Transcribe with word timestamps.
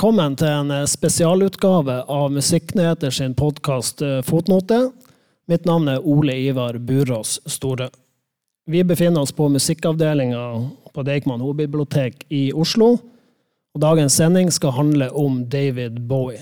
Velkommen 0.00 0.32
til 0.32 0.48
en 0.48 0.70
eh, 0.72 0.86
spesialutgave 0.88 1.94
av 2.08 2.30
Musikknyheter 2.32 3.12
sin 3.12 3.34
podkast 3.36 4.00
eh, 4.00 4.22
Fotnote. 4.24 4.78
Mitt 5.44 5.66
navn 5.68 5.90
er 5.92 6.06
Ole 6.08 6.38
Ivar 6.40 6.78
Burås 6.80 7.34
Store. 7.44 7.90
Vi 8.64 8.80
befinner 8.80 9.20
oss 9.20 9.34
på 9.36 9.50
musikkavdelinga 9.52 10.44
på 10.96 11.04
Deichman 11.04 11.44
hovedbibliotek 11.44 12.24
i 12.32 12.46
Oslo. 12.56 12.94
Og 13.76 13.82
dagens 13.84 14.16
sending 14.16 14.48
skal 14.48 14.72
handle 14.78 15.10
om 15.12 15.42
David 15.52 16.00
Bowie. 16.08 16.40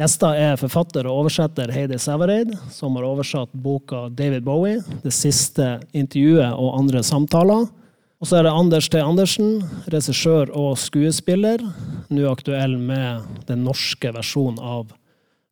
Gjester 0.00 0.40
er 0.40 0.56
forfatter 0.56 1.04
og 1.04 1.26
oversetter 1.26 1.74
Heidi 1.76 2.00
Sævareid, 2.00 2.56
som 2.72 2.96
har 2.96 3.10
oversatt 3.10 3.52
boka 3.52 4.06
David 4.08 4.48
Bowie, 4.48 4.80
det 5.04 5.12
siste 5.12 5.82
intervjuet 5.92 6.56
og 6.56 6.78
andre 6.80 7.04
samtaler. 7.04 7.68
Og 8.20 8.28
så 8.28 8.36
er 8.36 8.44
det 8.44 8.50
Anders 8.52 8.88
T. 8.92 8.98
Andersen, 9.00 9.62
regissør 9.88 10.50
og 10.52 10.74
skuespiller, 10.76 11.62
nå 12.12 12.26
aktuell 12.28 12.74
med 12.76 13.24
den 13.48 13.62
norske 13.64 14.10
versjonen 14.12 14.58
av 14.60 14.90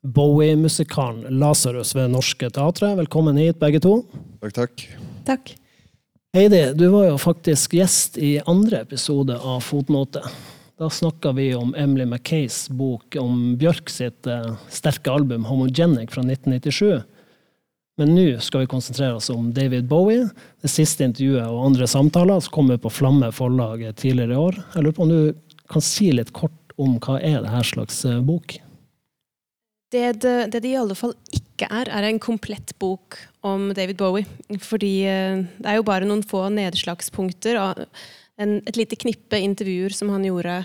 Bowie-musikalen 0.05 1.25
'Lasarus' 1.33 1.95
ved 1.97 2.13
Norske 2.13 2.51
Teatret. 2.53 2.99
Velkommen 3.01 3.41
hit, 3.41 3.57
begge 3.59 3.81
to. 3.81 4.03
Takk, 4.43 4.53
takk. 4.61 4.85
Takk. 5.25 5.55
Heidi, 6.37 6.61
du 6.77 6.91
var 6.93 7.09
jo 7.09 7.17
faktisk 7.17 7.73
gjest 7.73 8.21
i 8.21 8.37
andre 8.45 8.85
episode 8.85 9.41
av 9.41 9.65
Fotnote. 9.65 10.21
Da 10.77 10.91
snakka 10.93 11.33
vi 11.41 11.55
om 11.57 11.73
Emily 11.75 12.05
Mackays 12.05 12.67
bok 12.69 13.17
om 13.17 13.57
Bjørk 13.57 13.89
sitt 13.89 14.29
eh, 14.29 14.53
sterke 14.69 15.09
album 15.09 15.49
'Homogenic' 15.49 16.13
fra 16.13 16.21
1997. 16.21 17.01
Men 17.99 18.15
nå 18.15 18.27
skal 18.45 18.63
vi 18.63 18.71
konsentrere 18.71 19.19
oss 19.19 19.27
om 19.35 19.51
David 19.55 19.89
Bowie, 19.91 20.29
det 20.63 20.71
siste 20.71 21.03
intervjuet 21.03 21.49
og 21.51 21.65
andre 21.73 21.89
samtaler 21.91 22.39
som 22.45 22.55
kommer 22.55 22.79
på 22.79 22.93
Flamme 22.95 23.33
forlag 23.35 23.83
tidligere 23.99 24.37
i 24.37 24.39
år. 24.39 24.61
Jeg 24.77 24.85
lurer 24.85 24.95
på 24.95 25.07
om 25.07 25.11
du 25.11 25.59
kan 25.69 25.83
si 25.83 26.13
litt 26.15 26.31
kort 26.37 26.55
om 26.79 26.95
hva 27.03 27.19
er 27.19 27.43
det 27.43 27.51
her 27.51 27.67
slags 27.67 28.05
eh, 28.07 28.21
bok? 28.23 28.55
Det 29.91 30.05
det, 30.23 30.37
det 30.53 30.63
det 30.63 30.71
i 30.71 30.79
alle 30.79 30.95
fall 30.95 31.17
ikke 31.35 31.67
er, 31.75 31.91
er 31.91 32.07
en 32.07 32.21
komplett 32.23 32.77
bok 32.79 33.19
om 33.43 33.73
David 33.75 33.99
Bowie. 33.99 34.29
Fordi 34.63 34.93
eh, 35.09 35.43
det 35.59 35.67
er 35.67 35.81
jo 35.81 35.89
bare 35.89 36.07
noen 36.07 36.23
få 36.23 36.45
nedslagspunkter 36.55 37.59
og 37.59 37.83
en, 38.39 38.61
et 38.63 38.79
lite 38.79 39.01
knippe 39.01 39.43
intervjuer 39.43 39.97
som 39.97 40.15
han 40.15 40.27
gjorde 40.29 40.61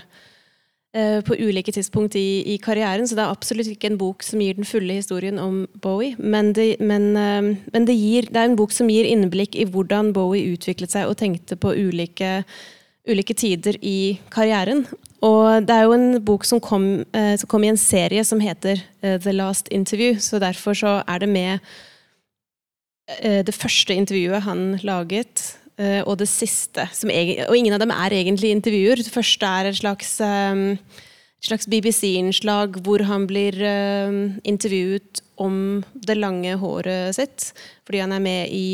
på 1.26 1.34
ulike 1.34 1.72
tidspunkt 1.74 2.14
i, 2.14 2.44
i, 2.54 2.58
karrieren. 2.62 3.08
Så 3.08 3.16
det 3.18 3.24
er 3.24 3.32
absolutt 3.32 3.70
ikke 3.72 3.90
en 3.90 3.98
bok 3.98 4.22
som 4.22 4.42
gir 4.42 4.54
den 4.54 4.68
fulle 4.68 4.94
historien 4.94 5.40
om 5.42 5.64
Bowie. 5.82 6.14
Men, 6.18 6.52
det, 6.54 6.76
men, 6.78 7.08
eh, 7.18 7.50
men 7.74 7.88
det, 7.88 7.96
gir, 7.98 8.28
det 8.30 8.38
er 8.38 8.50
en 8.50 8.58
bok 8.58 8.74
som 8.74 8.90
gir 8.92 9.08
innblikk 9.10 9.58
i 9.58 9.66
hvordan 9.66 10.12
Bowie 10.14 10.54
utviklet 10.54 10.94
seg 10.94 11.10
og 11.10 11.18
tenkte 11.18 11.58
på 11.58 11.74
ulike, 11.74 12.44
ulike 13.10 13.34
tider 13.34 13.80
i 13.82 14.20
karrieren. 14.34 14.84
Og 15.24 15.66
det 15.66 15.74
er 15.74 15.88
jo 15.88 15.96
en 15.96 16.20
bok 16.24 16.44
som 16.46 16.60
kom, 16.62 16.86
eh, 17.16 17.34
som 17.40 17.50
kom 17.50 17.64
i 17.64 17.72
en 17.72 17.80
serie 17.80 18.22
som 18.26 18.42
heter 18.42 18.78
eh, 19.02 19.18
The 19.18 19.32
Last 19.34 19.70
Interview, 19.72 20.18
så 20.20 20.38
derfor 20.42 20.76
så 20.78 20.98
er 21.08 21.24
det 21.24 21.30
med 21.32 21.58
eh, 23.20 23.42
det 23.46 23.54
første 23.56 23.96
intervjuet 23.96 24.44
han 24.44 24.78
laget, 24.84 25.56
eh, 25.56 25.63
og 26.06 26.18
det 26.20 26.28
siste. 26.30 26.84
Egen, 27.10 27.48
og 27.48 27.56
ingen 27.58 27.74
av 27.74 27.80
dem 27.82 27.90
er 27.90 28.14
egentlig 28.14 28.52
intervjuer. 28.54 29.02
Det 29.02 29.10
første 29.10 29.48
er 29.48 29.66
et 29.66 29.80
slags, 29.80 30.20
eh, 30.22 30.76
slags 31.42 31.66
BBC-innslag 31.66 32.78
hvor 32.86 33.02
han 33.08 33.26
blir 33.26 33.58
eh, 33.58 34.38
intervjuet 34.46 35.22
om 35.36 35.82
det 35.94 36.16
lange 36.16 36.54
håret 36.60 37.16
sitt, 37.16 37.52
fordi 37.84 38.04
han 38.04 38.14
er 38.14 38.22
med 38.22 38.54
i 38.54 38.68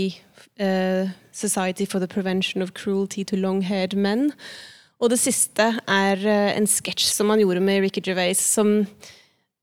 Society 1.33 1.87
for 1.87 2.01
the 2.01 2.07
Prevention 2.07 2.61
of 2.61 2.75
Cruelty 2.75 3.25
to 3.25 3.37
Long-Haired 3.37 3.97
Men. 3.97 4.33
Og 5.01 5.13
det 5.13 5.21
siste 5.23 5.71
er 5.89 6.21
eh, 6.29 6.53
en 6.57 6.69
sketsj 6.69 7.09
som 7.09 7.33
han 7.33 7.41
gjorde 7.41 7.63
med 7.65 7.81
Ricky 7.87 8.03
Gervais, 8.05 8.41
som 8.41 8.85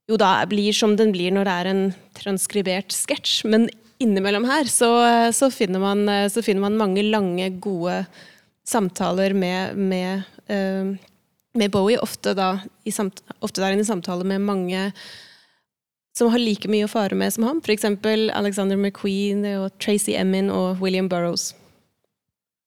jo 0.08 0.16
da 0.18 0.32
blir 0.48 0.74
som 0.74 0.96
den 0.98 1.12
blir 1.14 1.34
når 1.34 1.46
det 1.46 1.54
er 1.54 1.70
en 1.70 1.82
transkribert 2.18 2.94
sketsj. 2.94 3.44
Men 3.46 3.68
innimellom 3.98 4.44
her 4.48 4.64
så, 4.64 4.90
eh, 5.06 5.30
så, 5.30 5.50
finner 5.50 5.82
man, 5.82 6.08
eh, 6.08 6.28
så, 6.28 6.42
finner 6.42 6.60
man, 6.60 6.76
mange 6.76 7.02
lange, 7.02 7.50
gode 7.50 8.04
samtaler 8.68 9.32
med, 9.32 9.76
med, 9.76 10.22
uh, 10.52 10.96
med 11.54 11.70
Bowie. 11.70 11.98
Ofte, 11.98 12.34
da, 12.36 12.58
samt, 12.92 13.22
ofte 13.40 13.62
der 13.62 13.72
inne 13.72 13.86
i 13.86 13.88
samtaler 13.88 14.28
med 14.28 14.44
mange 14.44 14.90
som 16.18 16.28
har 16.34 16.42
like 16.42 16.68
mye 16.68 16.84
å 16.84 16.90
fare 16.90 17.16
med 17.16 17.32
som 17.32 17.46
ham. 17.48 17.62
F.eks. 17.64 17.86
Alexander 18.36 18.76
McQueen 18.76 19.46
og 19.54 19.70
Tracy 19.80 20.18
Emin 20.18 20.50
og 20.52 20.82
William 20.82 21.08
Burroughs. 21.08 21.54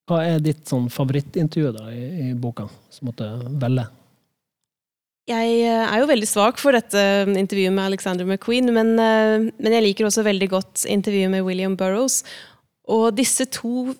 Hva 0.09 0.23
er 0.25 0.41
ditt 0.43 0.65
sånn 0.67 0.89
favorittintervju 0.91 1.73
da, 1.75 1.85
i, 1.93 2.05
i, 2.25 2.33
boka, 2.33 2.65
som 2.89 3.11
måtte 3.11 3.27
velge? 3.61 3.85
Jeg 5.31 5.57
eh, 5.63 5.87
er 5.87 6.01
jo 6.01 6.09
veldig 6.09 6.27
svak 6.27 6.59
for 6.59 6.75
dette 6.75 7.01
intervjuet 7.29 7.73
med 7.75 7.87
Alexander 7.87 8.27
McQueen, 8.27 8.71
men, 8.75 8.93
eh, 8.99 9.49
men, 9.51 9.75
jeg 9.75 9.85
liker 9.85 10.07
også 10.07 10.25
veldig 10.27 10.49
godt 10.51 10.85
intervjuet 10.91 11.31
med 11.31 11.45
William 11.47 11.77
Burroughs. 11.79 12.21
Og 12.91 13.11
disse 13.15 13.47
to 13.53 13.93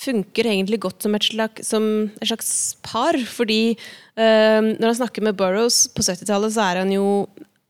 funker 0.00 0.48
egentlig 0.48 0.80
godt 0.80 1.04
som 1.04 1.14
et 1.16 1.26
slags, 1.28 1.68
som 1.68 1.84
et 2.20 2.28
slags 2.30 2.50
par, 2.84 3.16
fordi 3.28 3.76
uh, 4.16 4.60
når 4.64 4.86
han 4.86 4.96
snakker 5.02 5.26
med 5.26 5.36
Burroughs 5.36 5.82
på 5.92 6.00
70-tallet, 6.00 6.54
så 6.54 6.64
er 6.64 6.80
han 6.80 6.92
jo 6.94 7.04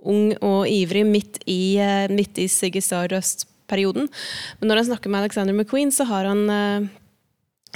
ung 0.07 0.31
og 0.39 0.63
ivrig 0.71 1.03
midt 1.09 1.41
i, 1.51 1.75
uh, 1.83 2.07
midt 2.15 2.39
i 2.39 2.47
Siggy 2.47 2.79
Stardust-perioden. 2.87 4.07
Men 4.61 4.71
når 4.71 4.83
han 4.83 4.89
snakker 4.93 5.11
med 5.11 5.25
Alexander 5.25 5.57
McQueen, 5.59 5.91
så 5.91 6.07
har 6.07 6.31
han 6.31 6.47
uh, 6.47 6.87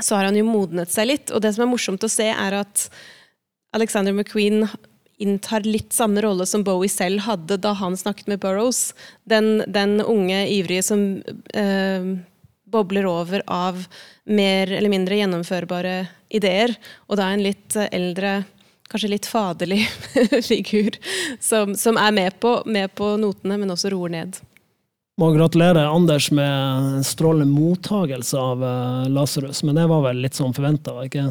så 0.03 0.19
har 0.19 0.31
han 0.31 0.39
jo 0.39 0.47
modnet 0.47 0.91
seg 0.95 1.11
litt. 1.11 1.35
Og 1.35 1.43
det 1.43 1.55
som 1.55 1.67
er 1.67 1.73
morsomt 1.75 2.07
å 2.07 2.11
se, 2.11 2.31
er 2.31 2.59
at 2.63 2.89
Alexander 3.75 4.15
McQueen 4.15 4.69
inntar 5.19 5.67
litt 5.67 5.93
samme 5.93 6.23
rolle 6.25 6.47
som 6.47 6.65
Bowie 6.67 6.91
selv 6.91 7.25
hadde 7.27 7.59
da 7.63 7.75
han 7.79 7.97
snakket 7.97 8.31
med 8.31 8.41
Burroughs. 8.43 8.95
Den, 9.25 9.63
den 9.67 10.01
unge 10.01 10.47
ivrige 10.51 10.83
som 10.83 11.05
eh, 11.55 12.09
bobler 12.65 13.07
over 13.07 13.43
av 13.47 13.85
mer 14.25 14.73
eller 14.73 14.91
mindre 14.91 15.21
gjennomførbare 15.21 16.07
ideer. 16.35 16.75
Og 17.09 17.21
da 17.21 17.31
en 17.31 17.45
litt 17.45 17.77
eldre, 17.77 18.43
kanskje 18.91 19.13
litt 19.13 19.29
faderlig 19.31 19.85
figur 20.51 20.99
som, 21.41 21.77
som 21.79 22.01
er 22.01 22.17
med 22.17 22.41
på, 22.43 22.59
med 22.67 22.95
på 22.99 23.15
notene, 23.21 23.61
men 23.61 23.75
også 23.75 23.95
roer 23.95 24.17
ned. 24.17 24.41
Må 25.21 25.29
gratulere 25.31 25.87
Anders 25.87 26.33
med 26.35 26.51
en 26.51 27.05
strålende 27.07 27.47
mottagelse 27.47 28.35
av 28.35 28.65
uh, 28.67 29.07
Lasarus, 29.07 29.63
men 29.63 29.79
det 29.79 29.87
var 29.87 30.03
vel 30.09 30.25
litt 30.25 30.35
sånn 30.35 30.55
forventa, 30.57 30.97
var 30.97 31.07
ikke 31.07 31.29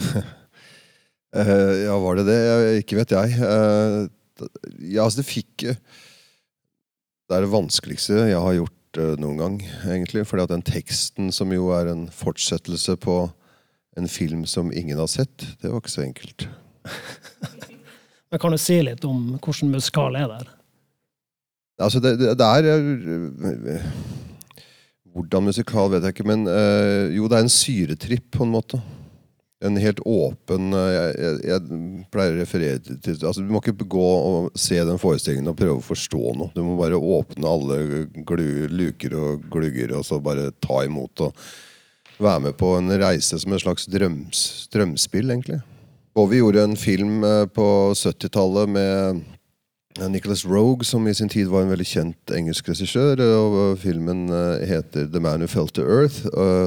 ja, 1.86 1.96
var 2.00 2.20
det 2.20 2.26
det? 2.28 2.40
Ikke 2.82 3.00
vet 3.00 3.12
jeg. 3.14 3.36
Uh, 3.40 4.06
ja, 4.80 5.04
altså, 5.04 5.22
det 5.22 5.28
fikk 5.28 5.64
Det 5.66 7.32
er 7.34 7.42
det 7.42 7.52
vanskeligste 7.52 8.26
jeg 8.28 8.40
har 8.40 8.58
gjort 8.58 9.00
noen 9.20 9.40
gang, 9.40 9.56
egentlig. 9.84 10.24
Fordi 10.28 10.46
at 10.46 10.52
den 10.54 10.64
teksten, 10.64 11.32
som 11.34 11.52
jo 11.52 11.70
er 11.76 11.90
en 11.92 12.06
fortsettelse 12.12 12.96
på 13.02 13.16
en 13.96 14.08
film 14.08 14.44
som 14.48 14.72
ingen 14.72 15.00
har 15.00 15.08
sett, 15.10 15.46
det 15.60 15.72
var 15.72 15.80
ikke 15.82 15.92
så 15.92 16.04
enkelt. 16.04 16.46
men 18.30 18.40
kan 18.40 18.52
du 18.54 18.60
si 18.60 18.78
litt 18.84 19.04
om 19.08 19.34
hvordan 19.40 19.72
musikal 19.72 20.16
er 20.20 20.30
der? 20.32 20.52
Altså, 21.82 22.00
det, 22.00 22.14
det, 22.20 22.36
det 22.40 22.46
er 22.46 22.70
eh, 22.72 23.88
Hvordan 25.16 25.48
musikal, 25.48 25.90
vet 25.92 26.04
jeg 26.04 26.12
ikke, 26.12 26.28
men 26.28 26.44
jo, 27.16 27.24
det 27.24 27.38
er 27.38 27.44
en 27.46 27.52
syretripp, 27.52 28.26
på 28.36 28.44
en 28.44 28.52
måte. 28.52 28.80
En 29.64 29.78
helt 29.80 30.00
åpen 30.04 30.74
uh, 30.76 30.82
jeg, 30.92 31.36
jeg, 31.48 31.76
pleier 32.12 32.34
å 32.34 32.40
referere 32.42 32.80
til 32.82 33.14
altså, 33.24 33.40
Du 33.40 33.52
må 33.54 33.62
ikke 33.62 33.86
gå 33.88 34.02
og 34.04 34.58
se 34.58 34.76
den 34.84 35.00
forestillingen 35.00 35.48
og 35.48 35.56
prøve 35.56 35.78
å 35.80 35.86
forstå 35.86 36.34
noe. 36.36 36.52
Du 36.52 36.60
må 36.66 36.74
bare 36.76 36.98
åpne 37.00 37.48
alle 37.48 37.78
glu, 38.28 38.66
luker 38.68 39.16
og 39.16 39.46
glugger, 39.52 39.94
og 39.96 40.04
så 40.04 40.20
bare 40.20 40.50
ta 40.60 40.82
imot 40.84 41.24
og 41.24 41.46
være 42.20 42.48
med 42.48 42.58
på 42.60 42.74
en 42.76 42.92
reise 43.00 43.40
som 43.40 43.52
et 43.56 43.64
slags 43.64 43.88
drøms, 43.92 44.42
drømspill, 44.72 45.32
egentlig. 45.32 45.62
Og 46.16 46.30
vi 46.30 46.40
gjorde 46.40 46.62
en 46.64 46.76
film 46.80 47.24
på 47.52 47.66
70-tallet 47.96 48.70
med 48.72 49.24
Nicholas 49.98 50.44
Rogue, 50.44 50.84
som 50.84 51.08
i 51.08 51.14
sin 51.14 51.28
tid 51.28 51.48
var 51.48 51.64
en 51.64 51.72
veldig 51.72 51.86
kjent 51.88 52.32
engelsk 52.34 52.68
regissør. 52.68 53.20
og 53.22 53.78
Filmen 53.80 54.28
eh, 54.28 54.66
heter 54.68 55.08
'The 55.08 55.20
Man 55.20 55.40
Who 55.40 55.48
Fell 55.48 55.68
to 55.72 55.82
Earth'. 55.82 56.22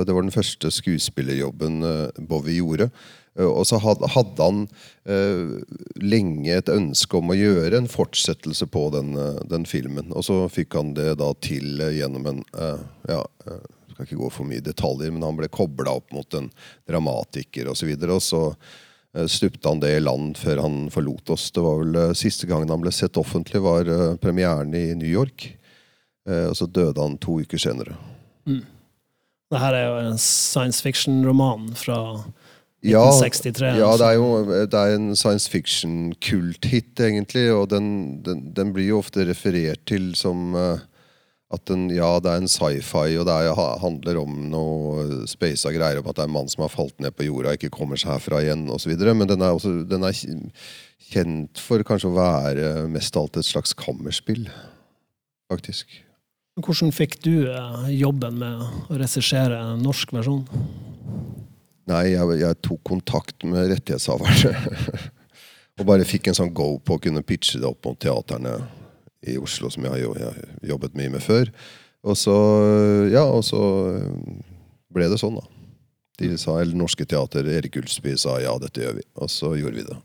Det 0.05 0.13
var 0.15 0.25
den 0.25 0.33
første 0.33 0.71
skuespillerjobben 0.71 1.83
eh, 1.83 2.25
Bowie 2.25 2.57
gjorde. 2.57 2.89
Eh, 3.37 3.45
og 3.45 3.67
så 3.69 3.77
hadde 3.77 4.09
han 4.41 4.65
lenge 6.01 6.57
et 6.57 6.69
ønske 6.69 7.17
om 7.17 7.29
å 7.29 7.37
gjøre 7.37 7.77
en 7.77 7.87
fortsettelse 7.89 8.65
på 8.65 8.89
den, 8.93 9.13
den 9.49 9.65
filmen. 9.65 10.11
Og 10.13 10.25
så 10.25 10.41
fikk 10.49 10.75
han 10.77 10.93
det 10.97 11.19
da 11.21 11.31
til 11.41 11.81
gjennom 11.81 12.27
en 12.29 12.43
ja, 13.09 13.23
skal 13.93 14.05
ikke 14.05 14.19
gå 14.19 14.29
for 14.33 14.49
mye 14.49 14.61
detaljer, 14.61 15.13
men 15.13 15.25
han 15.25 15.37
ble 15.37 15.49
kobla 15.49 15.97
opp 16.01 16.13
mot 16.13 16.37
en 16.37 16.49
dramatiker 16.89 17.69
osv. 17.69 17.73
Og, 17.73 17.77
så 17.77 17.89
videre, 17.89 18.17
og 18.17 18.23
så 18.25 18.43
Eh, 18.53 18.88
stupte 19.27 19.65
han 19.65 19.79
det 19.81 19.95
i 19.97 20.01
land 20.03 20.37
før 20.37 20.61
han 20.61 20.81
forlot 20.93 21.31
oss. 21.33 21.47
Det 21.55 21.63
var 21.65 21.79
vel 21.81 21.95
uh, 21.97 22.17
Siste 22.17 22.45
gangen 22.49 22.69
han 22.69 22.83
ble 22.83 22.91
sett 22.93 23.17
offentlig, 23.17 23.61
var 23.65 23.89
uh, 23.89 24.13
premieren 24.21 24.73
i 24.77 24.91
New 24.93 25.09
York. 25.09 25.47
Uh, 26.29 26.51
og 26.51 26.57
så 26.59 26.67
døde 26.69 27.01
han 27.01 27.17
to 27.17 27.39
uker 27.41 27.61
senere. 27.61 27.97
Mm. 28.45 28.61
Det 29.49 29.61
her 29.63 29.73
er 29.73 29.87
jo 29.87 29.95
en 30.11 30.21
science 30.21 30.83
fiction-roman 30.85 31.71
fra 31.73 31.99
1963. 32.85 33.65
ja, 33.65 33.73
det 33.73 33.81
er 33.81 33.89
altså. 33.91 34.11
jo 34.15 34.59
det 34.71 34.79
er 34.79 34.95
en 34.95 35.15
science 35.15 35.49
fiction-kulthit, 35.51 36.99
egentlig. 36.99 37.49
Og 37.51 37.69
den, 37.71 38.21
den, 38.23 38.45
den 38.55 38.73
blir 38.75 38.91
jo 38.91 39.01
ofte 39.01 39.25
referert 39.27 39.81
til 39.89 40.13
som 40.15 40.53
eh, 40.55 40.85
at 41.49 41.63
den, 41.65 41.87
ja, 41.89 42.11
det 42.21 42.29
er 42.29 42.43
en 42.43 42.51
sci-fi, 42.51 43.15
og 43.17 43.25
det 43.25 43.33
er, 43.33 43.59
handler 43.81 44.19
om 44.21 44.35
noe 44.51 45.23
spasa 45.29 45.71
greier 45.73 45.97
om 45.97 46.09
at 46.09 46.19
det 46.19 46.21
er 46.21 46.29
en 46.29 46.35
mann 46.35 46.51
som 46.51 46.61
har 46.61 46.73
falt 46.73 46.93
ned 47.01 47.15
på 47.17 47.25
jorda 47.25 47.55
og 47.55 47.57
ikke 47.57 47.71
kommer 47.73 47.97
seg 47.97 48.13
herfra 48.13 48.43
igjen, 48.43 48.67
osv. 48.69 48.93
Men 48.93 49.31
den 49.31 49.41
er, 49.41 49.55
også, 49.57 49.79
den 49.89 50.05
er 50.05 50.19
kjent 51.09 51.61
for 51.63 51.81
kanskje 51.87 52.11
å 52.11 52.19
være 52.19 52.69
mest 52.93 53.17
av 53.17 53.25
alt 53.25 53.41
et 53.41 53.49
slags 53.49 53.73
kammerspill, 53.77 54.45
faktisk. 55.49 55.97
Hvordan 56.59 56.93
fikk 56.93 57.17
du 57.25 57.33
eh, 57.49 57.91
jobben 57.97 58.37
med 58.41 58.61
å 58.61 58.99
regissere 58.99 59.57
en 59.71 59.81
norsk 59.81 60.13
versjon? 60.13 60.43
Nei, 61.89 62.11
jeg, 62.11 62.41
jeg 62.43 62.61
tok 62.61 62.83
kontakt 62.85 63.45
med 63.47 63.71
rettighetshaverne. 63.71 64.53
og 65.79 65.87
bare 65.87 66.05
fikk 66.05 66.29
en 66.29 66.37
sånn 66.37 66.53
go 66.53 66.75
på 66.77 66.99
å 66.99 67.01
kunne 67.01 67.25
pitche 67.25 67.57
det 67.57 67.65
opp 67.65 67.87
mot 67.87 67.97
teaterne 67.97 68.59
i 69.27 69.37
Oslo, 69.37 69.69
som 69.73 69.85
jeg 69.87 70.07
har 70.07 70.41
jobbet 70.63 70.97
mye 70.97 71.13
med 71.15 71.23
før. 71.23 71.51
Og 72.07 72.15
så, 72.17 72.35
ja, 73.11 73.25
og 73.27 73.43
så 73.43 73.61
ble 74.93 75.09
det 75.11 75.19
sånn, 75.19 75.39
da. 75.39 75.45
De 76.19 76.35
sa, 76.39 76.57
eller 76.59 76.75
Norske 76.75 77.07
Teater, 77.07 77.47
Erik 77.47 77.77
Ulsby 77.79 78.15
sa 78.19 78.39
ja, 78.43 78.55
dette 78.59 78.83
gjør 78.83 78.99
vi. 78.99 79.05
Og 79.23 79.31
så 79.31 79.53
gjorde 79.59 79.79
vi 79.79 79.87
det. 79.87 79.99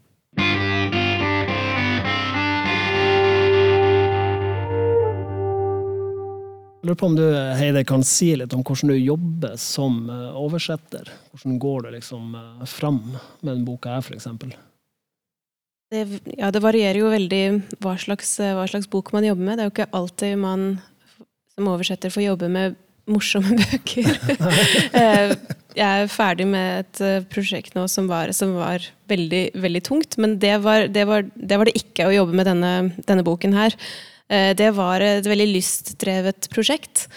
Jeg 6.85 6.91
lurer 6.91 7.01
på 7.01 7.09
om 7.09 7.15
du 7.17 7.25
Heide, 7.57 7.81
kan 7.89 8.03
si 8.05 8.35
litt 8.37 8.53
om 8.53 8.61
hvordan 8.61 8.91
du 8.93 8.99
jobber 8.99 9.55
som 9.57 10.03
eh, 10.13 10.37
oversetter. 10.37 11.09
Hvordan 11.33 11.57
går 11.63 11.87
det 11.87 11.95
liksom 11.95 12.35
eh, 12.37 12.67
fram 12.69 13.01
med 13.15 13.49
denne 13.49 13.65
boka 13.65 13.95
her, 13.97 14.05
f.eks.? 14.05 14.29
Det, 15.95 16.05
ja, 16.35 16.51
det 16.51 16.63
varierer 16.65 16.99
jo 16.99 17.13
veldig 17.13 17.45
hva 17.85 17.95
slags, 18.01 18.33
hva 18.43 18.65
slags 18.67 18.89
bok 18.91 19.13
man 19.15 19.27
jobber 19.29 19.47
med. 19.47 19.59
Det 19.59 19.63
er 19.63 19.69
jo 19.69 19.75
ikke 19.77 19.93
alltid 19.95 20.41
man 20.43 20.65
som 21.55 21.69
oversetter 21.71 22.11
får 22.11 22.25
jobbe 22.27 22.49
med 22.51 22.81
morsomme 23.11 23.59
bøker. 23.63 24.09
Eh, 24.95 25.35
jeg 25.75 26.05
er 26.05 26.11
ferdig 26.11 26.47
med 26.47 26.85
et 26.85 27.01
eh, 27.03 27.25
prosjekt 27.27 27.75
nå 27.75 27.89
som 27.91 28.07
var, 28.07 28.31
som 28.37 28.53
var 28.55 28.85
veldig, 29.11 29.43
veldig 29.59 29.83
tungt, 29.87 30.17
men 30.23 30.37
det 30.39 30.55
var 30.63 30.87
det, 30.93 31.03
var, 31.09 31.27
det 31.35 31.59
var 31.59 31.67
det 31.67 31.75
ikke 31.81 32.07
å 32.07 32.15
jobbe 32.15 32.37
med 32.39 32.47
denne, 32.47 32.73
denne 33.09 33.25
boken 33.27 33.57
her. 33.57 33.75
Eh, 34.31 34.53
Det 34.57 34.71
var 34.77 35.03
et 35.03 35.27
veldig 35.27 35.49
lystdrevet 35.51 36.49
prosjekt. 36.55 37.09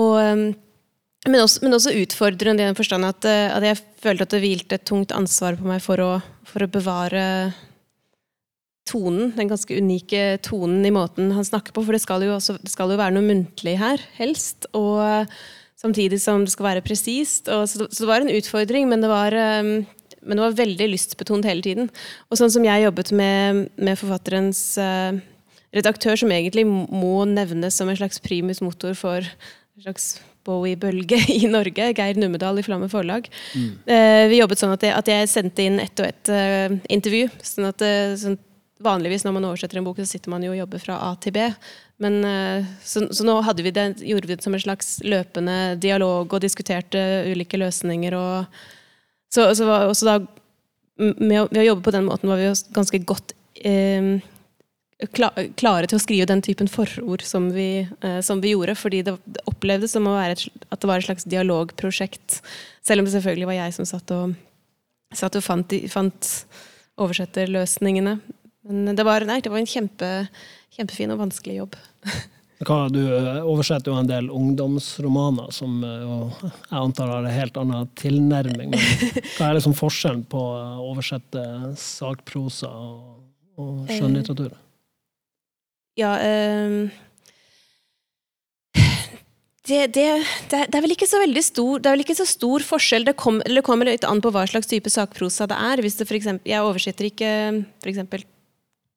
Og, 0.00 0.16
eh, 0.22 0.46
men, 1.28 1.40
også, 1.40 1.62
men 1.62 1.76
også 1.76 1.92
utfordrende 2.00 2.64
i 2.64 2.70
den 2.70 2.78
forstand 2.78 3.06
at, 3.06 3.28
eh, 3.28 3.52
at 3.52 3.68
jeg 3.68 3.82
følte 4.02 4.26
at 4.26 4.34
det 4.34 4.42
hvilte 4.42 4.80
et 4.80 4.88
tungt 4.88 5.12
ansvar 5.12 5.60
på 5.60 5.68
meg 5.68 5.84
for 5.84 6.00
å, 6.00 6.12
for 6.48 6.64
å 6.64 6.72
bevare 6.72 7.52
tonen, 8.88 9.30
den 9.36 9.50
ganske 9.50 9.76
unike 9.78 10.38
tonen 10.44 10.84
i 10.86 10.92
måten 10.94 11.30
han 11.34 11.46
snakker 11.46 11.74
på. 11.74 11.84
For 11.86 11.94
det 11.94 12.02
skal 12.02 12.24
jo, 12.26 12.34
også, 12.36 12.58
det 12.62 12.72
skal 12.72 12.92
jo 12.92 13.00
være 13.00 13.14
noe 13.16 13.26
muntlig 13.26 13.76
her, 13.80 14.02
helst. 14.18 14.66
Og 14.78 15.00
eh, 15.04 15.42
samtidig 15.80 16.20
som 16.22 16.46
det 16.46 16.54
skal 16.54 16.70
være 16.70 16.84
presist. 16.86 17.50
Så, 17.50 17.86
så 17.86 18.04
det 18.04 18.10
var 18.10 18.24
en 18.24 18.32
utfordring, 18.32 18.88
men 18.90 19.04
det 19.04 19.10
var, 19.12 19.36
eh, 19.36 19.62
men 20.22 20.38
det 20.38 20.46
var 20.46 20.58
veldig 20.58 20.90
lystbetont 20.94 21.46
hele 21.48 21.64
tiden. 21.64 21.92
Og 22.30 22.40
sånn 22.40 22.52
som 22.54 22.66
jeg 22.66 22.86
jobbet 22.86 23.14
med, 23.18 23.64
med 23.74 23.98
forfatterens 23.98 24.60
uh, 24.78 25.16
redaktør, 25.74 26.18
som 26.18 26.30
egentlig 26.34 26.66
må 26.68 27.24
nevnes 27.26 27.74
som 27.78 27.90
en 27.90 27.98
slags 27.98 28.22
primus 28.22 28.62
motor 28.62 28.94
for 28.98 29.22
en 29.26 29.86
slags 29.86 30.14
Bowie-bølge 30.46 31.18
i 31.42 31.50
Norge, 31.50 31.90
Geir 31.94 32.18
Nummedal 32.18 32.58
i 32.58 32.64
Flamme 32.66 32.88
forlag. 32.90 33.28
Eh, 33.86 34.24
vi 34.30 34.40
jobbet 34.40 34.62
sånn 34.62 34.74
at 34.74 34.86
jeg, 34.86 34.94
at 34.98 35.10
jeg 35.10 35.28
sendte 35.30 35.66
inn 35.66 35.82
ett 35.82 36.02
og 36.02 36.08
ett 36.08 36.32
uh, 36.34 36.78
intervju. 36.90 37.28
sånn 37.46 37.70
at 37.70 37.84
sånn, 38.18 38.38
Vanligvis 38.82 39.24
når 39.26 39.36
man 39.36 39.46
oversetter 39.48 39.78
en 39.78 39.86
bok, 39.86 40.00
så 40.02 40.08
sitter 40.08 40.32
man 40.32 40.42
jo 40.44 40.52
og 40.54 40.58
jobber 40.58 40.82
fra 40.82 40.98
A 41.06 41.12
til 41.22 41.34
B. 41.36 41.46
Men, 42.02 42.18
eh, 42.26 42.68
så, 42.84 43.04
så 43.14 43.26
nå 43.26 43.36
vi 43.66 43.72
det, 43.74 43.86
gjorde 44.02 44.28
vi 44.28 44.34
det 44.34 44.44
som 44.44 44.56
en 44.56 44.62
slags 44.64 44.96
løpende 45.06 45.76
dialog 45.82 46.32
og 46.34 46.42
diskuterte 46.42 47.02
ulike 47.30 47.60
løsninger. 47.60 48.16
Og, 48.18 48.62
så, 49.32 49.46
så 49.54 49.68
var 49.68 49.86
da, 50.08 50.18
med 50.98 51.38
å, 51.44 51.48
ved 51.50 51.62
å 51.62 51.68
jobbe 51.70 51.86
på 51.86 51.94
den 51.94 52.08
måten 52.08 52.30
var 52.30 52.40
vi 52.40 52.48
jo 52.50 52.56
ganske 52.74 53.02
godt 53.08 53.34
eh, 53.62 54.18
kla- 55.14 55.34
klare 55.58 55.88
til 55.90 55.98
å 55.98 56.02
skrive 56.02 56.28
den 56.30 56.42
typen 56.44 56.70
forord 56.70 57.24
som 57.26 57.48
vi, 57.54 57.86
eh, 58.02 58.20
som 58.24 58.42
vi 58.42 58.56
gjorde. 58.56 58.76
Fordi 58.78 59.04
det, 59.06 59.16
opplevdes 59.50 59.94
som 59.94 60.10
et, 60.34 60.46
at 60.70 60.82
det 60.82 60.90
var 60.90 60.98
et 60.98 61.06
slags 61.06 61.28
dialogprosjekt. 61.30 62.42
Selv 62.82 63.02
om 63.02 63.08
det 63.08 63.14
selvfølgelig 63.16 63.50
var 63.52 63.60
jeg 63.60 63.78
som 63.78 63.88
satt 63.88 64.14
og, 64.18 64.36
satt 65.14 65.38
og 65.38 65.46
fant, 65.46 65.74
fant 65.92 66.30
oversetterløsningene. 67.02 68.18
Men 68.68 68.94
det 68.96 69.04
var, 69.06 69.24
nei, 69.26 69.40
det 69.42 69.50
var 69.50 69.58
en 69.62 69.68
kjempe, 69.68 70.10
kjempefin 70.76 71.14
og 71.14 71.24
vanskelig 71.24 71.62
jobb. 71.62 71.80
Du 72.62 73.00
eh, 73.02 73.40
oversetter 73.42 73.90
jo 73.90 73.96
en 73.98 74.06
del 74.06 74.28
ungdomsromaner 74.30 75.48
som 75.50 75.80
eh, 75.82 76.44
jeg 76.46 76.76
antar 76.78 77.08
har 77.10 77.24
en 77.26 77.34
helt 77.34 77.56
annen 77.58 77.88
tilnærming. 77.98 78.70
Men 78.70 79.24
hva 79.34 79.48
er 79.48 79.56
liksom 79.56 79.74
forskjellen 79.74 80.22
på 80.30 80.38
å 80.38 80.92
oversette 80.92 81.42
sakprosa 81.74 82.70
og, 82.70 83.16
og 83.58 83.90
skjønnlitteratur? 83.90 84.54
Ja 85.98 86.14
um 86.22 86.84
det, 89.62 89.92
det, 89.94 90.04
det, 90.50 90.58
er- 90.58 90.70
det 90.70 90.74
er 90.74 90.82
vel 90.82 90.94
ikke 90.96 91.06
så 91.06 91.20
veldig 91.22 91.42
stor 91.46 91.84
ikke 92.02 92.16
så 92.18 92.24
stor 92.26 92.64
forskjell. 92.66 93.04
Det, 93.06 93.14
kom, 93.14 93.36
eller 93.44 93.60
det 93.60 93.66
kommer 93.66 93.86
litt 93.86 94.06
an 94.08 94.22
på 94.22 94.32
hva 94.34 94.42
slags 94.50 94.66
type 94.66 94.90
sakprosa 94.90 95.46
det 95.46 95.58
er. 95.58 95.82
Hvis 95.84 95.98
det 96.00 96.08
for 96.08 96.18
eksempel, 96.18 96.50
jeg 96.50 96.66
oversetter 96.66 97.06
ikke 97.06 97.30
for 97.82 97.92
eksempel 97.92 98.24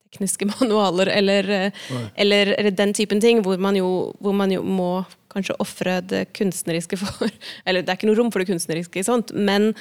tekniske 0.06 0.48
manualer 0.54 1.12
eller, 1.14 1.50
eh, 1.50 1.86
eller, 2.16 2.56
eller 2.58 2.72
den 2.72 2.94
typen 2.94 3.22
ting, 3.22 3.44
hvor 3.44 3.58
man 3.62 3.76
jo, 3.76 4.12
hvor 4.20 4.34
man 4.34 4.52
jo 4.52 4.64
må 4.64 5.06
kanskje 5.36 5.58
ofre 5.60 6.00
det 6.02 6.26
kunstneriske 6.36 6.98
for 7.00 7.30
Eller 7.66 7.84
det 7.84 7.92
er 7.92 8.00
ikke 8.00 8.08
noe 8.10 8.20
rom 8.20 8.32
for 8.32 8.42
det 8.42 8.50
kunstneriske 8.54 9.02
i 9.02 9.08
sånt, 9.08 9.34
men 9.36 9.74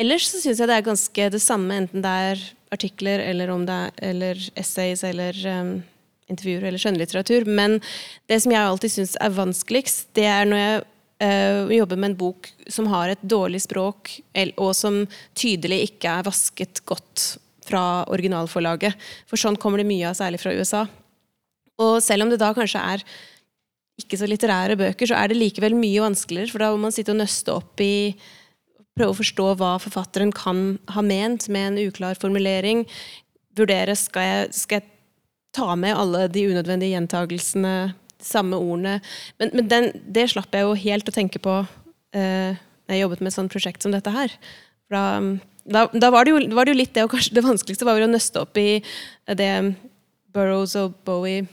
ellers 0.00 0.28
så 0.28 0.42
syns 0.42 0.60
jeg 0.60 0.68
det 0.68 0.76
er 0.76 0.86
ganske 0.90 1.30
det 1.32 1.42
samme, 1.42 1.76
enten 1.78 2.04
det 2.04 2.14
er 2.28 2.44
artikler 2.74 3.22
eller 3.22 3.52
om 3.54 3.64
det 3.66 3.74
er 3.74 4.08
eller 4.10 4.40
essays 4.58 5.04
eller 5.06 5.36
um, 5.46 5.76
intervjuer 6.30 6.66
eller 6.68 6.82
skjønnlitteratur. 6.82 7.46
Men 7.46 7.78
det 8.30 8.40
som 8.42 8.54
jeg 8.54 8.66
alltid 8.66 8.94
syns 8.96 9.14
er 9.22 9.36
vanskeligst, 9.36 10.08
det 10.18 10.26
er 10.26 10.48
når 10.50 10.62
jeg 10.62 10.82
uh, 11.22 11.74
jobber 11.76 12.00
med 12.00 12.10
en 12.10 12.18
bok 12.24 12.50
som 12.66 12.90
har 12.90 13.12
et 13.12 13.22
dårlig 13.22 13.62
språk, 13.64 14.16
og 14.56 14.74
som 14.76 15.04
tydelig 15.38 15.84
ikke 15.90 16.18
er 16.18 16.26
vasket 16.26 16.82
godt 16.88 17.36
fra 17.64 18.04
originalforlaget. 18.12 18.96
For 19.30 19.40
sånn 19.40 19.58
kommer 19.60 19.80
det 19.80 19.88
mye 19.88 20.10
av, 20.10 20.18
særlig 20.18 20.42
fra 20.42 20.54
USA. 20.54 20.84
Og 21.82 21.98
selv 22.04 22.26
om 22.26 22.32
det 22.32 22.40
da 22.42 22.52
kanskje 22.56 22.82
er 22.94 23.04
ikke 24.00 24.18
så 24.18 24.26
litterære 24.28 24.78
bøker, 24.78 25.08
så 25.10 25.18
er 25.18 25.30
det 25.30 25.38
likevel 25.38 25.76
mye 25.78 26.02
vanskeligere, 26.02 26.50
for 26.50 26.62
da 26.62 26.72
må 26.74 26.80
man 26.86 26.94
sitte 26.94 27.14
og 27.14 27.20
nøste 27.20 27.54
opp 27.54 27.82
i 27.84 28.14
Prøve 28.94 29.10
å 29.10 29.18
forstå 29.18 29.44
hva 29.58 29.72
forfatteren 29.82 30.30
kan 30.30 30.58
ha 30.94 31.02
ment 31.02 31.48
med 31.50 31.72
en 31.72 31.78
uklar 31.88 32.14
formulering. 32.14 32.84
Vurdere 33.58 33.96
skal 33.98 34.28
jeg, 34.28 34.52
skal 34.54 34.78
jeg 34.78 34.92
ta 35.58 35.74
med 35.74 35.98
alle 35.98 36.28
de 36.30 36.44
unødvendige 36.52 36.94
gjentagelsene, 36.94 37.72
de 37.90 38.28
samme 38.28 38.54
ordene. 38.54 39.00
Men, 39.42 39.50
men 39.58 39.70
den, 39.72 39.88
det 40.14 40.28
slapp 40.30 40.54
jeg 40.54 40.66
jo 40.66 40.76
helt 40.78 41.10
å 41.10 41.14
tenke 41.16 41.42
på 41.42 41.56
eh, 42.14 42.54
når 42.54 42.94
jeg 42.94 43.02
jobbet 43.02 43.24
med 43.24 43.32
et 43.32 43.36
sånt 43.40 43.56
prosjekt 43.56 43.82
som 43.82 43.94
dette 43.94 44.14
her. 44.14 44.38
For 44.86 44.94
Da, 44.94 45.04
da, 45.64 45.86
da 45.92 46.10
var, 46.12 46.26
det 46.26 46.34
jo, 46.34 46.40
var 46.54 46.66
det 46.66 46.74
jo 46.74 46.80
litt 46.82 46.94
det, 46.94 47.04
og 47.06 47.12
kanskje 47.14 47.34
det 47.36 47.44
vanskeligste 47.44 47.86
var 47.88 47.96
vel 47.96 48.08
å 48.08 48.12
nøste 48.12 48.42
opp 48.44 48.58
i 48.60 48.82
det 49.32 49.52
Burroughs 50.34 50.74
og 50.80 50.96
Bowie 51.06 51.46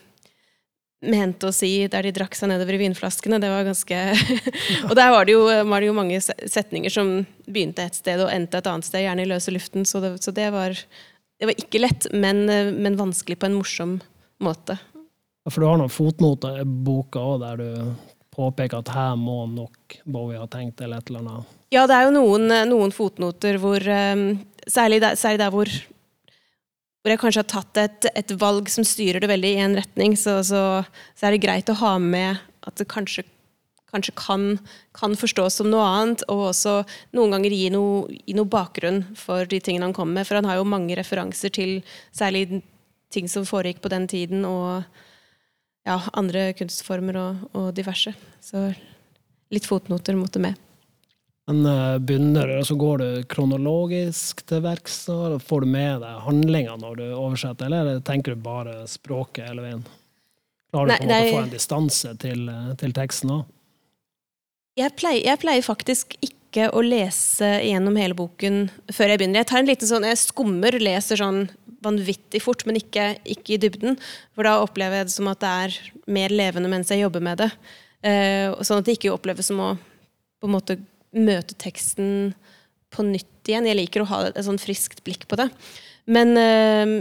mente 1.01 1.49
å 1.49 1.53
si 1.55 1.87
der 1.89 2.05
de 2.05 2.13
drakk 2.13 2.35
seg 2.37 2.51
nedover 2.51 2.77
i 2.77 2.81
vinflaskene. 2.83 3.39
Det 3.41 3.49
var 3.49 3.65
ganske 3.65 4.01
Og 4.89 4.93
der 4.97 5.09
var 5.13 5.25
det, 5.25 5.33
jo, 5.33 5.47
var 5.47 5.81
det 5.81 5.89
jo 5.89 5.97
mange 5.97 6.19
setninger 6.21 6.93
som 6.93 7.13
begynte 7.47 7.87
et 7.87 7.97
sted 7.97 8.21
og 8.21 8.29
endte 8.33 8.61
et 8.61 8.69
annet 8.69 8.87
sted, 8.87 9.05
gjerne 9.05 9.25
i 9.25 9.31
løse 9.31 9.53
luften. 9.53 9.87
Så 9.87 10.03
det, 10.03 10.13
så 10.21 10.33
det, 10.35 10.51
var, 10.53 10.77
var 11.41 11.57
ikke 11.57 11.81
lett, 11.81 12.09
men, 12.13 12.45
men 12.77 12.99
vanskelig 12.99 13.39
på 13.41 13.49
en 13.49 13.57
morsom 13.57 13.97
måte. 14.41 14.77
Ja, 15.41 15.49
For 15.49 15.63
du 15.63 15.69
har 15.71 15.81
noen 15.81 15.93
fotnoter 15.93 16.61
i 16.61 16.67
boka 16.67 17.23
òg, 17.31 17.41
der 17.41 17.63
du 17.63 18.11
påpeker 18.31 18.83
at 18.83 18.93
her 18.93 19.17
må 19.19 19.43
nok 19.49 19.97
Bowie 20.05 20.39
ha 20.39 20.45
tenkt, 20.51 20.83
eller 20.85 21.01
et 21.01 21.09
eller 21.09 21.25
annet. 21.25 21.57
Ja, 21.71 21.85
det 21.87 21.95
er 21.95 22.09
jo 22.09 22.15
noen, 22.17 22.51
noen 22.67 22.91
fotnoter 22.91 23.59
hvor 23.61 23.79
eh, 23.79 24.27
Særlig 24.67 24.99
der, 25.01 25.15
særlig 25.17 25.39
der 25.41 25.49
hvor, 25.49 25.69
hvor 27.01 27.09
jeg 27.09 27.19
kanskje 27.19 27.41
har 27.41 27.47
tatt 27.49 27.79
et, 27.81 28.05
et 28.13 28.33
valg 28.39 28.69
som 28.69 28.85
styrer 28.85 29.23
det 29.23 29.29
veldig 29.31 29.49
i 29.55 29.63
en 29.63 29.73
retning, 29.79 30.13
så, 30.15 30.35
så, 30.45 30.61
så 31.17 31.27
er 31.27 31.33
det 31.33 31.41
greit 31.41 31.71
å 31.73 31.75
ha 31.79 31.95
med 31.99 32.37
at 32.69 32.77
det 32.77 32.85
kanskje, 32.91 33.25
kanskje 33.89 34.13
kan, 34.21 34.45
kan 34.93 35.17
forstås 35.17 35.57
som 35.57 35.71
noe 35.73 35.81
annet, 35.81 36.23
og 36.29 36.51
også 36.51 36.75
noen 37.17 37.33
ganger 37.33 37.57
gi 37.57 37.67
noe, 37.73 38.05
gi 38.21 38.37
noe 38.37 38.53
bakgrunn 38.53 39.01
for 39.17 39.49
de 39.49 39.59
tingene 39.65 39.89
han 39.89 39.97
kommer 39.97 40.21
med. 40.21 40.29
For 40.29 40.37
han 40.37 40.47
har 40.47 40.61
jo 40.61 40.71
mange 40.77 40.95
referanser 41.01 41.57
til 41.57 41.79
særlig 42.13 42.61
ting 43.11 43.27
som 43.33 43.49
foregikk 43.49 43.81
på 43.81 43.91
den 43.91 44.05
tiden, 44.07 44.45
og 44.45 44.85
ja, 45.89 45.97
andre 46.13 46.51
kunstformer 46.53 47.17
og, 47.25 47.45
og 47.57 47.71
diverse. 47.81 48.13
Så 48.45 48.69
litt 49.51 49.67
fotnoter 49.67 50.21
måtte 50.21 50.45
med. 50.45 50.67
Men 51.51 51.65
uh, 51.65 51.99
begynner 51.99 52.47
du, 52.47 52.65
så 52.65 52.75
går 52.75 52.97
du 52.97 53.23
kronologisk 53.27 54.45
til 54.47 54.61
verks? 54.63 55.01
Får 55.43 55.65
du 55.65 55.67
med 55.67 55.99
deg 55.99 56.19
handlinga 56.23 56.77
når 56.79 57.01
du 57.01 57.07
oversetter, 57.09 57.67
eller 57.67 57.99
tenker 58.07 58.35
du 58.37 58.43
bare 58.45 58.85
språket 58.87 59.49
hele 59.49 59.65
veien? 59.65 59.81
Klarer 60.71 60.93
du 60.93 60.93
på 60.95 61.03
en 61.03 61.09
måte 61.09 61.25
å 61.25 61.33
få 61.35 61.41
en 61.41 61.51
distanse 61.51 62.13
til, 62.21 62.45
til 62.79 62.95
teksten 62.95 63.33
òg? 63.35 63.49
Jeg, 64.79 64.95
jeg 65.01 65.41
pleier, 65.41 65.65
faktisk 65.67 66.15
ikke 66.23 66.69
å 66.71 66.85
lese 66.85 67.49
gjennom 67.67 67.99
hele 67.99 68.15
boken 68.15 68.63
før 68.87 69.11
jeg 69.11 69.19
begynner. 69.19 69.41
Jeg 69.43 69.51
tar 69.51 69.59
en 69.59 69.67
liten 69.67 69.91
sånn, 69.91 70.07
jeg 70.07 70.23
skummer, 70.23 70.79
leser 70.79 71.19
sånn 71.19 71.43
vanvittig 71.83 72.39
fort, 72.45 72.63
men 72.69 72.79
ikke, 72.79 73.17
ikke, 73.25 73.57
i 73.57 73.59
dybden. 73.65 73.99
For 74.37 74.47
da 74.47 74.55
opplever 74.63 75.01
jeg 75.01 75.11
det 75.11 75.17
som 75.17 75.27
at 75.33 75.43
det 75.43 75.51
er 75.65 75.77
mer 76.15 76.31
levende 76.31 76.71
mens 76.71 76.95
jeg 76.95 77.03
jobber 77.03 77.27
med 77.27 77.43
det. 77.43 77.51
Uh, 78.07 78.55
sånn 78.63 78.79
at 78.79 78.87
det 78.87 78.95
ikke 78.95 79.11
oppleves 79.11 79.51
som 79.51 79.59
å 79.59 79.73
på 80.41 80.49
en 80.49 80.55
måte 80.55 80.79
møte 81.15 81.57
teksten 81.59 82.31
på 82.91 83.05
nytt 83.07 83.49
igjen. 83.49 83.67
Jeg 83.69 83.79
liker 83.79 84.03
å 84.03 84.09
ha 84.11 84.21
et, 84.29 84.39
sånn 84.45 84.61
friskt 84.61 85.03
blikk 85.05 85.27
på 85.31 85.39
det. 85.39 85.47
Men 86.11 86.35
øh, 86.39 86.95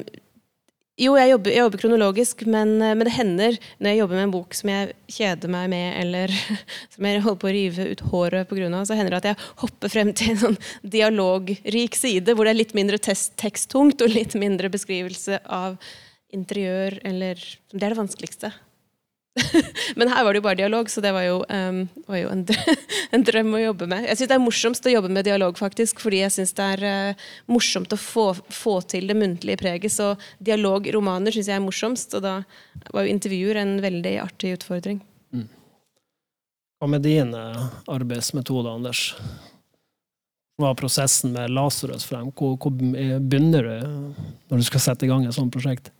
jo, 1.00 1.14
jeg 1.16 1.30
jobber, 1.30 1.52
jeg 1.54 1.62
jobber 1.62 1.80
kronologisk, 1.80 2.42
men, 2.50 2.74
uh, 2.82 2.92
men, 2.92 3.06
det 3.08 3.14
hender 3.14 3.56
når 3.78 3.88
jeg 3.88 4.00
jobber 4.02 4.18
med 4.18 4.26
en 4.26 4.34
bok 4.34 4.56
som 4.58 4.72
jeg 4.72 4.90
kjeder 5.16 5.52
meg 5.52 5.70
med, 5.72 5.86
eller 6.02 6.34
som 6.92 7.08
jeg 7.08 7.22
holder 7.24 7.40
på 7.40 7.48
å 7.48 7.54
rive 7.56 7.86
ut 7.94 8.04
håret 8.10 8.50
pga., 8.50 8.82
så 8.84 8.98
hender 8.98 9.16
det 9.16 9.20
at 9.22 9.28
jeg 9.30 9.48
hopper 9.62 9.94
frem 9.94 10.12
til 10.12 10.34
en 10.34 10.42
sånn 10.42 10.58
dialogrik 10.84 11.96
side, 11.96 12.34
hvor 12.34 12.44
det 12.44 12.52
er 12.52 12.60
litt 12.60 12.76
mindre 12.76 13.00
teksttungt 13.00 14.04
og 14.04 14.12
litt 14.12 14.36
mindre 14.36 14.68
beskrivelse 14.72 15.40
av 15.48 15.80
interiør, 16.36 17.00
eller 17.08 17.40
Det 17.72 17.80
er 17.80 17.94
det 17.94 18.02
vanskeligste. 18.02 18.52
Men 19.96 20.08
her 20.08 20.24
var 20.24 20.32
det 20.32 20.40
jo 20.40 20.44
bare 20.44 20.58
dialog, 20.58 20.90
så 20.90 21.02
det 21.04 21.12
var 21.14 21.22
jo, 21.22 21.36
um, 21.48 21.80
var 22.06 22.18
jo 22.18 22.30
en, 22.32 22.42
en, 23.14 23.24
drøm 23.26 23.52
å 23.54 23.62
jobbe 23.62 23.86
med. 23.90 24.06
Jeg 24.08 24.18
syns 24.18 24.30
det 24.32 24.36
er 24.36 24.42
morsomst 24.42 24.88
å 24.88 24.94
jobbe 24.94 25.10
med 25.14 25.26
dialog, 25.28 25.58
faktisk, 25.58 26.02
fordi 26.02 26.22
jeg 26.24 26.34
syns 26.34 26.54
det 26.58 26.66
er 26.76 26.86
uh, 26.86 27.28
morsomt 27.50 27.94
å 27.94 28.00
få, 28.00 28.26
få, 28.54 28.80
til 28.90 29.06
det 29.10 29.16
muntlige 29.18 29.60
preget. 29.60 29.94
Så 29.94 30.12
dialogromaner 30.42 31.34
syns 31.34 31.52
jeg 31.52 31.60
er 31.60 31.64
morsomst, 31.64 32.18
og 32.18 32.26
da 32.26 32.40
var 32.90 33.06
jo 33.06 33.14
intervjuer 33.14 33.62
en 33.62 33.76
veldig 33.84 34.16
artig 34.24 34.56
utfordring. 34.58 34.98
Mm. 35.30 35.46
Hva 36.80 36.90
med 36.90 37.06
dine 37.06 37.46
arbeidsmetoder, 37.86 38.74
Anders? 38.74 39.12
Hva 40.60 40.74
er 40.74 40.76
prosessen 40.76 41.32
med 41.36 41.54
Lasarus 41.54 42.04
frem? 42.04 42.34
Hvor, 42.36 42.58
hvor 42.60 42.74
begynner 42.74 43.64
du 43.64 43.88
når 44.50 44.60
du 44.60 44.66
skal 44.66 44.82
sette 44.90 45.06
i 45.06 45.12
gang 45.12 45.24
et 45.24 45.36
sånt 45.38 45.54
prosjekt? 45.54 45.92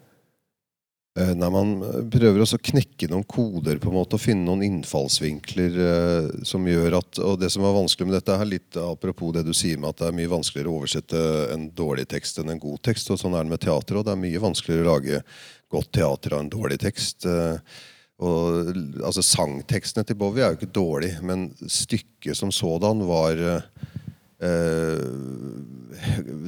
Eh, 1.19 1.33
Nei, 1.35 1.49
Man 1.50 1.73
prøver 2.12 2.38
også 2.45 2.61
å 2.61 2.62
knekke 2.71 3.09
noen 3.11 3.26
koder 3.26 3.81
på 3.83 3.90
en 3.90 3.97
måte 3.97 4.14
og 4.14 4.23
finne 4.23 4.47
noen 4.47 4.62
innfallsvinkler 4.62 5.79
eh, 5.87 6.29
som 6.47 6.69
gjør 6.71 7.00
at 7.00 7.19
Og 7.26 7.40
det 7.40 7.50
som 7.50 7.64
var 7.67 7.75
vanskelig 7.75 8.07
med 8.07 8.17
dette, 8.21 8.37
er 8.37 8.50
litt 8.52 8.79
apropos 8.79 9.35
det 9.35 9.43
du 9.47 9.52
sier 9.57 9.81
med 9.81 9.90
at 9.90 10.02
det 10.02 10.11
er 10.11 10.19
mye 10.21 10.31
vanskeligere 10.31 10.71
å 10.71 10.81
oversette 10.81 11.23
en 11.57 11.67
dårlig 11.75 12.07
tekst 12.14 12.38
enn 12.38 12.55
en 12.55 12.62
god 12.62 12.83
tekst. 12.87 13.11
og 13.11 13.19
Sånn 13.19 13.35
er 13.35 13.43
det 13.43 13.57
med 13.57 13.64
teater 13.64 13.99
òg. 13.99 14.07
Det 14.07 14.14
er 14.14 14.23
mye 14.23 14.45
vanskeligere 14.47 14.87
å 14.87 14.93
lage 14.93 15.23
godt 15.71 15.90
teater 15.99 16.37
av 16.37 16.45
en 16.45 16.52
dårlig 16.52 16.79
tekst. 16.83 17.26
Eh, 17.26 17.81
og, 18.21 18.71
altså 19.00 19.25
Sangtekstene 19.25 20.05
til 20.07 20.19
Bowie 20.21 20.45
er 20.45 20.52
jo 20.52 20.61
ikke 20.61 20.75
dårlig, 20.76 21.14
men 21.25 21.49
stykket 21.64 22.37
som 22.37 22.52
sådan 22.55 23.02
var 23.09 23.40
Eh, 23.40 23.62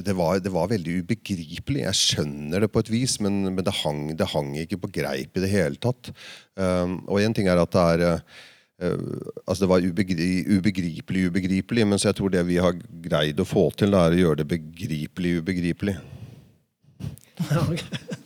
det 0.03 0.13
var, 0.17 0.39
det 0.41 0.49
var, 0.53 0.71
veldig 0.71 1.03
ubegripelig. 1.03 1.83
Jeg 1.83 1.99
skjønner 1.99 2.63
det 2.63 2.71
på 2.73 2.81
et 2.81 2.89
vis, 2.89 3.19
men, 3.21 3.43
men 3.51 3.61
det, 3.65 3.75
hang, 3.83 4.07
det, 4.17 4.31
hang, 4.33 4.55
ikke 4.57 4.81
på 4.81 4.89
greip 4.95 5.37
i 5.37 5.43
det 5.43 5.51
hele 5.51 5.77
tatt. 5.77 6.09
Um, 6.57 7.03
og 7.05 7.21
én 7.21 7.35
ting 7.37 7.47
er 7.51 7.61
at 7.61 7.75
det 7.75 7.83
er 7.83 8.17
uh, 8.17 8.19
altså 9.45 9.61
Det 9.63 9.69
var 9.69 9.85
ubegripelig, 9.85 11.27
ubegripelig, 11.29 11.85
men 11.87 12.01
så 12.01 12.09
jeg 12.09 12.17
tror 12.17 12.33
det 12.33 12.41
vi 12.49 12.57
har 12.59 12.73
greid 13.05 13.39
å 13.39 13.47
få 13.47 13.69
til, 13.77 13.93
er 13.93 14.15
å 14.15 14.21
gjøre 14.23 14.41
det 14.41 14.49
begripelig 14.55 15.37
ubegripelig. 15.43 15.95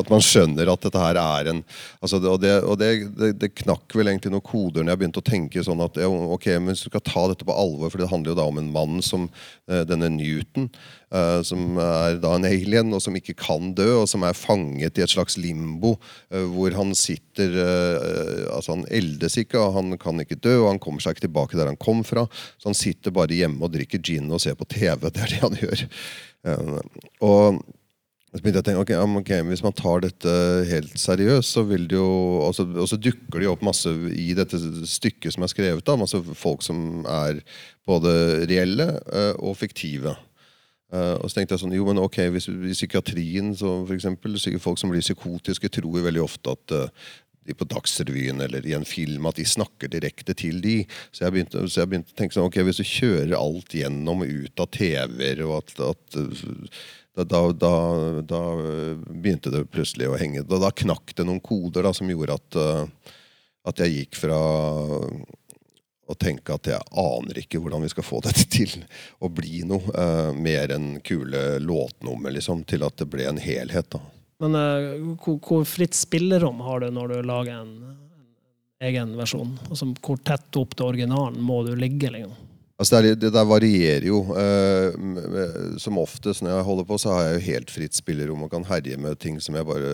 At 0.00 0.10
man 0.12 0.22
skjønner 0.24 0.70
at 0.70 0.84
dette 0.84 1.00
her 1.02 1.18
er 1.20 1.50
en 1.52 1.62
altså 2.00 2.20
Og, 2.20 2.38
det, 2.42 2.52
og 2.64 2.78
det, 2.80 2.90
det, 3.18 3.32
det, 3.40 3.50
knakk 3.62 3.96
vel 3.96 4.10
egentlig 4.10 4.32
noen 4.32 4.44
koder 4.46 4.84
når 4.84 4.94
jeg 4.94 5.00
begynte 5.02 5.22
å 5.22 5.26
tenke 5.26 5.64
sånn 5.64 5.82
at 5.84 5.98
ok, 6.00 6.46
men 6.58 6.72
hvis 6.72 6.84
du 6.84 6.90
skal 6.90 7.04
ta 7.04 7.26
dette 7.30 7.46
på 7.46 7.56
alvor, 7.56 7.90
for 7.90 8.00
det 8.00 8.08
handler 8.10 8.32
jo 8.32 8.38
da 8.38 8.46
om 8.48 8.60
en 8.60 8.70
mann 8.72 9.00
som 9.04 9.26
uh, 9.30 9.82
denne 9.88 10.08
Newton, 10.14 10.68
uh, 11.14 11.40
som 11.46 11.78
er 11.82 12.20
da 12.22 12.34
en 12.36 12.46
alien, 12.48 12.92
og 12.96 13.02
som 13.04 13.16
ikke 13.18 13.36
kan 13.40 13.72
dø, 13.76 13.88
og 14.02 14.06
som 14.10 14.24
er 14.26 14.38
fanget 14.38 14.98
i 14.98 15.04
et 15.04 15.12
slags 15.12 15.36
limbo, 15.40 15.96
uh, 16.32 16.46
hvor 16.54 16.76
han 16.78 16.94
sitter 16.96 17.58
Altså, 17.60 18.74
han 18.74 18.86
eldes 18.92 19.36
ikke, 19.40 19.58
og 19.60 19.74
han 19.76 19.94
kan 20.00 20.20
ikke 20.22 20.38
dø, 20.40 20.56
og 20.62 20.70
han 20.70 20.80
kommer 20.82 21.02
seg 21.02 21.16
ikke 21.16 21.26
tilbake 21.26 21.58
der 21.58 21.70
han 21.70 21.78
kom 21.80 22.02
fra. 22.06 22.26
Så 22.60 22.70
han 22.70 22.78
sitter 22.78 23.14
bare 23.14 23.36
hjemme 23.36 23.62
og 23.64 23.72
drikker 23.74 24.02
gin 24.04 24.30
og 24.30 24.42
ser 24.42 24.56
på 24.58 24.68
TV. 24.70 25.08
Det 25.08 25.24
er 25.24 25.34
det 25.34 25.40
han 25.42 25.58
gjør. 25.60 25.84
og 27.26 27.60
så 28.30 28.44
begynte 28.44 28.60
jeg 28.60 28.62
å 28.62 28.68
tenke, 28.68 28.82
okay, 28.84 29.18
okay, 29.18 29.42
Hvis 29.48 29.64
man 29.64 29.74
tar 29.74 30.04
dette 30.04 30.32
helt 30.68 30.92
seriøst, 31.02 31.50
så 31.56 31.64
vil 31.66 31.88
det 31.90 31.98
jo 31.98 32.10
Og 32.46 32.54
så, 32.54 32.66
og 32.68 32.86
så 32.86 32.98
dukker 33.00 33.40
det 33.40 33.48
jo 33.48 33.54
opp 33.56 33.64
masse 33.66 33.90
i 34.14 34.30
dette 34.38 34.60
stykket 34.86 35.34
som 35.34 35.46
er 35.46 35.50
skrevet, 35.50 35.84
da, 35.86 35.96
masse 35.98 36.20
folk 36.38 36.62
som 36.62 37.02
er 37.10 37.40
både 37.88 38.12
reelle 38.46 38.86
uh, 39.10 39.34
og 39.42 39.56
fiktive. 39.58 40.12
Uh, 40.90 41.16
og 41.18 41.26
så 41.26 41.38
tenkte 41.40 41.56
jeg 41.56 41.62
sånn, 41.64 41.74
jo, 41.74 41.86
men 41.88 41.98
ok, 42.02 42.20
hvis, 42.34 42.46
I 42.50 42.76
psykiatrien, 42.76 43.50
så 43.58 43.80
for 43.80 43.96
eksempel, 43.96 44.38
folk 44.62 44.78
som 44.78 44.92
blir 44.92 45.02
psykotiske, 45.02 45.72
tror 45.74 46.06
veldig 46.06 46.22
ofte 46.22 46.54
at 46.54 46.76
uh, 46.76 47.10
de 47.46 47.56
på 47.56 47.66
Dagsrevyen 47.66 48.42
eller 48.44 48.66
i 48.68 48.76
en 48.76 48.86
film 48.86 49.26
at 49.26 49.40
de 49.40 49.46
snakker 49.48 49.90
direkte 49.90 50.36
til 50.38 50.60
de. 50.62 50.76
Så 51.10 51.24
jeg 51.24 51.34
begynte, 51.34 51.66
så 51.66 51.82
jeg 51.82 51.90
begynte 51.90 52.14
å 52.14 52.18
tenke 52.20 52.36
sånn, 52.36 52.46
ok, 52.50 52.60
hvis 52.68 52.82
du 52.82 52.86
kjører 52.86 53.36
alt 53.38 53.74
gjennom 53.74 54.22
ut 54.26 54.62
av 54.62 54.70
TV-er, 54.76 55.42
og 55.48 55.56
at, 55.62 55.74
at 55.90 56.20
da, 57.24 57.40
da, 57.52 57.72
da, 58.22 58.22
da, 58.22 58.40
begynte 59.10 59.52
det 59.52 59.64
plutselig 59.72 60.08
å 60.10 60.18
henge. 60.20 60.44
Da, 60.48 60.60
da 60.62 60.70
knakk 60.70 61.14
det 61.16 61.26
noen 61.28 61.42
koder 61.44 61.86
da, 61.86 61.94
som 61.96 62.10
gjorde 62.10 62.38
at, 62.38 62.58
uh, 62.60 63.14
at 63.70 63.82
jeg 63.84 63.96
gikk 63.96 64.18
fra 64.20 64.40
å 66.10 66.16
tenke 66.18 66.54
at 66.54 66.66
jeg 66.66 66.88
aner 66.98 67.38
ikke 67.38 67.60
hvordan 67.62 67.84
vi 67.84 67.92
skal 67.92 68.06
få 68.06 68.20
dette 68.24 68.46
til 68.56 68.72
å 69.22 69.30
bli 69.32 69.62
noe 69.68 69.94
uh, 69.94 70.30
mer 70.34 70.74
enn 70.74 70.92
kule 71.06 71.60
låtnummer, 71.62 72.34
liksom, 72.34 72.64
til 72.68 72.86
at 72.86 72.98
det 73.00 73.08
ble 73.12 73.28
en 73.30 73.40
helhet. 73.40 73.90
da. 73.94 74.02
Men 74.40 74.56
uh, 74.56 75.16
hvor, 75.20 75.40
hvor, 75.44 75.66
fritt 75.68 75.96
spillerom 75.98 76.62
har 76.66 76.84
du 76.84 76.90
når 76.96 77.14
du 77.14 77.18
lager 77.28 77.60
en, 77.60 77.74
en 77.92 78.88
egen 78.88 79.16
versjon? 79.18 79.56
Altså, 79.68 79.92
hvor 80.00 80.20
tett 80.24 80.60
opp 80.60 80.76
til 80.76 80.88
originalen 80.90 81.42
må 81.44 81.62
du 81.68 81.74
ligge? 81.78 82.12
Liksom? 82.14 82.49
Altså 82.80 83.02
det, 83.04 83.18
det, 83.20 83.28
der 83.34 83.44
varierer 83.44 84.06
jo. 84.08 84.22
Eh, 84.40 85.76
som 85.80 86.00
oftest 86.00 86.40
når 86.42 86.54
jeg 86.54 86.66
holder 86.70 86.86
på, 86.88 86.96
så 87.00 87.12
har 87.12 87.26
jeg 87.26 87.34
jo 87.34 87.46
helt 87.50 87.72
fritt 87.74 87.98
spillerom 87.98 88.46
og 88.46 88.52
kan 88.54 88.64
herje 88.64 88.96
med 88.96 89.20
ting 89.20 89.36
som 89.42 89.58
jeg 89.58 89.68
bare 89.68 89.90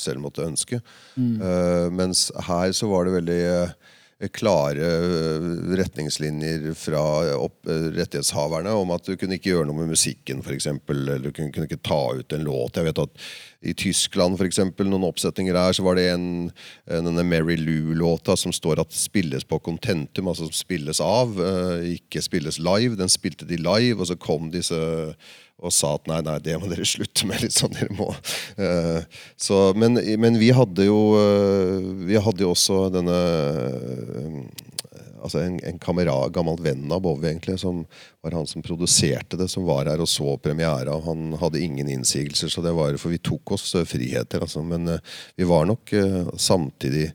selv 0.00 0.22
måtte 0.24 0.46
ønske. 0.46 0.80
Mm. 1.20 1.34
Eh, 1.36 1.88
mens 1.92 2.30
her 2.48 2.72
så 2.76 2.88
var 2.88 3.04
det 3.04 3.18
veldig 3.18 3.42
klare 4.28 4.84
eh, 4.84 5.44
retningslinjer 5.80 6.74
fra 6.76 7.02
eh, 7.24 7.86
rettighetshaverne 7.96 8.74
om 8.76 8.92
at 8.92 9.06
du 9.08 9.14
kunne 9.16 9.38
ikke 9.38 9.54
gjøre 9.54 9.68
noe 9.70 9.78
med 9.78 9.94
musikken, 9.94 10.42
f.eks. 10.44 10.68
Eller 10.92 11.22
du 11.24 11.30
kunne, 11.32 11.48
kunne, 11.54 11.64
ikke 11.64 11.80
ta 11.88 12.00
ut 12.18 12.36
en 12.36 12.44
låt. 12.44 12.76
Jeg 12.76 12.90
vet 12.90 13.00
at 13.00 13.24
i 13.64 13.74
Tyskland, 13.76 14.36
for 14.36 14.48
eksempel, 14.48 14.88
noen 14.88 15.08
oppsetninger 15.08 15.56
der, 15.56 15.72
så 15.76 15.84
var 15.86 15.96
det 15.96 16.10
en, 16.12 16.28
denne 16.84 17.24
Mary 17.24 17.56
Lou-låta 17.60 18.36
som 18.36 18.52
står 18.52 18.82
at 18.84 18.92
spilles 18.96 19.44
på 19.48 19.60
contentum, 19.64 20.28
altså 20.28 20.50
som 20.50 20.56
spilles 20.56 21.00
av, 21.04 21.40
eh, 21.40 21.94
ikke 21.96 22.24
spilles 22.24 22.60
live. 22.60 23.00
Den 23.00 23.12
spilte 23.12 23.48
de 23.48 23.60
live, 23.60 24.00
og 24.00 24.10
så 24.12 24.20
kom 24.20 24.52
disse 24.52 24.80
og 25.60 25.72
sa 25.74 25.94
at 25.96 26.08
nei, 26.08 26.20
nei, 26.24 26.38
det 26.42 26.56
må 26.60 26.70
dere 26.70 26.86
slutte 26.88 27.28
med. 27.28 27.46
sånn 27.52 27.74
dere 27.76 27.92
må. 27.96 28.08
Uh, 28.58 29.00
så, 29.40 29.70
men, 29.76 29.98
men, 30.20 30.38
vi 30.40 30.50
hadde 30.56 30.86
jo 30.88 30.98
uh, 31.16 31.78
Vi 32.08 32.18
hadde 32.20 32.44
jo 32.44 32.52
også 32.54 32.86
denne 32.94 33.16
uh, 33.16 34.38
altså 35.20 35.42
en, 35.42 35.58
en 35.68 35.80
kamera, 35.82 36.14
gammel 36.32 36.56
venn 36.64 36.86
av 36.94 37.02
Bove, 37.04 37.28
egentlig, 37.28 37.58
som 37.60 37.82
var 38.24 38.38
han 38.38 38.48
som 38.48 38.64
produserte 38.64 39.36
det, 39.36 39.50
som 39.52 39.66
var 39.68 39.90
her 39.90 40.00
og 40.00 40.08
så 40.08 40.32
premiera. 40.40 40.96
Han 41.04 41.34
hadde 41.42 41.60
ingen 41.60 41.90
innsigelser, 41.92 42.48
så 42.48 42.64
det 42.64 42.72
var, 42.76 42.96
for 42.96 43.12
vi 43.12 43.20
tok 43.20 43.52
oss 43.58 43.74
friheter. 43.84 44.40
Altså. 44.40 44.64
Men 44.64 44.94
vi 45.36 45.48
var 45.48 45.68
nok 45.68 45.92
samtidig 46.40 47.10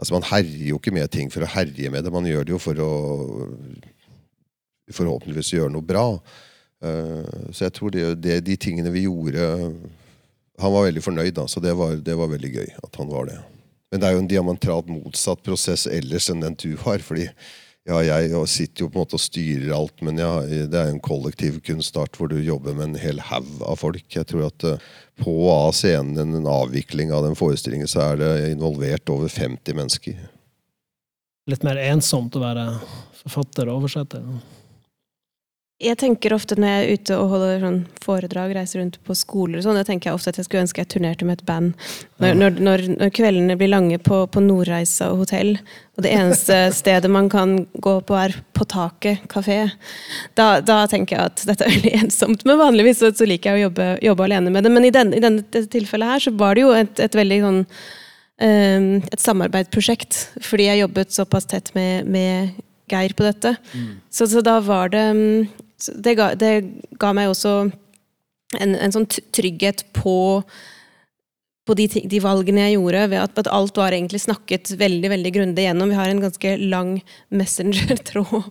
altså 0.00 0.16
Man 0.16 0.24
herjer 0.24 0.70
jo 0.70 0.78
ikke 0.80 0.94
med 0.96 1.10
ting 1.12 1.28
for 1.28 1.44
å 1.44 1.48
herje 1.52 1.90
med 1.92 2.06
det, 2.06 2.12
man 2.12 2.24
gjør 2.24 2.46
det 2.48 2.54
jo 2.54 2.60
for 2.62 2.78
å 2.80 2.92
forhåpentligvis 4.96 5.52
gjøre 5.54 5.74
noe 5.74 5.84
bra. 5.86 6.06
Eh, 6.80 7.40
så 7.52 7.66
jeg 7.66 7.74
tror 7.76 7.94
det, 7.94 8.04
det, 8.24 8.38
de 8.46 8.56
tingene 8.56 8.88
vi 8.94 9.02
gjorde 9.04 9.42
Han 10.60 10.72
var 10.72 10.86
veldig 10.86 11.02
fornøyd, 11.04 11.34
da, 11.36 11.44
så 11.48 11.60
det 11.60 11.74
var, 11.76 11.98
det 12.00 12.14
var, 12.16 12.30
veldig 12.32 12.52
gøy 12.52 12.70
at 12.84 13.00
han 13.00 13.08
var 13.08 13.28
det. 13.28 13.38
Men 13.90 14.00
det 14.00 14.06
er 14.06 14.14
jo 14.14 14.22
en 14.22 14.30
diamantralt 14.30 14.88
motsatt 14.92 15.42
prosess 15.44 15.86
ellers 15.88 16.28
enn 16.30 16.44
den 16.44 16.56
du 16.60 16.74
har. 16.84 17.00
fordi 17.04 17.30
ja, 17.88 17.96
jeg 18.04 18.42
sitter 18.52 18.84
jo 18.84 18.90
på 18.90 18.98
en 18.98 19.02
måte 19.06 19.16
og 19.16 19.22
styrer 19.24 19.72
alt, 19.72 20.02
men 20.04 20.20
ja, 20.20 20.28
det 20.44 20.76
er 20.76 20.90
jo 20.90 20.98
en 20.98 21.02
kollektiv 21.02 21.56
kunstart 21.64 22.18
hvor 22.18 22.28
du 22.28 22.36
jobber 22.36 22.76
med 22.76 22.90
en 22.90 23.00
hel 23.00 23.22
haug 23.30 23.48
av 23.64 23.80
folk. 23.80 24.04
Jeg 24.12 24.28
tror 24.28 24.50
at 24.50 24.66
uh, 24.68 24.90
på 25.20 25.32
og 25.46 25.54
av 25.54 25.72
scenen, 25.78 26.36
en 26.36 26.50
avvikling 26.50 27.12
av 27.16 27.24
den 27.24 27.38
forestillingen, 27.38 27.88
så 27.88 28.04
er 28.10 28.20
det 28.20 28.30
involvert 28.52 29.10
over 29.12 29.32
50 29.32 29.80
mennesker. 29.80 30.20
Litt 31.50 31.64
mer 31.66 31.80
ensomt 31.88 32.36
å 32.36 32.44
være 32.44 32.68
forfatter 33.24 33.72
og 33.72 33.80
oversetter? 33.80 34.28
Jeg 35.80 35.96
tenker 35.96 36.34
ofte 36.36 36.58
når 36.60 36.68
jeg 36.68 36.80
er 36.80 36.98
ute 36.98 37.16
og 37.16 37.30
holder 37.32 37.62
sånn 37.64 37.76
foredrag, 38.04 38.50
reiser 38.52 38.82
rundt 38.82 38.98
på 39.06 39.14
skoler 39.16 39.60
og 39.60 39.64
sånn, 39.64 39.78
jeg 39.80 39.86
tenker 39.88 40.10
jeg 40.10 40.18
ofte 40.18 40.32
at 40.34 40.36
jeg 40.36 40.44
skulle 40.44 40.64
ønske 40.66 40.82
jeg 40.82 40.90
turnerte 40.92 41.24
med 41.24 41.38
et 41.38 41.46
band. 41.48 41.86
Når, 42.20 42.34
når, 42.36 42.58
når, 42.66 42.84
når 43.00 43.12
kveldene 43.16 43.56
blir 43.56 43.72
lange 43.72 43.96
på, 44.04 44.18
på 44.28 44.42
Nordreisa 44.44 45.08
og 45.14 45.22
hotell, 45.22 45.54
og 45.96 46.04
det 46.04 46.12
eneste 46.12 46.58
stedet 46.82 47.08
man 47.08 47.30
kan 47.32 47.56
gå 47.72 47.96
på 48.04 48.20
er 48.20 48.36
på 48.52 48.68
taket 48.68 49.24
kafé, 49.32 49.62
da, 50.36 50.60
da, 50.60 50.82
tenker 50.90 51.16
jeg 51.16 51.32
at 51.32 51.46
dette 51.48 51.64
er 51.64 51.72
veldig 51.78 51.96
ensomt. 52.02 52.44
Men 52.44 52.60
vanligvis 52.60 53.00
så, 53.00 53.14
så 53.16 53.28
liker 53.28 53.54
jeg 53.54 53.62
å 53.62 53.68
jobbe, 53.70 53.90
jobbe, 54.04 54.28
alene 54.28 54.52
med 54.52 54.68
det. 54.68 54.76
Men 54.76 54.90
i 54.90 54.92
den, 54.92 55.16
i 55.16 55.24
denne 55.24 55.64
tilfellet 55.72 56.12
her 56.12 56.28
så 56.28 56.36
var 56.36 56.60
det 56.60 56.68
jo 56.68 56.76
et, 56.76 57.00
et 57.00 57.16
veldig 57.24 57.44
sånn 57.46 57.62
um, 57.64 58.90
et 59.00 59.22
samarbeidsprosjekt, 59.22 60.26
fordi 60.44 60.68
jeg 60.68 60.84
jobbet 60.84 61.16
såpass 61.16 61.48
tett 61.48 61.72
med, 61.78 62.04
med 62.04 62.66
Geir 62.90 63.14
på 63.16 63.26
dette. 63.26 63.54
Mm. 63.72 64.00
Så, 64.10 64.28
så, 64.30 64.42
da 64.44 64.58
var 64.64 64.92
det 64.92 65.04
det 65.80 66.16
ga, 66.18 66.34
det 66.36 66.52
ga, 67.00 67.14
meg 67.16 67.30
også 67.30 67.54
en, 68.58 68.74
en 68.74 68.92
sånn 68.92 69.06
trygghet 69.08 69.86
på, 69.96 70.42
på 71.68 71.76
de, 71.78 71.86
de, 72.10 72.20
valgene 72.22 72.66
jeg 72.66 72.76
gjorde, 72.76 73.04
ved 73.12 73.22
at, 73.22 73.40
at, 73.40 73.50
alt 73.54 73.78
var 73.80 73.94
egentlig 73.96 74.22
snakket 74.24 74.72
veldig 74.80 75.12
veldig 75.14 75.32
grundig 75.36 75.64
gjennom. 75.64 75.92
Vi 75.92 75.98
har 75.98 76.12
en 76.12 76.22
ganske 76.24 76.54
lang 76.60 76.92
messenger-tråd 77.32 78.50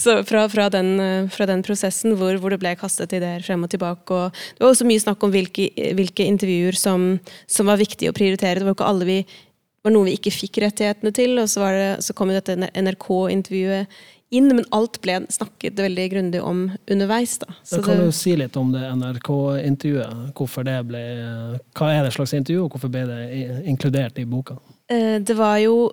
fra, 0.00 0.16
fra, 0.28 0.46
fra, 0.48 0.70
den, 0.72 1.66
prosessen 1.66 2.16
hvor, 2.16 2.38
hvor, 2.40 2.54
det 2.54 2.62
ble 2.62 2.76
kastet 2.80 3.16
ideer 3.18 3.44
frem 3.44 3.66
og 3.66 3.74
tilbake. 3.74 4.16
Og 4.16 4.32
det 4.56 4.64
var 4.64 4.72
også 4.72 4.88
mye 4.88 5.04
snakk 5.04 5.26
om 5.26 5.34
hvilke, 5.34 5.68
hvilke 5.98 6.26
intervjuer 6.30 6.78
som, 6.78 7.12
som, 7.50 7.68
var 7.68 7.82
viktige 7.82 8.14
å 8.14 8.16
prioritere. 8.16 8.62
Det 8.62 8.70
var 8.70 8.78
ikke 8.78 8.92
alle 8.94 9.10
vi 9.10 9.20
var 9.84 9.94
noe 9.94 10.08
vi 10.10 10.16
ikke 10.18 10.32
fikk 10.34 10.60
rettighetene 10.64 11.12
til, 11.16 11.38
og 11.40 11.48
så, 11.48 11.68
det, 11.72 11.90
så 12.04 12.16
kom 12.16 12.32
dette 12.34 12.56
NRK-intervjuet 12.58 14.00
inn, 14.30 14.46
men 14.54 14.66
alt 14.74 15.00
ble 15.02 15.16
snakket 15.32 15.78
veldig 15.80 16.06
grundig 16.12 16.42
om 16.44 16.62
underveis. 16.90 17.36
Da. 17.42 17.50
Så 17.66 17.80
kan 17.82 17.98
du 17.98 18.12
si 18.14 18.36
litt 18.38 18.56
om 18.60 18.70
det 18.74 18.84
NRK-intervjuet? 19.00 20.30
Hvorfor 20.38 20.66
det 20.66 20.76
ble, 20.90 21.02
Hva 21.76 21.90
er 21.96 22.06
det 22.06 22.14
slags 22.14 22.36
intervju, 22.38 22.66
og 22.66 22.76
hvorfor 22.76 22.92
ble 22.92 23.06
det 23.08 23.20
inkludert 23.70 24.20
i 24.22 24.28
boka? 24.28 24.60
Eh, 24.90 25.18
det 25.22 25.36
var 25.38 25.58
jo 25.62 25.90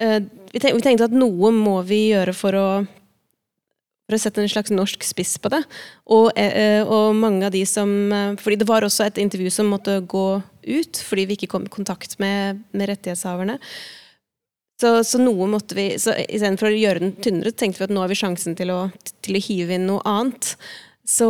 eh, 0.00 0.20
Vi 0.52 0.60
tenkte 0.60 1.08
at 1.08 1.16
noe 1.16 1.52
må 1.54 1.80
vi 1.86 2.08
gjøre 2.12 2.36
for 2.36 2.58
å 2.58 2.68
for 4.08 4.16
å 4.16 4.20
sette 4.22 4.40
en 4.40 4.48
slags 4.48 4.72
norsk 4.72 5.02
spiss 5.04 5.34
på 5.36 5.50
det. 5.52 5.58
Og, 6.08 6.30
eh, 6.40 6.80
og, 6.80 7.12
mange 7.12 7.44
av 7.44 7.52
de 7.52 7.60
som 7.68 7.90
Fordi 8.40 8.56
det 8.56 8.68
var 8.68 8.80
også 8.80 9.04
et 9.04 9.18
intervju 9.20 9.50
som 9.52 9.68
måtte 9.68 9.98
gå 10.00 10.40
ut, 10.68 11.00
fordi 11.04 11.24
vi 11.28 11.38
ikke 11.38 11.50
kom 11.54 11.66
i 11.66 11.72
kontakt 11.72 12.18
med, 12.22 12.62
med 12.76 12.90
rettighetshaverne. 12.92 13.58
Så, 14.78 14.92
så, 15.04 15.18
noe 15.18 15.48
måtte 15.50 15.74
vi 15.74 15.88
så 15.98 16.12
Istedenfor 16.22 16.70
å 16.70 16.78
gjøre 16.78 17.02
den 17.02 17.16
tynnere, 17.18 17.50
tenkte 17.50 17.82
vi 17.82 17.88
at 17.88 17.94
nå 17.94 18.04
har 18.04 18.12
vi 18.12 18.18
sjansen 18.18 18.54
til 18.58 18.70
å, 18.70 18.84
til 19.26 19.38
å 19.38 19.42
hive 19.42 19.74
inn 19.74 19.88
noe 19.90 20.04
annet. 20.06 20.52
Så, 21.08 21.26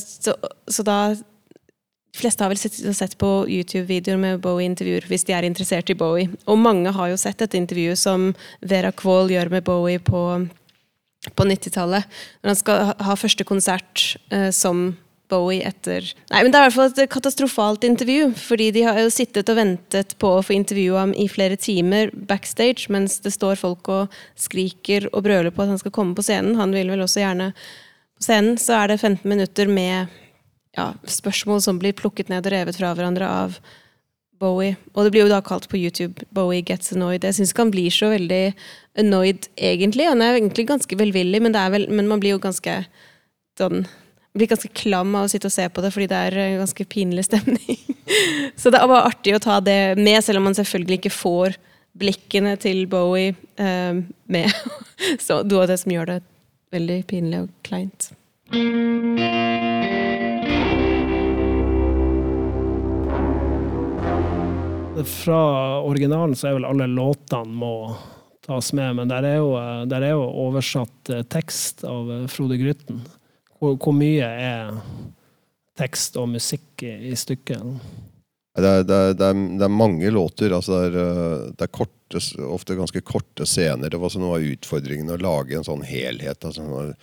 så, 0.00 0.34
så 0.66 0.84
da 0.86 0.98
De 1.12 2.18
fleste 2.18 2.42
har 2.42 2.50
vel 2.50 2.58
sett, 2.58 2.78
sett 2.96 3.14
på 3.20 3.28
YouTube-videoer 3.46 4.18
med 4.18 4.40
Bowie-intervjuer 4.42 5.06
hvis 5.06 5.28
de 5.28 5.36
er 5.36 5.46
interessert 5.46 5.92
i 5.92 5.98
Bowie. 5.98 6.32
Og 6.50 6.58
mange 6.58 6.90
har 6.96 7.12
jo 7.12 7.20
sett 7.20 7.38
dette 7.38 7.60
intervjuet 7.60 8.00
som 8.00 8.32
Vera 8.66 8.90
Kvål 8.90 9.30
gjør 9.36 9.52
med 9.52 9.66
Bowie 9.68 10.02
på, 10.02 10.22
på 11.38 11.46
90-tallet. 11.52 12.18
Når 12.42 12.50
han 12.50 12.58
skal 12.64 12.90
ha 13.06 13.18
første 13.20 13.46
konsert 13.46 14.08
eh, 14.34 14.48
som 14.50 14.88
Bowie 15.28 15.64
etter 15.66 16.04
Nei, 16.30 16.42
men 16.42 16.52
Det 16.52 16.58
er 16.58 16.64
i 16.64 16.68
hvert 16.68 16.76
fall 16.76 16.92
et 16.92 17.10
katastrofalt 17.12 17.84
intervju. 17.84 18.30
Fordi 18.38 18.70
de 18.74 18.84
har 18.86 19.00
jo 19.02 19.10
sittet 19.12 19.50
og 19.52 19.58
ventet 19.60 20.14
på 20.22 20.30
å 20.36 20.44
få 20.44 20.56
intervjue 20.56 20.98
ham 20.98 21.12
i 21.16 21.28
flere 21.30 21.58
timer 21.60 22.12
backstage, 22.12 22.88
mens 22.92 23.18
det 23.24 23.34
står 23.36 23.60
folk 23.60 23.90
og 23.92 24.14
skriker 24.38 25.10
og 25.12 25.26
brøler 25.26 25.52
på 25.54 25.64
at 25.64 25.74
han 25.74 25.82
skal 25.82 25.94
komme 25.94 26.16
på 26.16 26.24
scenen. 26.26 26.58
Han 26.60 26.72
vil 26.76 26.92
vel 26.92 27.04
også 27.04 27.22
gjerne 27.24 27.50
på 27.52 28.24
scenen. 28.24 28.56
Så 28.60 28.76
er 28.78 28.92
det 28.92 29.00
15 29.02 29.28
minutter 29.28 29.68
med 29.68 30.08
ja, 30.76 30.92
spørsmål 31.08 31.62
som 31.64 31.82
blir 31.82 31.96
plukket 31.96 32.32
ned 32.32 32.46
og 32.46 32.54
revet 32.54 32.78
fra 32.78 32.94
hverandre 32.96 33.28
av 33.28 33.60
Bowie. 34.38 34.76
Og 34.94 35.04
det 35.04 35.12
blir 35.14 35.24
jo 35.26 35.32
da 35.32 35.40
kalt 35.42 35.66
på 35.70 35.80
YouTube 35.80 36.26
'Bowie 36.30 36.62
gets 36.62 36.92
annoyed'. 36.94 37.24
Jeg 37.26 37.34
syns 37.34 37.52
ikke 37.52 37.64
han 37.66 37.74
blir 37.74 37.90
så 37.90 38.10
veldig 38.12 38.54
annoyed, 39.02 39.48
egentlig. 39.56 40.06
Han 40.06 40.22
er 40.22 40.38
egentlig 40.38 40.68
ganske 40.68 40.98
velvillig, 40.98 41.42
men, 41.42 41.52
vel, 41.52 41.88
men 41.90 42.06
man 42.08 42.20
blir 42.22 42.36
jo 42.36 42.42
ganske 42.42 42.84
sånn 43.58 43.86
blir 44.38 44.50
ganske 44.50 44.70
klam 44.74 45.14
av 45.18 45.26
å 45.26 45.30
sitte 45.32 45.50
og 45.50 45.54
se 45.54 45.66
på 45.68 45.84
det, 45.84 45.92
fordi 45.94 46.08
det 46.10 46.18
er 46.28 46.58
ganske 46.60 46.86
pinlig 46.90 47.26
stemning. 47.28 47.78
Så 48.60 48.72
det 48.74 48.82
var 48.88 49.08
artig 49.10 49.36
å 49.36 49.42
ta 49.42 49.58
det 49.64 49.98
med, 50.00 50.20
selv 50.24 50.40
om 50.40 50.48
man 50.48 50.56
selvfølgelig 50.58 51.00
ikke 51.00 51.14
får 51.14 51.58
blikkene 51.98 52.54
til 52.62 52.84
Bowie 52.90 53.34
eh, 53.60 54.00
med. 54.30 54.60
Så 55.24 55.42
det 55.42 55.62
er 55.62 55.72
det 55.72 55.80
som 55.82 55.94
gjør 55.94 56.12
det 56.12 56.20
veldig 56.74 57.00
pinlig 57.10 57.44
og 57.46 57.52
kleint. 57.66 58.12
Fra 65.08 65.42
originalen 65.86 66.34
så 66.36 66.50
er 66.50 66.56
vel 66.58 66.66
alle 66.66 66.88
låtene 66.90 67.54
må 67.60 67.74
tas 68.48 68.72
med, 68.72 68.96
men 68.96 69.10
der 69.10 69.26
er 69.28 69.36
jo, 69.42 69.52
der 69.90 70.06
er 70.06 70.14
jo 70.16 70.24
oversatt 70.46 71.12
eh, 71.12 71.24
tekst 71.28 71.84
av 71.86 72.08
eh, 72.14 72.26
Frode 72.32 72.56
Grytten. 72.60 73.02
Hvor, 73.58 73.74
hvor, 73.74 73.94
mye 73.96 74.26
er 74.26 74.76
tekst 75.78 76.18
og 76.18 76.28
musikk 76.30 76.84
i, 76.86 76.92
i 77.10 77.14
stykket? 77.18 77.62
Det 78.58 78.66
er, 78.66 78.82
det, 78.82 78.94
er, 78.94 79.14
det, 79.14 79.28
er, 79.28 79.40
det 79.58 79.66
er, 79.66 79.72
mange 79.72 80.10
låter. 80.10 80.54
Altså 80.54 80.74
det, 80.74 80.82
er, 80.88 80.98
eh, 81.02 81.48
det 81.58 81.70
korte, 81.74 82.22
ofte 82.46 82.78
ganske 82.78 83.02
korte 83.06 83.46
scener. 83.46 83.90
Det 83.90 84.00
var 84.00 84.14
noe 84.18 84.38
av 84.38 84.46
utfordringen 84.54 85.14
å 85.14 85.20
lage 85.22 85.58
en 85.58 85.66
sånn 85.66 85.84
helhet. 85.86 86.46
Altså, 86.46 86.94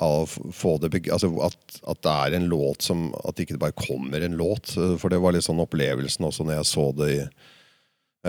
altså 0.00 1.32
at, 1.46 1.58
at, 1.82 2.02
det 2.06 2.14
er 2.14 2.38
en 2.38 2.48
låt 2.48 2.86
som 2.86 3.10
At 3.20 3.42
ikke 3.42 3.60
bare 3.60 3.76
kommer 3.76 4.22
en 4.24 4.38
låt. 4.38 4.74
For 4.74 5.12
det 5.12 5.20
var 5.22 5.36
litt 5.36 5.46
sånn 5.46 5.62
opplevelsen 5.62 6.26
også 6.30 6.46
når 6.46 6.60
jeg 6.60 6.70
så 6.72 6.86
det 6.98 7.12
i, 7.18 7.20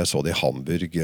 jeg 0.01 0.11
så 0.11 0.21
det 0.25 0.33
i 0.33 0.41
Hamburg. 0.41 1.01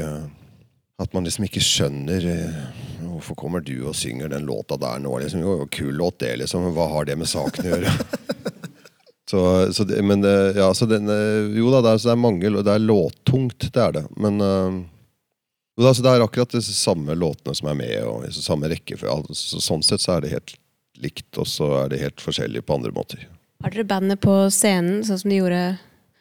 At 0.98 1.14
man 1.14 1.26
liksom 1.26 1.46
ikke 1.46 1.62
skjønner 1.62 2.24
eh, 2.26 2.60
Hvorfor 3.08 3.36
kommer 3.38 3.62
du 3.64 3.76
og 3.86 3.96
synger 3.98 4.30
den 4.32 4.46
låta 4.46 4.76
der 4.78 5.00
nå? 5.02 5.12
Liksom, 5.22 5.42
jo, 5.42 5.54
kul 5.70 5.94
låt, 5.94 6.18
det, 6.22 6.36
liksom. 6.42 6.68
Hva 6.74 6.88
har 6.92 7.08
det 7.08 7.16
med 7.18 7.30
saken 7.30 7.66
å 7.66 7.72
gjøre? 7.72 7.94
så, 9.30 9.40
så 9.74 9.86
det, 9.88 10.02
men 10.06 10.22
ja, 10.22 10.68
så 10.74 10.86
den, 10.90 11.10
Jo 11.56 11.72
da, 11.74 11.80
det 11.82 11.94
er, 11.94 12.04
det 12.04 12.12
er, 12.12 12.20
mange 12.20 12.52
Det 12.58 12.74
er 12.74 12.84
låttungt, 12.84 13.70
det 13.74 13.82
er 13.82 13.96
det. 13.98 14.04
Men 14.18 14.38
uh, 14.42 14.78
jo 15.78 15.84
da, 15.86 15.92
så 15.94 16.02
det 16.02 16.10
er 16.10 16.24
akkurat 16.24 16.50
de 16.50 16.60
samme 16.66 17.14
låtene 17.14 17.54
som 17.54 17.68
er 17.70 17.76
med, 17.78 17.98
og 18.02 18.24
i 18.26 18.32
samme 18.34 18.66
rekkefølge. 18.72 19.12
Altså, 19.14 19.60
sånn 19.62 19.84
sett 19.86 20.02
så 20.02 20.16
er 20.16 20.24
det 20.24 20.32
helt 20.32 20.54
likt, 20.98 21.28
og 21.38 21.46
så 21.46 21.68
er 21.84 21.92
det 21.92 22.00
helt 22.02 22.22
forskjellig 22.24 22.64
på 22.66 22.74
andre 22.74 22.90
måter. 22.96 23.22
Har 23.62 23.70
dere 23.70 23.86
bandet 23.86 24.18
på 24.22 24.34
scenen, 24.50 25.04
sånn 25.06 25.20
som 25.22 25.30
de 25.30 25.38
gjorde? 25.38 25.62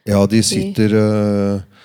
Ja, 0.08 0.20
de 0.30 0.44
sitter 0.46 0.94
uh, 0.94 1.82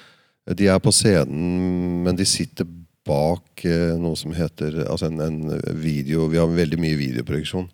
De 0.52 0.68
er 0.68 0.84
på 0.84 0.92
scenen, 0.92 2.02
men 2.04 2.18
de 2.18 2.28
sitter 2.28 2.68
bak 3.08 3.64
eh, 3.66 3.94
noe 3.98 4.18
som 4.18 4.34
heter 4.36 4.82
altså 4.86 5.08
en, 5.10 5.20
en, 5.22 5.40
video 5.78 6.28
Vi 6.30 6.40
har 6.40 6.50
veldig 6.50 6.78
mye 6.80 6.98
videoproduksjon. 6.98 7.68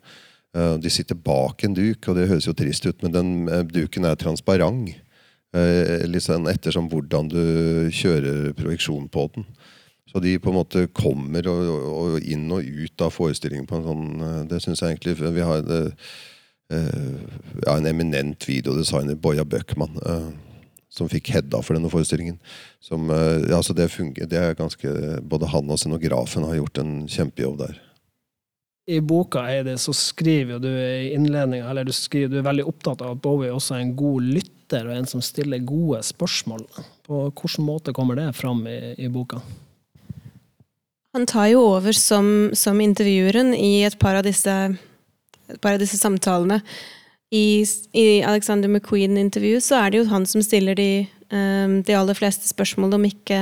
Eh, 0.57 0.75
de 0.83 0.93
sitter 0.93 1.19
bak 1.19 1.65
en 1.65 1.77
duk, 1.77 2.09
og 2.09 2.17
det 2.17 2.29
høres 2.31 2.49
jo 2.49 2.57
trist 2.57 2.87
ut, 2.89 3.03
men 3.05 3.15
den 3.15 3.35
eh, 3.49 3.65
duken 3.69 4.09
er 4.09 4.19
transparent. 4.21 4.97
Litt 5.49 6.27
sånn 6.27 6.45
ettersom 6.51 6.91
hvordan 6.93 7.31
du 7.33 7.39
kjører 7.97 8.51
projeksjon 8.53 9.07
på 9.09 9.23
den. 9.33 9.47
Så 10.13 10.21
de 10.21 10.35
på 10.45 10.53
en 10.53 10.59
måte 10.59 10.83
kommer 10.93 11.49
og, 11.49 11.71
og 11.89 12.27
inn 12.29 12.45
og 12.53 12.69
ut 12.69 13.05
av 13.05 13.15
forestillingen 13.15 13.65
på 13.69 13.79
en 13.79 13.87
sånn 13.87 14.05
Det 14.51 14.61
syns 14.61 14.83
jeg 14.85 14.99
egentlig 14.99 15.17
Vi 15.17 15.45
har 15.45 15.65
ja, 16.69 17.79
en 17.79 17.89
eminent 17.89 18.45
videodesigner, 18.49 19.17
Boya 19.17 19.49
Bøckmann 19.49 19.97
som 20.91 21.09
fikk 21.11 21.33
Hedda 21.35 21.61
for 21.65 21.77
denne 21.77 21.91
forestillingen. 21.93 22.39
Som, 22.81 23.11
eh, 23.11 23.51
ja, 23.51 23.61
så 23.63 23.77
det, 23.77 23.91
funger, 23.93 24.27
det 24.27 24.39
er 24.41 24.57
ganske, 24.59 25.21
Både 25.23 25.51
han 25.53 25.71
og 25.71 25.79
scenografen 25.79 26.47
har 26.49 26.59
gjort 26.61 26.83
en 26.83 26.95
kjempejobb 27.09 27.61
der. 27.61 27.79
I 28.89 29.03
boka 29.05 29.43
Heidi, 29.45 29.77
så 29.77 29.93
skriver 29.93 30.59
du 30.59 30.71
i 30.71 31.13
innledninga 31.13 31.69
eller 31.69 31.85
du, 31.85 31.93
skriver, 31.93 32.33
du 32.33 32.39
er 32.41 32.47
veldig 32.47 32.65
opptatt 32.71 33.03
av 33.05 33.19
at 33.19 33.21
Bowie 33.21 33.53
også 33.53 33.77
er 33.77 33.85
en 33.85 33.97
god 33.99 34.25
lytter 34.25 34.89
og 34.89 34.95
en 34.97 35.09
som 35.11 35.21
stiller 35.21 35.61
gode 35.61 36.01
spørsmål. 36.09 36.65
På 37.05 37.27
hvilken 37.29 37.67
måte 37.67 37.93
kommer 37.93 38.17
det 38.17 38.31
fram 38.39 38.65
i, 38.69 38.95
i 38.97 39.11
boka? 39.13 39.43
Han 41.17 41.27
tar 41.29 41.51
jo 41.53 41.67
over 41.67 41.93
som, 41.97 42.49
som 42.57 42.81
intervjueren 42.81 43.53
i 43.57 43.83
et 43.85 43.99
par 44.01 44.17
av 44.17 44.25
disse, 44.25 44.57
et 45.53 45.61
par 45.61 45.77
av 45.77 45.85
disse 45.85 46.01
samtalene 46.01 46.63
i, 47.35 47.65
i 47.93 48.07
Alexander 48.25 48.71
McQueen-intervjuet 48.71 49.65
så 49.65 49.83
er 49.83 49.93
det 49.93 50.01
jo 50.01 50.09
han 50.13 50.25
som 50.29 50.43
stiller 50.45 50.79
de, 50.79 51.07
um, 51.29 51.81
de 51.85 51.97
aller 51.97 52.17
fleste 52.17 52.49
spørsmål, 52.49 52.97
om 52.97 53.05
ikke, 53.09 53.41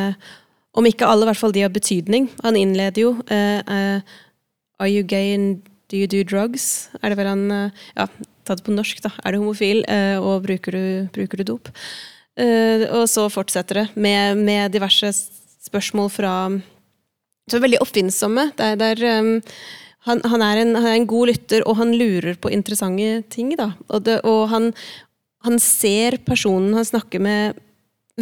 om 0.77 0.89
ikke 0.89 1.07
alle, 1.07 1.27
i 1.27 1.31
hvert 1.31 1.43
fall 1.43 1.55
de 1.55 1.63
har 1.63 1.75
betydning. 1.75 2.29
Han 2.43 2.59
innleder 2.59 3.05
jo 3.05 3.15
uh, 3.31 3.61
uh, 3.63 4.17
Are 4.83 4.91
you 4.91 5.07
gay 5.07 5.33
and 5.33 5.63
do 5.89 5.97
you 5.97 6.09
do 6.11 6.25
drugs? 6.27 6.91
Er 7.03 7.15
det 7.15 7.21
vel 7.21 7.31
han 7.31 7.47
uh, 7.53 7.87
Ja, 7.95 8.09
tatt 8.47 8.65
på 8.67 8.75
norsk, 8.75 9.01
da. 9.07 9.15
Er 9.25 9.35
du 9.35 9.41
homofil, 9.41 9.83
og 10.23 10.45
bruker 10.45 10.75
du, 10.75 10.85
bruker 11.15 11.43
du 11.43 11.51
dop? 11.55 11.73
og 12.37 13.07
så 13.09 13.23
fortsetter 13.33 13.79
det 13.79 13.85
med, 13.97 14.37
med, 14.45 14.69
diverse 14.75 15.09
spørsmål 15.65 16.11
fra 16.13 16.33
Så 17.49 17.59
veldig 17.59 17.81
oppfinnsomme. 17.81 18.51
Det 18.59 18.67
er, 18.67 18.77
det 18.77 18.91
er 18.93 19.23
um, 19.25 19.31
han, 20.07 20.23
han, 20.23 20.43
er 20.45 20.63
en, 20.63 20.75
han, 20.79 20.87
er 20.87 20.97
en, 21.01 21.09
god 21.11 21.33
lytter, 21.33 21.65
og 21.67 21.79
han 21.81 21.93
lurer 21.99 22.39
på 22.39 22.53
interessante 22.55 23.25
ting. 23.33 23.53
Da. 23.59 23.73
Og, 23.91 24.05
det, 24.07 24.21
og 24.29 24.47
han, 24.53 24.71
han, 25.47 25.59
ser 25.63 26.21
personen 26.27 26.77
han 26.79 26.87
snakker 26.87 27.23
med, 27.23 27.63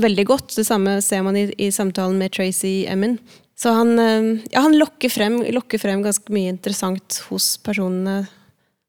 veldig 0.01 0.25
godt. 0.27 0.55
Det 0.57 0.67
samme 0.67 0.97
ser 1.05 1.23
man 1.27 1.37
i, 1.39 1.47
i 1.61 1.71
samtalen 1.75 2.17
med 2.19 2.33
Tracy 2.35 2.83
Emin. 2.91 3.19
Så 3.55 3.71
han, 3.77 3.93
eh, 4.01 4.31
ja, 4.51 4.65
lokker, 4.73 5.13
frem, 5.13 5.39
lokker, 5.55 5.79
frem, 5.79 6.03
ganske 6.03 6.33
mye 6.35 6.51
interessant 6.51 7.21
hos 7.29 7.55
personene 7.63 8.25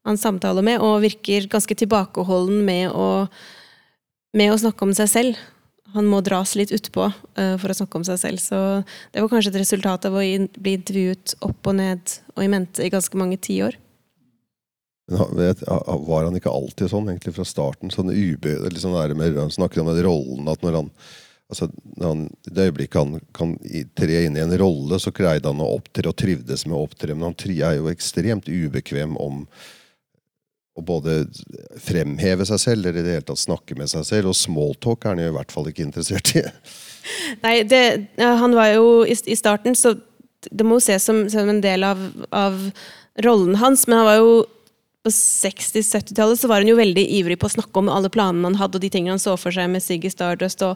han 0.06 0.18
samtaler 0.22 0.66
med, 0.66 0.82
og 0.86 1.04
virker 1.04 1.50
ganske 1.50 1.76
tilbakeholden 1.78 2.64
med 2.66 2.94
å, 2.94 3.26
med 4.38 4.54
å 4.54 4.58
snakke 4.62 4.86
om 4.86 4.94
seg 4.98 5.12
selv 5.12 5.46
han 5.96 6.10
må 6.12 6.20
dras 6.26 6.54
litt 6.60 6.74
utpå 6.76 7.08
uh, 7.08 7.56
for 7.62 7.72
å 7.72 7.78
snakke 7.78 8.00
om 8.00 8.06
seg 8.08 8.20
selv. 8.22 8.44
Så 8.44 8.60
det 9.16 9.24
var 9.24 9.32
kanskje 9.32 9.54
et 9.54 9.62
resultat 9.64 10.08
av 10.10 10.18
å 10.20 10.24
bli 10.24 10.76
intervjuet 10.76 11.38
opp 11.46 11.72
og 11.72 11.78
ned 11.80 12.18
og 12.36 12.44
i 12.44 12.52
mente 12.52 12.84
i 12.84 12.92
ganske 12.94 13.20
mange 13.20 13.40
tiår. 13.40 13.80
Var 15.06 16.24
han 16.26 16.38
ikke 16.40 16.50
alltid 16.50 16.90
sånn, 16.90 17.12
egentlig 17.12 17.36
fra 17.36 17.46
starten? 17.46 17.94
Sånn 17.94 18.10
ube, 18.10 18.56
liksom 18.74 18.96
der 18.98 19.14
med, 19.14 19.38
Han 19.38 19.54
snakket 19.54 19.84
om 19.84 19.92
den 19.94 20.06
rollen 20.08 20.50
at 20.50 20.66
når 20.66 20.80
han 20.80 20.90
altså, 21.50 21.70
når 21.98 22.08
han, 22.08 22.24
I 22.48 22.54
det 22.58 22.68
øyeblikket 22.70 23.02
han 23.02 23.20
kan 23.38 23.56
tre 23.98 24.24
inn 24.26 24.38
i 24.38 24.44
en 24.44 24.58
rolle, 24.58 25.00
så 25.00 25.14
greide 25.16 25.52
han 25.52 25.62
å 25.62 25.76
opptre 25.78 26.10
og 26.10 26.18
trivdes 26.20 26.66
med 26.66 26.78
å 26.78 26.86
opptre. 26.88 27.14
Men 27.14 27.30
han 27.30 27.56
er 27.56 27.78
jo 27.80 27.92
ekstremt 27.92 28.50
ubekvem 28.50 29.18
om 29.22 29.46
å 30.76 30.84
både 30.84 31.22
fremheve 31.80 32.44
seg 32.48 32.60
selv 32.60 32.90
eller 32.90 33.00
i 33.00 33.06
det 33.06 33.14
hele 33.16 33.28
tatt 33.30 33.40
snakke 33.40 33.78
med 33.80 33.88
seg 33.92 34.04
selv. 34.08 34.32
Og 34.32 34.38
smalltalk 34.38 35.06
er 35.06 35.14
han 35.14 35.22
jo 35.24 35.32
i 35.32 35.38
hvert 35.38 35.54
fall 35.56 35.70
ikke 35.72 35.86
interessert 35.86 36.34
i. 36.36 36.44
Nei, 37.46 37.56
det, 37.70 37.84
han 38.20 38.58
var 38.58 38.74
jo 38.74 38.88
i, 39.08 39.16
i 39.16 39.38
starten, 39.40 39.78
så 39.78 39.90
det 40.52 40.66
må 40.68 40.76
jo 40.78 40.84
ses 40.84 41.04
som, 41.08 41.24
som 41.32 41.50
en 41.50 41.64
del 41.64 41.82
av, 41.88 41.98
av, 42.36 42.54
rollen 43.24 43.56
hans. 43.62 43.88
Men 43.88 43.98
han 44.02 44.10
var 44.10 44.18
jo 44.20 44.32
på 45.06 45.10
60-70-tallet 45.14 46.40
så 46.42 46.48
var 46.50 46.58
han 46.64 46.72
jo 46.72 46.80
veldig 46.80 47.06
ivrig 47.20 47.38
på 47.40 47.48
å 47.48 47.56
snakke 47.56 47.76
om 47.80 47.94
alle 47.94 48.10
planene 48.12 48.48
han 48.50 48.60
hadde, 48.60 48.76
og 48.80 48.84
de 48.84 48.92
tingene 48.92 49.14
han 49.14 49.22
så 49.22 49.34
for 49.38 49.52
seg 49.54 49.70
med 49.72 49.84
Siggy 49.86 50.10
Stardust 50.12 50.60
og 50.66 50.74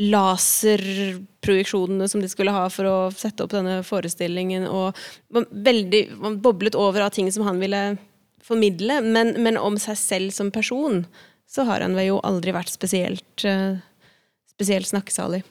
laserprojeksjonene 0.00 2.08
som 2.08 2.20
de 2.24 2.28
skulle 2.32 2.56
ha 2.56 2.64
for 2.72 2.84
å 2.88 3.10
sette 3.14 3.42
opp 3.44 3.52
denne 3.52 3.82
forestillingen. 3.86 4.64
Og 4.66 4.96
veldig, 5.52 6.02
man 6.24 6.40
boblet 6.42 6.74
over 6.80 7.00
av 7.04 7.10
ting 7.14 7.28
som 7.32 7.44
han 7.46 7.60
ville 7.60 7.96
formidle, 8.46 9.00
men, 9.02 9.34
men, 9.42 9.58
om 9.58 9.78
seg 9.80 9.98
selv 9.98 10.34
som 10.34 10.52
person 10.54 11.04
så 11.50 11.66
har 11.66 11.82
han 11.82 11.94
vel 11.98 12.12
jo 12.12 12.22
aldri 12.26 12.54
vært 12.54 12.72
spesielt, 12.74 13.44
uh, 13.46 13.78
spesielt 14.50 14.88
snakkesalig. 14.88 15.44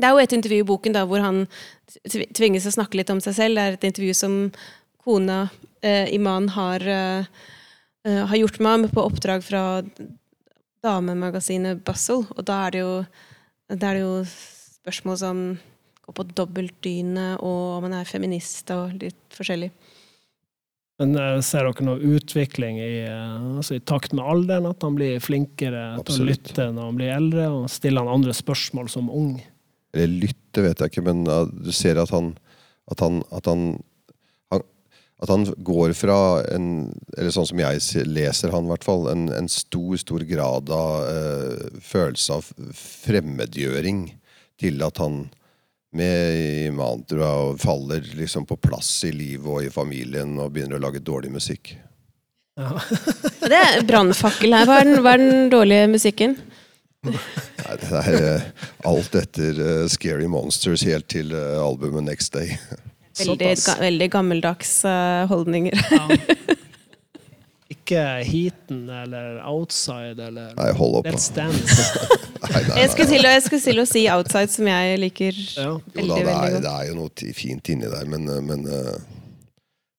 Det 0.00 0.08
er 0.08 0.14
jo 0.16 0.22
et 0.22 0.34
intervju 0.34 0.64
i 0.64 0.66
boken 0.66 0.96
da, 0.96 1.04
hvor 1.06 1.22
han 1.22 1.44
tvinges 2.34 2.66
å 2.66 2.74
snakke 2.74 2.98
litt 2.98 3.12
om 3.12 3.20
seg 3.22 3.36
selv. 3.36 3.58
Det 3.58 3.64
er 3.64 3.76
et 3.76 3.84
intervju 3.86 4.14
som 4.16 4.38
kona 5.04 5.44
eh, 5.84 6.08
Iman 6.16 6.48
har, 6.56 6.82
eh, 6.88 7.28
har 8.02 8.36
gjort 8.40 8.58
med 8.58 8.72
ham 8.72 8.86
på 8.90 9.04
oppdrag 9.04 9.44
fra 9.46 9.62
damemagasinet 10.82 11.84
Bustle. 11.86 12.24
Og 12.34 12.42
da 12.48 12.64
er 12.66 12.74
det 12.74 12.82
jo, 12.82 12.94
da 13.70 13.92
er 13.92 14.00
det 14.00 14.02
jo 14.02 14.16
spørsmål 14.26 15.20
som 15.20 15.44
går 16.02 16.18
på 16.18 16.28
dobbeltdyne, 16.40 17.28
og 17.38 17.78
om 17.78 17.86
han 17.86 18.00
er 18.00 18.08
feminist 18.08 18.72
og 18.74 18.96
litt 18.98 19.36
forskjellig. 19.36 19.70
Men 21.00 21.16
eh, 21.16 21.38
ser 21.44 21.66
dere 21.66 21.86
noe 21.86 22.12
utvikling 22.16 22.78
i, 22.82 22.92
eh, 23.08 23.38
altså 23.58 23.78
i, 23.78 23.84
takt 23.88 24.12
med 24.16 24.26
alderen? 24.28 24.68
At 24.68 24.84
han 24.84 24.98
blir 24.98 25.22
flinkere 25.24 25.94
Absolutt. 25.96 26.12
til 26.12 26.22
å 26.22 26.30
lytte 26.30 26.68
når 26.76 26.90
han 26.90 27.00
blir 27.00 27.14
eldre? 27.14 27.48
Og 27.56 27.70
stiller 27.72 28.04
han 28.04 28.20
andre 28.20 28.36
spørsmål 28.36 28.92
som 28.92 29.10
ung? 29.10 29.34
Eller 29.92 30.28
lytte, 30.28 30.64
vet 30.64 30.80
jeg 30.80 30.92
ikke, 30.92 31.06
men 31.08 31.24
du 31.24 31.72
ser 31.74 32.00
at 32.00 32.12
han 32.14 32.34
at 32.90 33.00
han, 33.00 33.22
at 33.30 33.46
han, 33.46 33.66
han 34.50 34.64
at 35.22 35.30
han 35.30 35.46
går 35.62 35.92
fra 35.94 36.16
en 36.50 36.66
Eller 37.16 37.30
sånn 37.34 37.46
som 37.46 37.60
jeg 37.62 38.06
leser 38.10 38.50
han, 38.54 38.66
i 38.66 38.72
hvert 38.72 38.86
fall. 38.86 39.06
En, 39.12 39.28
en 39.30 39.50
stor, 39.50 39.94
stor 40.00 40.24
grad 40.26 40.72
av 40.74 41.06
uh, 41.06 41.78
følelse 41.82 42.40
av 42.40 42.50
fremmedgjøring 42.78 44.08
til 44.62 44.82
at 44.86 44.98
han 45.02 45.24
med 45.92 46.72
mantra 46.76 47.30
og 47.44 47.60
faller 47.60 48.04
liksom 48.16 48.46
på 48.48 48.56
plass 48.56 48.90
i 49.08 49.12
livet 49.12 49.48
og 49.48 49.64
i 49.66 49.72
familien 49.72 50.38
og 50.40 50.54
begynner 50.54 50.80
å 50.80 50.86
lage 50.86 51.02
dårlig 51.04 51.32
musikk. 51.34 51.74
Ja. 52.56 52.76
det 53.48 53.58
er 53.58 53.84
brannfakkel 53.88 54.56
her. 54.56 54.68
Hva 54.68 54.80
er, 54.80 54.88
den, 54.88 55.02
hva 55.04 55.14
er 55.16 55.22
den 55.22 55.52
dårlige 55.52 55.90
musikken? 55.92 56.36
Nei, 57.02 57.76
det 57.82 58.00
er 58.02 58.16
uh, 58.22 58.42
alt 58.92 59.16
etter 59.18 59.58
uh, 59.58 59.84
Scary 59.90 60.28
Monsters 60.30 60.84
helt 60.86 61.08
til 61.10 61.32
uh, 61.34 61.58
albumet 61.64 62.06
Next 62.06 62.36
Day. 62.36 62.54
Veldig, 63.18 63.48
ga, 63.60 63.74
veldig 63.82 64.08
gammeldags 64.12 64.70
holdninger. 65.28 65.76
Ja. 67.92 68.18
Ikke 68.22 68.30
Heaten 68.30 68.82
eller 68.88 69.40
Outside 69.48 70.28
eller 70.28 70.52
nei, 70.58 70.68
hold 70.78 71.00
opp, 71.00 71.08
Let's 71.08 71.30
Dance. 71.34 71.88
nei, 72.42 72.62
nei, 72.68 72.76
jeg, 72.82 72.92
skulle 72.92 73.08
til, 73.10 73.26
jeg 73.28 73.46
skulle 73.46 73.64
til 73.64 73.82
å 73.82 73.86
si 73.88 74.04
Outside, 74.12 74.52
som 74.52 74.68
jeg 74.70 75.00
liker 75.02 75.40
ja. 75.56 75.72
veldig, 75.96 76.06
jo, 76.06 76.12
da, 76.12 76.20
det, 76.20 76.36
er, 76.36 76.60
det 76.64 76.76
er 76.76 76.90
jo 76.90 77.00
noe 77.00 77.34
fint 77.36 77.72
inni 77.74 77.90
der, 77.92 78.08
men, 78.10 78.28
eh, 78.28 78.44
men, 78.44 78.64
eh, 78.66 79.18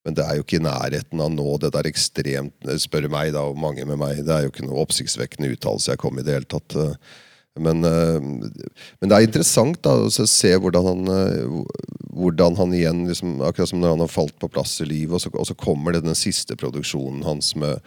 men, 0.08 0.18
det 0.20 0.26
er 0.26 0.40
jo 0.40 0.48
ikke 0.48 0.60
i 0.60 0.66
nærheten 0.66 1.22
av 1.24 1.36
nå. 1.36 1.50
Det 1.64 1.74
der 1.76 1.92
ekstremt 1.92 2.72
Spør 2.84 3.10
meg, 3.14 3.36
da, 3.36 3.46
og 3.52 3.60
mange 3.60 3.86
med 3.90 4.02
meg, 4.02 4.24
det 4.26 4.34
er 4.36 4.48
jo 4.48 4.54
ikke 4.54 4.66
noe 4.68 4.82
oppsiktsvekkende 4.84 5.54
uttalelse 5.54 5.94
jeg 5.94 6.04
kom 6.04 6.20
i 6.20 6.26
det 6.26 6.40
hele 6.40 6.50
tatt. 6.50 6.80
Eh. 6.80 7.22
Men, 7.60 7.86
men, 7.86 9.10
det 9.10 9.14
er 9.14 9.28
interessant 9.28 9.78
da, 9.86 9.92
å 10.08 10.10
se 10.10 10.50
hvordan 10.58 10.88
han, 10.88 11.12
hvordan 12.18 12.58
han 12.58 12.74
igjen 12.74 13.04
liksom, 13.06 13.36
Akkurat 13.46 13.70
som 13.70 13.84
når 13.84 13.94
han 13.94 14.02
har 14.02 14.10
falt 14.10 14.34
på 14.42 14.50
plass 14.50 14.80
i 14.82 14.88
livet, 14.90 15.14
og 15.14 15.22
så, 15.22 15.30
og 15.38 15.46
så 15.46 15.54
kommer 15.54 15.94
det 15.94 16.02
den 16.02 16.18
siste 16.18 16.58
produksjonen 16.58 17.22
hans 17.28 17.52
med 17.54 17.78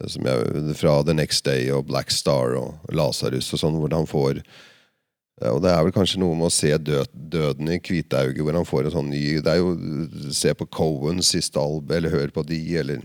jeg, 0.00 0.76
fra 0.78 1.02
The 1.02 1.12
Next 1.18 1.44
Day 1.44 1.72
og 1.74 1.88
Black 1.90 2.14
Star 2.14 2.54
og 2.56 2.94
Lasarus 2.94 3.50
og 3.52 3.64
sånn, 3.64 3.80
hvor 3.82 3.92
han 3.98 4.08
får 4.08 4.44
og 5.48 5.62
Det 5.64 5.70
er 5.72 5.84
vel 5.86 5.94
kanskje 5.94 6.20
noe 6.20 6.36
med 6.36 6.50
å 6.50 6.52
se 6.52 6.68
død, 6.76 7.14
døden 7.32 7.70
i 7.72 7.78
Kvitauget, 7.80 8.42
hvor 8.44 8.56
han 8.58 8.66
får 8.68 8.86
en 8.86 8.92
sånn 8.92 9.08
ny 9.08 9.22
Det 9.40 9.54
er 9.54 9.62
jo 9.62 9.70
Se 10.36 10.52
på 10.52 10.66
Cohens 10.68 11.30
siste 11.32 11.60
album, 11.60 11.94
eller 11.96 12.12
hør 12.12 12.34
på 12.34 12.44
de, 12.44 12.60
eller 12.76 13.00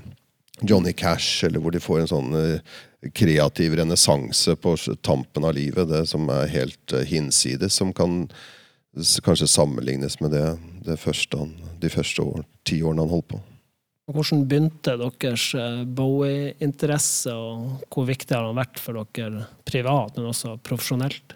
Johnny 0.62 0.94
Cash, 0.94 1.44
eller 1.46 1.60
hvor 1.60 1.74
de 1.76 1.84
får 1.84 2.04
en 2.04 2.12
sånn 2.12 2.36
uh, 2.36 2.76
kreativ 3.16 3.76
renessanse 3.80 4.56
på 4.56 4.76
tampen 5.06 5.48
av 5.48 5.56
livet, 5.58 5.90
det 5.90 6.06
som 6.10 6.30
er 6.32 6.52
helt 6.54 6.96
uh, 6.96 7.04
hinsides, 7.06 7.76
som 7.76 7.92
kan 7.96 8.24
kanskje 9.26 9.50
sammenlignes 9.52 10.22
med 10.24 10.32
det, 10.32 10.46
det 10.86 10.96
første 11.02 11.42
han, 11.42 11.52
de 11.82 11.92
første 11.92 12.24
år, 12.24 12.46
ti 12.64 12.80
årene 12.80 13.04
han 13.04 13.12
holdt 13.12 13.34
på. 13.34 13.42
Hvordan 14.14 14.44
begynte 14.46 14.94
deres 15.02 15.48
eh, 15.58 15.82
Bowie-interesse, 15.98 17.34
og 17.34 17.88
hvor 17.90 18.06
viktig 18.06 18.36
har 18.36 18.46
han 18.46 18.60
vært 18.60 18.78
for 18.82 19.02
dere 19.18 19.48
privat, 19.66 20.14
men 20.16 20.30
også 20.30 20.60
profesjonelt? 20.62 21.34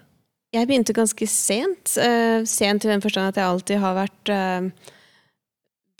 Jeg 0.54 0.66
begynte 0.66 0.94
ganske 0.94 1.26
sent. 1.30 1.92
Uh, 1.98 2.46
sent 2.46 2.86
i 2.86 2.90
den 2.90 3.02
forstand 3.02 3.30
at 3.30 3.38
jeg 3.38 3.46
alltid 3.46 3.82
har 3.82 3.98
vært 3.98 4.32
uh, 4.34 4.94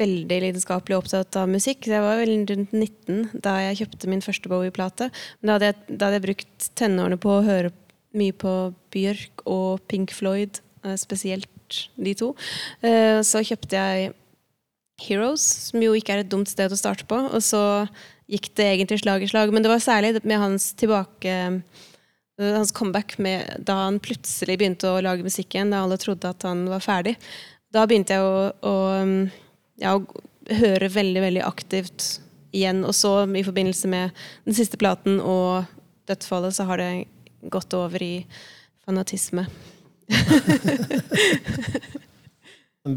veldig 0.01 0.41
lidenskapelig 0.47 0.97
opptatt 0.99 1.37
av 1.39 1.51
musikk. 1.53 1.87
Jeg 1.87 2.03
var 2.05 2.19
vel 2.23 2.33
rundt 2.49 2.73
19 2.73 3.43
da 3.45 3.59
jeg 3.67 3.83
kjøpte 3.83 4.11
min 4.11 4.25
første 4.25 4.51
Bowie-plate. 4.51 5.11
Da, 5.45 5.55
hadde 5.55 5.71
jeg, 5.71 5.79
da 5.93 6.09
hadde 6.09 6.19
jeg 6.19 6.27
brukt 6.31 6.73
tenårene 6.81 7.21
på 7.21 7.37
å 7.37 7.45
høre 7.47 7.75
mye 8.17 8.35
på 8.35 8.57
Bjørk 8.91 9.45
og 9.47 9.85
Pink 9.87 10.11
Floyd 10.17 10.59
Eh, 10.85 10.97
spesielt 10.97 11.89
de 12.01 12.15
to. 12.17 12.33
Eh, 12.81 13.21
så 13.21 13.43
kjøpte 13.45 13.77
jeg 13.77 14.13
Heroes, 15.01 15.45
som 15.69 15.83
jo 15.85 15.93
ikke 15.97 16.15
er 16.15 16.23
et 16.23 16.31
dumt 16.33 16.49
sted 16.49 16.73
å 16.73 16.79
starte 16.79 17.05
på. 17.09 17.19
Og 17.29 17.45
så 17.45 17.85
gikk 18.31 18.51
det 18.57 18.69
egentlig 18.71 19.03
slag 19.03 19.25
i 19.25 19.29
slag. 19.29 19.53
Men 19.53 19.65
det 19.65 19.73
var 19.73 19.83
særlig 19.85 20.25
med 20.25 20.41
hans 20.41 20.73
tilbake 20.81 21.37
eh, 21.37 21.61
hans 22.41 22.73
comeback 22.73 23.19
med, 23.21 23.61
da 23.69 23.77
han 23.85 24.01
plutselig 24.01 24.57
begynte 24.57 24.89
å 24.89 25.03
lage 25.05 25.27
musikk 25.27 25.55
igjen, 25.55 25.73
da 25.75 25.85
alle 25.85 26.01
trodde 26.01 26.33
at 26.33 26.49
han 26.49 26.65
var 26.73 26.81
ferdig. 26.81 27.19
Da 27.71 27.85
begynte 27.87 28.17
jeg 28.17 28.25
å, 28.25 28.49
å, 28.65 28.75
ja, 29.81 29.97
høre 30.61 30.89
veldig, 30.93 31.23
veldig 31.27 31.45
aktivt 31.47 32.21
igjen. 32.57 32.85
Og 32.87 32.95
så 32.97 33.25
i 33.27 33.45
forbindelse 33.47 33.91
med 33.91 34.11
den 34.49 34.57
siste 34.57 34.79
platen 34.81 35.21
og 35.21 35.65
dødsfallet, 36.11 36.57
så 36.57 36.67
har 36.69 36.83
det 36.83 36.91
gått 37.53 37.75
over 37.77 38.03
i 38.03 38.27
fanatisme. 38.85 39.47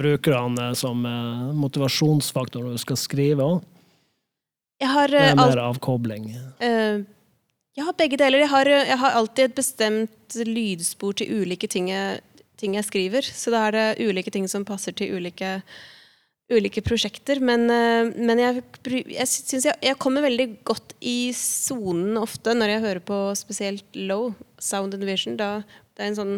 Bruker 0.04 0.32
han 0.40 0.56
det 0.56 0.76
som 0.80 1.06
eh, 1.06 1.54
motivasjonsfaktor 1.60 2.64
når 2.64 2.78
du 2.78 2.82
skal 2.82 2.98
skrive 2.98 3.44
òg? 3.46 3.66
Jeg 4.82 4.90
har 4.92 5.14
er 5.16 5.36
mer 5.38 5.60
avkobling? 5.64 6.32
Uh, 6.60 7.04
jeg 7.74 7.88
har 7.88 7.96
begge 7.98 8.20
deler. 8.20 8.44
Jeg 8.44 8.52
har, 8.52 8.70
jeg 8.70 9.00
har, 9.00 9.16
alltid 9.18 9.46
et 9.46 9.56
bestemt 9.58 10.38
lydspor 10.48 11.16
til 11.20 11.42
ulike 11.42 11.70
ting 11.72 11.90
jeg, 11.90 12.20
ting 12.60 12.76
jeg, 12.78 12.86
skriver. 12.90 13.26
Så 13.26 13.54
da 13.54 13.68
er 13.68 13.78
det 13.78 14.10
ulike 14.10 14.34
ting 14.34 14.48
som 14.52 14.66
passer 14.68 14.96
til 14.98 15.16
ulike, 15.18 15.56
ulike 16.58 16.84
prosjekter. 16.86 17.42
Men, 17.44 17.66
uh, 17.70 18.12
men 18.14 18.42
jeg, 18.42 18.64
jeg 19.14 19.30
syns 19.30 19.70
jeg, 19.70 19.78
jeg, 19.84 20.00
kommer 20.02 20.26
veldig 20.26 20.50
godt 20.68 20.96
i 21.00 21.32
sonen 21.38 22.20
ofte 22.22 22.56
når 22.58 22.76
jeg 22.76 22.86
hører 22.88 23.06
på 23.08 23.22
spesielt 23.40 24.00
low 24.00 24.32
sound 24.62 24.98
and 24.98 25.08
vision. 25.08 25.40
Da, 25.40 25.58
det 25.94 26.06
er 26.06 26.14
en 26.14 26.22
sånn 26.22 26.38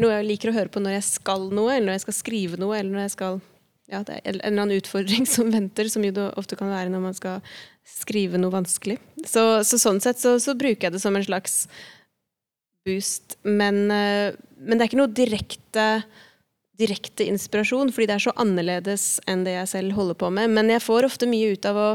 noe 0.00 0.16
jeg 0.16 0.26
liker 0.26 0.50
å 0.50 0.56
høre 0.56 0.72
på 0.72 0.82
når 0.82 0.98
jeg 0.98 1.06
skal 1.06 1.48
noe, 1.54 1.74
eller 1.74 1.90
når 1.90 1.98
jeg 1.98 2.06
skal 2.08 2.18
skrive 2.18 2.60
noe, 2.60 2.74
eller 2.78 2.94
når 2.94 3.06
jeg 3.06 3.16
skal 3.16 3.40
ja, 3.90 4.04
det 4.06 4.16
er 4.16 4.22
en 4.22 4.36
eller 4.38 4.50
annen 4.52 4.78
utfordring 4.78 5.26
som 5.36 5.50
venter, 5.52 5.90
som 5.90 6.04
jo 6.06 6.14
det 6.14 6.26
ofte 6.40 6.58
kan 6.58 6.70
være 6.70 6.92
når 6.92 7.04
man 7.08 7.16
skal 7.16 7.40
skrive 7.86 8.38
noe 8.38 8.54
vanskelig. 8.54 9.00
Så, 9.26 9.42
så 9.66 9.80
sånn 9.82 9.98
sett 10.02 10.20
så, 10.22 10.36
så, 10.42 10.54
bruker 10.58 10.88
jeg 10.88 10.94
det 10.94 11.02
som 11.02 11.16
en 11.18 11.26
slags 11.26 11.64
boost. 12.86 13.36
Men, 13.42 13.82
eh, 13.92 14.36
men 14.60 14.78
det 14.78 14.84
er 14.84 14.90
ikke 14.90 15.00
noe 15.02 15.14
direkte, 15.14 15.86
direkte 16.80 17.26
inspirasjon, 17.28 17.92
fordi 17.94 18.08
det 18.10 18.16
er 18.16 18.24
så 18.26 18.34
annerledes 18.40 19.06
enn 19.30 19.44
det 19.46 19.56
jeg 19.58 19.70
selv 19.74 19.96
holder 19.98 20.18
på 20.20 20.32
med. 20.34 20.52
Men 20.56 20.72
jeg 20.72 20.84
får 20.84 21.08
ofte 21.08 21.28
mye 21.30 21.52
ut 21.54 21.68
av 21.68 21.78
å 21.78 21.90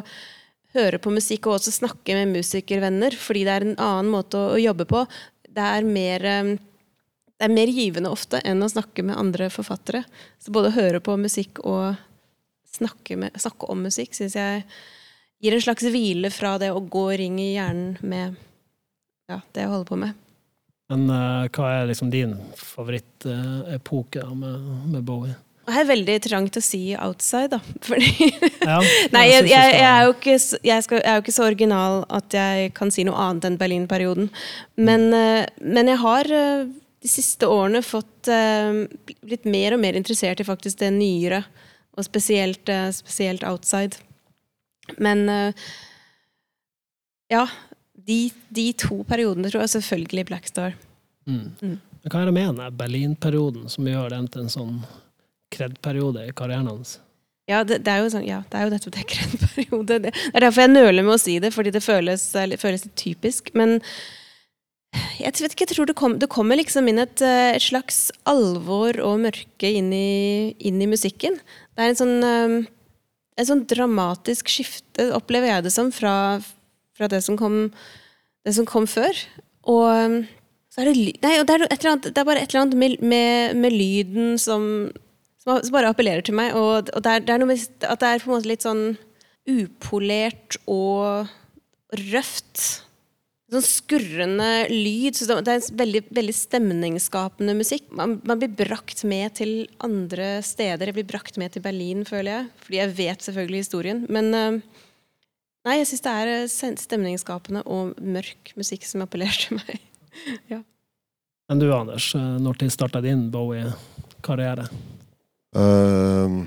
høre 0.75 0.99
på 1.01 1.13
musikk 1.15 1.47
og 1.47 1.57
også 1.57 1.73
snakke 1.77 2.17
med 2.17 2.33
musikervenner, 2.35 3.15
fordi 3.17 3.45
det 3.47 3.53
er 3.53 3.65
en 3.65 3.77
annen 3.79 4.11
måte 4.13 4.39
å, 4.39 4.57
jobbe 4.59 4.87
på. 4.89 5.05
Det 5.55 5.67
er 5.77 5.87
mer 5.87 6.25
eh, 6.29 6.55
det 7.35 7.49
er 7.49 7.51
mer 7.51 7.67
givende 7.67 8.11
ofte 8.15 8.39
enn 8.47 8.63
å 8.63 8.71
snakke 8.71 9.03
med 9.03 9.17
andre 9.19 9.49
forfattere. 9.51 10.05
Så 10.39 10.53
både 10.55 10.71
å 10.71 10.77
høre 10.77 11.01
på 11.03 11.17
musikk 11.19 11.59
og 11.67 11.97
snakke, 12.71 13.17
med, 13.19 13.35
snakke 13.39 13.67
om 13.71 13.83
musikk 13.87 14.15
syns 14.15 14.37
jeg 14.39 14.63
gir 15.43 15.55
en 15.55 15.63
slags 15.63 15.83
hvile 15.91 16.31
fra 16.31 16.55
det 16.61 16.71
å 16.71 16.79
gå 16.79 17.09
og 17.09 17.17
ringe 17.19 17.43
i 17.43 17.55
hjernen 17.57 17.97
med 18.07 18.37
ja, 19.27 19.41
det 19.51 19.65
jeg 19.65 19.71
holder 19.73 19.89
på 19.89 19.99
med. 19.99 20.24
Men 20.91 21.07
uh, 21.09 21.47
hva 21.49 21.71
er 21.79 21.89
liksom 21.89 22.11
din 22.13 22.35
favorittepoke 22.59 24.21
uh, 24.21 24.35
med, 24.37 24.69
med, 24.93 25.01
Bowie? 25.07 25.33
Jeg 25.65 25.81
er 25.81 25.87
veldig 25.89 26.15
trang 26.21 26.45
til 26.53 26.61
å 26.61 26.65
si 26.65 26.81
'outside', 26.93 27.55
da. 27.55 27.59
Fordi 27.87 28.11
ja, 28.29 28.77
Nei, 29.15 29.23
jeg, 29.31 29.47
jeg, 29.49 29.71
jeg, 29.79 29.87
er 29.89 30.11
ikke, 30.11 30.37
jeg, 30.69 30.85
skal, 30.85 31.01
er 31.01 31.17
jo 31.17 31.25
ikke 31.25 31.33
så 31.39 31.47
original 31.49 32.03
at 32.13 32.37
jeg 32.37 32.73
kan 32.77 32.93
si 32.93 33.05
noe 33.07 33.17
annet 33.17 33.49
enn 33.49 33.57
Berlin-perioden. 33.61 34.29
Men, 34.77 35.07
uh, 35.09 35.41
men 35.65 35.89
jeg 35.89 36.01
har 36.03 36.29
de 36.29 37.09
siste 37.09 37.49
årene 37.49 37.81
fått 37.85 38.25
blitt 38.25 39.43
mer 39.45 39.75
og 39.75 39.81
mer 39.83 39.93
interessert 39.93 40.39
i 40.41 40.45
faktisk 40.47 40.79
det 40.79 40.89
nyere, 40.95 41.43
og 41.93 42.07
spesielt, 42.07 42.65
spesielt 42.97 43.45
outside. 43.45 43.99
Men 44.97 45.29
ja, 47.29 47.43
de, 48.05 48.19
de, 48.53 48.67
to 48.77 49.01
periodene 49.07 49.49
tror 49.49 49.65
jeg 49.65 49.75
selvfølgelig 49.77 50.27
Blackstar. 50.29 50.75
Mm. 51.25 51.55
Mm. 51.61 51.79
Hva 52.05 52.21
er 52.21 52.29
det 52.29 52.35
med 52.37 52.59
den 52.59 52.77
Berlin-perioden 52.77 53.69
som 53.71 53.87
gjør 53.89 54.13
den 54.13 54.27
til 54.29 54.45
en 54.45 54.53
sånn 54.53 54.75
kred-periode 55.55 56.27
i 56.27 56.35
karrieren 56.37 56.69
hans? 56.69 56.99
Ja, 57.49 57.61
det, 57.65 57.83
det, 57.85 57.93
er 57.93 58.01
jo 58.01 58.11
sånn, 58.13 58.25
ja, 58.25 58.41
det 58.49 58.57
er 58.57 58.65
jo 58.65 58.73
nettopp 58.73 58.95
det 58.95 59.07
kred-periode. 59.13 59.97
Det, 60.07 60.13
er 60.31 60.45
derfor 60.45 60.65
jeg 60.65 60.73
nøler 60.73 61.05
med 61.05 61.17
å 61.17 61.21
si 61.21 61.39
det, 61.41 61.53
fordi 61.53 61.73
det 61.73 61.83
føles, 61.85 62.29
føles 62.61 62.85
litt 62.87 62.95
typisk. 63.01 63.51
Men 63.57 63.77
jeg 65.19 65.33
vet 65.43 65.53
ikke, 65.53 65.65
jeg 65.65 65.73
tror 65.73 65.89
det, 65.89 65.97
kom, 65.97 66.17
det 66.21 66.31
kommer 66.31 66.59
liksom 66.59 66.87
inn 66.89 67.01
et, 67.03 67.21
eh, 67.25 67.55
et, 67.55 67.63
slags 67.63 68.07
alvor 68.29 68.97
og 69.03 69.21
mørke 69.25 69.69
inn 69.69 69.91
i, 69.93 70.55
inn 70.67 70.81
i 70.81 70.89
musikken. 70.89 71.37
Det 71.75 71.83
er 71.83 71.91
en 71.91 71.99
sånn, 71.99 72.15
um, 72.23 72.57
en 73.35 73.49
sånn 73.49 73.65
dramatisk 73.69 74.49
skifte, 74.51 75.09
opplever 75.17 75.51
jeg 75.51 75.65
det 75.67 75.73
som, 75.75 75.91
fra, 75.93 76.15
fra 76.95 77.09
det, 77.11 77.21
som 77.25 77.37
kom, 77.39 77.69
det, 78.45 78.55
som 78.57 78.67
kom, 78.69 78.87
før. 78.89 79.19
Og 79.69 79.85
um, 79.85 80.19
så 80.71 80.83
er 80.83 80.91
det, 80.91 81.15
nei, 81.23 81.33
det, 81.47 81.55
er 81.55 81.65
annet, 81.87 82.09
det, 82.09 82.17
er 82.19 82.27
bare 82.27 82.43
et 82.43 82.51
eller 82.51 82.65
annet 82.65 82.79
med, 82.79 82.95
med, 82.99 83.57
med 83.63 83.75
lyden 83.75 84.39
som, 84.41 84.65
som, 85.43 85.61
bare 85.71 85.91
appellerer 85.91 86.25
til 86.25 86.35
meg. 86.37 86.55
Og, 86.57 86.91
og 86.91 87.05
det, 87.05 87.11
er, 87.11 87.27
det, 87.27 87.35
er, 87.35 87.41
noe 87.41 87.53
med 87.53 87.85
at 87.87 88.01
det 88.01 88.09
er 88.09 88.23
på 88.23 88.31
en 88.31 88.35
måte 88.35 88.51
litt 88.51 88.65
sånn 88.65 88.87
upolert 89.45 90.57
og 90.71 91.29
røft 92.09 92.63
sånn 93.51 93.65
skurrende 93.65 94.49
lyd. 94.71 95.15
Så 95.17 95.27
det 95.29 95.37
er 95.53 95.59
en 95.59 95.79
veldig, 95.79 96.01
veldig 96.17 96.35
stemningsskapende 96.35 97.55
musikk. 97.57 97.87
Man, 97.95 98.19
man, 98.27 98.41
blir 98.41 98.51
brakt 98.65 99.05
med 99.07 99.37
til 99.39 99.53
andre 99.85 100.39
steder. 100.45 100.89
Jeg 100.89 100.97
blir 100.99 101.09
brakt 101.15 101.39
med 101.41 101.55
til 101.55 101.63
Berlin, 101.65 102.03
føler 102.07 102.31
jeg. 102.31 102.49
Fordi 102.65 102.81
jeg 102.81 102.95
vet 102.99 103.27
selvfølgelig 103.29 103.63
historien. 103.65 104.03
Men 104.11 104.31
uh, 104.35 104.83
nei, 105.65 105.79
jeg 105.81 105.89
syns 105.89 106.05
det 106.05 106.13
er 106.13 106.31
eh, 106.35 106.77
stemningsskapende 106.79 107.65
og 107.65 107.97
mørk 108.01 108.53
musikk 108.59 108.85
som 108.87 109.03
appellerer 109.05 109.41
til 109.47 109.59
meg. 109.59 109.81
ja. 110.53 110.61
Men 111.49 111.61
du, 111.61 111.67
Anders, 111.75 112.09
eh, 112.17 112.37
når 112.41 112.63
starta 112.73 113.01
din 113.05 113.27
Bowie-karriere? 113.33 114.67
Uh, 115.55 116.41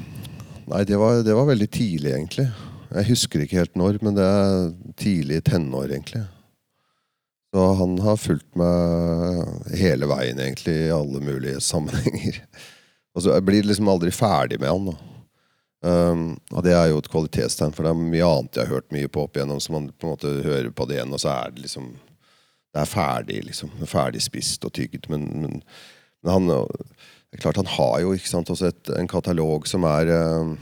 nei, 0.68 0.82
det 0.84 0.98
var, 1.00 1.22
det 1.24 1.36
var 1.36 1.46
veldig 1.48 1.68
tidlig, 1.72 2.12
egentlig. 2.12 2.48
Jeg 2.88 3.08
husker 3.10 3.44
ikke 3.44 3.60
helt 3.60 3.78
når, 3.78 4.00
men 4.04 4.16
det 4.16 4.24
er 4.24 4.72
tidlig 5.00 5.42
tenår, 5.46 5.92
egentlig. 5.92 6.24
Så 7.54 7.68
han 7.78 7.94
har 8.04 8.18
fulgt 8.20 8.48
meg 8.60 9.76
hele 9.80 10.08
veien, 10.10 10.40
egentlig, 10.40 10.74
i 10.86 10.92
alle 10.92 11.22
mulige 11.24 11.62
sammenhenger. 11.70 12.42
Og 13.16 13.24
så 13.24 13.38
blir 13.44 13.66
liksom 13.66 13.88
aldri 13.90 14.12
ferdig 14.14 14.60
med 14.60 14.70
han. 14.72 14.90
da. 14.92 15.17
Um, 15.78 16.32
og 16.50 16.64
det 16.66 16.72
er 16.74 16.88
jo 16.90 16.98
et 16.98 17.10
kvalitetstegn, 17.10 17.74
for 17.74 17.86
det 17.86 17.92
er 17.92 17.98
mye 18.00 18.26
annet 18.26 18.56
jeg 18.58 18.66
har 18.66 18.80
hørt 18.80 18.94
mye 18.94 19.10
på 19.14 19.22
opp 19.22 19.36
igjennom, 19.38 19.60
så 19.62 19.76
man 19.76 19.92
på 19.94 20.08
en 20.08 20.14
måte 20.16 20.32
hører 20.42 20.72
på 20.74 20.88
det 20.90 20.96
igjen, 20.98 21.14
og 21.14 21.22
så 21.22 21.30
er 21.36 21.54
det 21.54 21.68
liksom 21.68 21.92
Det 22.74 22.82
er 22.82 22.90
ferdig, 22.90 23.38
liksom. 23.46 23.70
Ferdig 23.88 24.20
spist 24.22 24.64
og 24.66 24.74
tygd. 24.76 25.06
Men, 25.08 25.22
men, 25.40 25.62
men 26.22 26.32
han 26.34 26.50
det 27.28 27.38
er 27.38 27.42
klart 27.42 27.60
han 27.60 27.68
har 27.68 28.00
jo 28.00 28.12
ikke 28.16 28.28
sant, 28.28 28.50
også 28.50 28.70
et, 28.70 28.90
en 28.96 29.08
katalog 29.08 29.66
som 29.68 29.84
er 29.88 30.10
um, 30.12 30.54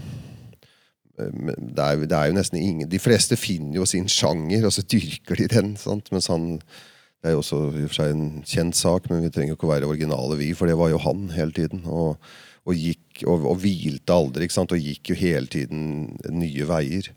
det 1.17 1.81
er, 1.81 2.03
det 2.05 2.13
er, 2.13 2.27
jo 2.29 2.37
nesten 2.37 2.61
ingen 2.61 2.91
De 2.93 2.99
fleste 3.01 3.39
finner 3.41 3.79
jo 3.79 3.87
sin 3.89 4.09
sjanger, 4.11 4.67
og 4.69 4.75
så 4.75 4.85
dyrker 4.85 5.39
de 5.41 5.49
den. 5.49 5.71
Sant? 5.81 6.11
Mens 6.13 6.29
han 6.29 6.59
Det 6.59 7.31
er 7.31 7.33
jo 7.33 7.41
også 7.41 7.61
i 7.73 7.85
og 7.87 7.89
for 7.89 7.97
seg 7.97 8.13
en 8.13 8.43
kjent 8.45 8.77
sak, 8.77 9.09
men 9.11 9.25
vi 9.25 9.31
trenger 9.33 9.57
ikke 9.57 9.67
å 9.67 9.73
være 9.73 9.89
originale, 9.89 10.37
vi, 10.37 10.51
for 10.55 10.69
det 10.69 10.77
var 10.79 10.93
jo 10.93 11.01
han 11.01 11.31
hele 11.33 11.55
tiden. 11.57 11.81
Og, 11.89 12.21
og 12.67 12.75
gikk 12.75 13.23
og, 13.25 13.47
og, 13.47 13.57
hvilte 13.63 14.13
aldri, 14.13 14.47
ikke 14.47 14.59
sant? 14.59 14.75
og 14.75 14.83
gikk 14.83 15.13
jo 15.13 15.19
hele 15.19 15.47
tiden 15.51 15.87
nye 16.35 16.69
veier. 16.69 17.09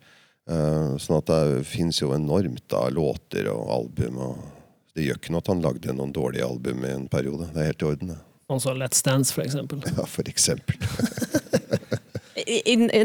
Uh, 0.50 0.96
sånn 1.02 1.20
at 1.20 1.30
det 1.30 1.66
fins 1.70 2.00
jo 2.02 2.14
enormt 2.16 2.74
av 2.74 2.90
låter 2.96 3.50
og 3.52 3.70
album. 3.74 4.22
og 4.24 4.96
Det 4.96 5.06
gjør 5.06 5.20
ikke 5.20 5.34
noe 5.34 5.44
at 5.44 5.52
han 5.52 5.66
lagde 5.66 5.96
noen 5.98 6.14
dårlige 6.16 6.48
album 6.48 6.86
i 6.86 6.94
en 6.96 7.08
periode. 7.12 7.50
Det 7.54 7.62
er 7.62 7.72
helt 7.72 7.86
i 7.86 7.90
orden. 7.90 8.14
det. 8.14 8.20
Altså 8.50 8.74
Let's 8.74 9.04
Dance, 9.06 9.34
for 9.34 9.46
eksempel. 9.46 9.84
Ja, 9.86 10.06
for 10.10 10.30
eksempel. 10.30 10.78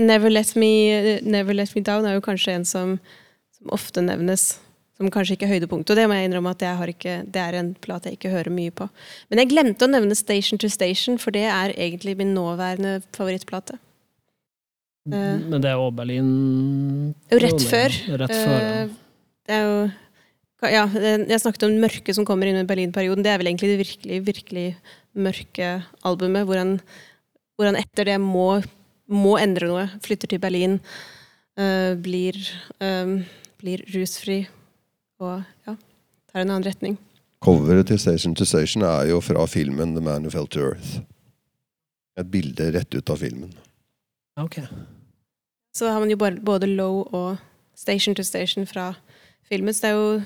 Never 0.01 0.31
Let, 0.31 0.55
Me, 0.57 1.21
Never 1.21 1.53
Let 1.53 1.75
Me 1.75 1.83
Down 1.83 2.07
er 2.07 2.17
jo 2.17 2.25
kanskje 2.25 2.55
en 2.55 2.65
som, 2.65 2.97
som, 3.53 3.73
ofte 3.77 4.01
nevnes. 4.01 4.55
Som 4.95 5.11
kanskje 5.11 5.35
ikke 5.35 5.49
er 5.49 5.57
høydepunktet. 5.57 5.91
Og 5.91 5.99
det 5.99 6.05
må 6.07 6.17
jeg 6.19 6.29
innrømme 6.29 6.53
at 6.55 6.63
jeg 6.63 6.95
ikke, 6.95 7.15
det 7.35 7.41
er 7.43 7.57
en 7.59 7.73
plate 7.83 8.11
jeg 8.11 8.19
ikke 8.19 8.31
hører 8.31 8.55
mye 8.55 8.75
på. 8.75 8.87
Men 9.31 9.43
jeg 9.43 9.51
glemte 9.51 9.87
å 9.87 9.91
nevne 9.91 10.15
Station 10.19 10.61
to 10.63 10.71
Station, 10.71 11.19
for 11.19 11.35
det 11.35 11.49
er 11.51 11.75
egentlig 11.75 12.15
min 12.21 12.31
nåværende 12.37 13.01
favorittplate. 13.17 13.81
Uh, 15.11 15.43
Men 15.51 15.61
det 15.61 15.69
er 15.69 15.77
jo 15.77 15.91
Berlin 15.93 16.29
Rett 17.29 17.67
før. 17.69 17.97
Rett 18.23 18.33
før 18.33 18.55
ja. 18.55 18.85
Uh, 18.87 18.95
det 19.45 19.59
er 19.59 19.67
jo 19.67 19.83
ja, 20.65 20.87
jeg 20.89 21.43
snakket 21.43 21.67
om 21.67 21.75
mørket 21.77 22.17
som 22.17 22.25
kommer 22.25 22.49
inn 22.49 22.57
i 22.57 22.65
Berlin-perioden. 22.65 23.21
Det 23.27 23.35
er 23.35 23.43
vel 23.43 23.51
egentlig 23.51 23.75
det 23.75 23.83
virkelig, 23.83 24.21
virkelig 24.25 24.63
mørke 25.13 25.75
albumet, 26.09 26.47
hvor 26.49 26.57
han, 26.57 26.79
hvor 27.59 27.69
han 27.69 27.77
etter 27.77 28.09
det 28.09 28.17
må 28.23 28.63
må 29.11 29.37
endre 29.41 29.69
noe. 29.69 29.87
Flytter 30.05 30.31
til 30.31 30.41
Berlin. 30.41 30.81
øh, 31.59 32.03
blir, 32.03 32.35
øh, 32.83 33.23
blir, 33.59 33.85
rusfri 33.95 34.49
og 35.22 35.42
ja, 35.66 35.77
tar 36.33 36.42
en 36.42 36.50
annen 36.50 36.66
retning. 36.66 36.96
Coveret 37.44 37.90
til 37.90 38.00
Station 38.00 38.35
to 38.35 38.46
Station 38.48 38.83
er 38.87 39.11
jo 39.11 39.20
fra 39.20 39.44
filmen 39.50 39.92
The 39.94 40.03
Man 40.05 40.24
Who 40.24 40.33
Fell 40.33 40.48
to 40.48 40.62
Earth. 40.64 41.00
Et 42.18 42.31
bilde 42.31 42.70
rett 42.72 42.94
ut 42.94 43.11
av 43.11 43.20
filmen. 43.20 43.53
Ok. 44.40 44.61
Så 45.77 45.90
har 45.90 46.00
man 46.00 46.11
jo 46.11 46.16
både 46.16 46.70
Low 46.70 47.03
og 47.12 47.37
Station 47.77 48.14
to 48.14 48.22
Station 48.22 48.66
fra 48.66 48.94
filmen. 49.48 49.74
Så 49.74 49.87
det 49.87 49.90
er 49.90 49.98
jo 49.98 50.22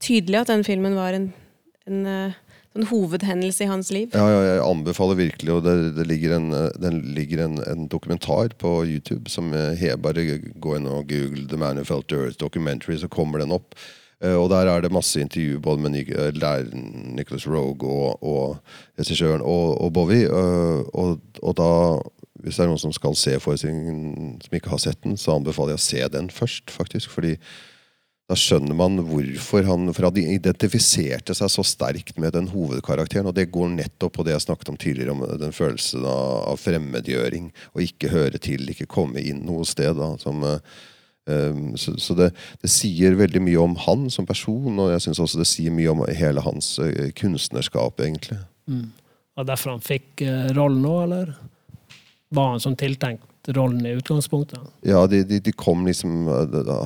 tydelig 0.00 0.40
at 0.40 0.50
den 0.50 0.64
filmen 0.64 0.96
var 0.96 1.14
en, 1.14 1.30
en 1.86 2.06
uh, 2.08 2.38
sånn 2.72 2.88
hovedhendelse 2.90 3.66
i 3.66 3.70
hans 3.70 3.92
liv. 3.94 4.16
Ja, 4.16 4.24
ja 4.32 4.40
jeg 4.46 4.64
anbefaler 4.64 5.20
virkelig. 5.20 5.54
Og 5.54 5.64
det, 5.68 5.76
det 5.98 6.08
ligger, 6.08 6.36
en, 6.38 6.50
den 6.80 7.00
ligger 7.14 7.44
en, 7.46 7.58
en, 7.68 7.86
dokumentar 7.92 8.56
på 8.58 8.74
YouTube 8.88 9.30
som 9.30 9.52
he, 9.52 9.92
bare 10.00 10.26
gå 10.40 10.76
inn 10.76 10.88
og 10.90 11.10
google 11.12 11.46
The 11.50 11.60
Man 11.60 11.78
Who 11.78 11.88
Felt 11.92 12.16
Earth 12.16 12.40
Documentary, 12.40 12.98
så 12.98 13.12
kommer 13.12 13.44
den 13.44 13.54
opp. 13.54 13.76
Uh, 14.20 14.36
og 14.36 14.50
der 14.52 14.68
er 14.68 14.84
det 14.84 14.92
masse 14.92 15.20
intervju 15.20 15.60
både 15.64 15.80
med 15.80 15.94
Nic 15.94 16.10
Nicholas 17.16 17.46
Rogue 17.46 17.88
og, 17.88 18.22
og 18.22 18.58
regissøren 18.98 19.40
og, 19.40 19.80
og 19.80 19.92
Bowie. 19.92 20.28
Uh, 20.28 20.84
og, 20.92 21.20
og, 21.42 21.56
da, 21.56 21.70
hvis 22.44 22.56
det 22.56 22.66
er 22.66 22.70
noen 22.70 22.82
som 22.82 22.92
skal 22.92 23.16
se 23.16 23.38
forestillingen 23.40 24.38
som 24.44 24.54
ikke 24.56 24.72
har 24.74 24.82
sett 24.82 25.02
den, 25.04 25.16
så 25.16 25.38
anbefaler 25.38 25.76
jeg 25.76 25.80
å 25.80 25.88
se 25.88 26.08
den 26.18 26.30
først, 26.30 26.70
faktisk. 26.70 27.10
fordi 27.10 27.36
da 28.30 28.36
skjønner 28.38 28.76
man 28.78 29.00
hvorfor 29.02 29.66
han 29.66 29.90
For 29.90 30.06
han 30.06 30.18
identifiserte 30.20 31.34
seg 31.34 31.50
så 31.50 31.64
sterkt 31.66 32.20
med 32.22 32.36
den 32.36 32.46
hovedkarakteren. 32.52 33.26
Og 33.26 33.34
det 33.34 33.48
går 33.50 33.72
nettopp 33.72 34.14
på 34.14 34.26
det 34.26 34.36
jeg 34.36 34.44
snakket 34.44 34.70
om 34.70 34.78
tidligere, 34.78 35.16
om 35.16 35.24
den 35.40 35.56
følelsen 35.56 36.06
av, 36.06 36.60
fremmedgjøring. 36.62 37.50
Å 37.74 37.82
ikke 37.82 38.12
høre 38.12 38.38
til, 38.38 38.68
ikke 38.70 38.86
komme 38.90 39.22
inn 39.24 39.42
noe 39.48 39.66
sted. 39.66 39.98
Da, 39.98 40.12
som, 40.22 40.44
um, 40.46 40.62
så, 41.80 41.94
så 42.00 42.16
det, 42.18 42.30
det, 42.62 42.70
sier 42.72 43.18
veldig 43.18 43.42
mye 43.46 43.60
om 43.62 43.76
han 43.86 44.08
som 44.12 44.28
person, 44.28 44.78
og 44.78 44.92
jeg 44.94 45.06
syns 45.06 45.22
også 45.22 45.42
det 45.42 45.48
sier 45.50 45.74
mye 45.74 45.92
om 45.92 46.04
hele 46.06 46.44
hans 46.44 46.74
uh, 46.82 47.08
kunstnerskap, 47.18 48.00
egentlig. 48.04 48.40
Mm. 48.70 48.88
Og 49.38 49.48
derfor 49.48 49.76
han 49.76 49.84
fikk 49.84 50.24
uh, 50.26 50.50
rollen 50.56 50.82
nå, 50.84 50.94
eller? 51.06 51.34
Var 52.30 52.54
han 52.54 52.62
som 52.62 52.76
tiltenkt 52.78 53.26
rollen 53.48 53.86
i 53.86 53.90
utgangspunktet. 53.90 54.58
Ja, 54.80 55.06
de, 55.06 55.22
de, 55.24 55.40
de 55.40 55.52
kom 55.52 55.86
liksom 55.86 56.28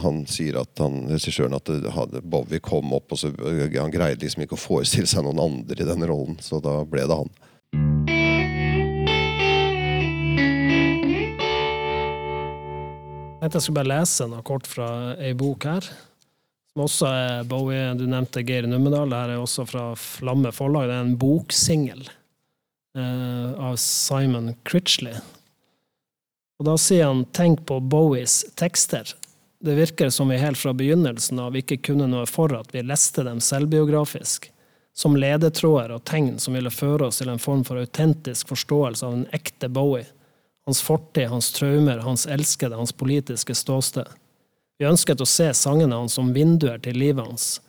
Han 0.02 0.22
sier 0.30 0.60
at 0.60 0.78
han, 0.78 1.04
regissøren 1.10 1.56
at 1.56 1.70
hadde, 1.96 2.22
Bowie 2.22 2.62
kom 2.62 2.92
opp, 2.94 3.12
og 3.12 3.20
så 3.20 3.32
han 3.34 3.94
greide 3.94 4.22
liksom 4.22 4.44
ikke 4.44 4.58
å 4.58 4.62
forestille 4.62 5.10
seg 5.10 5.26
noen 5.26 5.42
andre 5.42 5.82
i 5.82 5.88
den 5.88 6.06
rollen, 6.06 6.38
så 6.42 6.62
da 6.64 6.80
ble 6.88 7.06
det 7.08 7.18
han. 7.24 7.32
Tenkte 13.44 13.60
jeg 13.60 13.66
skulle 13.66 13.82
bare 13.82 13.92
lese 14.00 14.26
noe 14.30 14.44
kort 14.46 14.68
fra 14.68 14.88
ei 15.20 15.34
bok 15.36 15.66
her. 15.68 15.86
Som 16.72 16.84
også 16.86 17.08
er 17.10 17.48
Bowie. 17.48 17.82
Du 17.98 18.06
nevnte 18.08 18.42
Geir 18.46 18.66
Numedal. 18.66 19.12
Dette 19.12 19.36
er 19.36 19.42
også 19.42 19.66
fra 19.68 19.90
Flamme 20.00 20.52
forlag. 20.54 20.88
Det 20.88 20.96
er 20.96 21.04
en 21.04 21.18
boksingel 21.20 22.06
eh, 22.96 23.50
av 23.60 23.76
Simon 23.80 24.54
Critchley. 24.64 25.20
Og 26.58 26.68
da 26.70 26.78
sier 26.78 27.10
han 27.10 27.24
'tenk 27.26 27.66
på 27.66 27.80
Bowies 27.80 28.44
tekster'. 28.56 29.14
Det 29.60 29.74
virker 29.74 30.10
som 30.10 30.28
vi 30.28 30.36
helt 30.36 30.58
fra 30.58 30.72
begynnelsen 30.72 31.38
av 31.38 31.56
ikke 31.56 31.82
kunne 31.82 32.06
noe 32.06 32.26
for 32.26 32.52
at 32.54 32.72
vi 32.72 32.82
leste 32.82 33.24
dem 33.24 33.40
selvbiografisk, 33.40 34.50
som 34.94 35.16
ledetråder 35.16 35.94
og 35.94 36.04
tegn 36.04 36.38
som 36.38 36.54
ville 36.54 36.70
føre 36.70 37.08
oss 37.08 37.18
til 37.18 37.28
en 37.28 37.40
form 37.40 37.64
for 37.64 37.80
autentisk 37.80 38.48
forståelse 38.48 39.06
av 39.06 39.12
en 39.12 39.26
ekte 39.32 39.68
Bowie 39.68 40.04
hans 40.66 40.82
fortid, 40.82 41.28
hans 41.28 41.52
traumer, 41.52 41.98
hans 41.98 42.26
elskede, 42.26 42.76
hans 42.76 42.92
politiske 42.92 43.54
ståsted. 43.54 44.08
Vi 44.78 44.86
ønsket 44.88 45.20
å 45.20 45.28
se 45.28 45.50
sangene 45.54 45.96
hans 45.96 46.16
som 46.16 46.32
vinduer 46.34 46.80
til 46.82 46.98
livet 46.98 47.26
hans. 47.26 47.60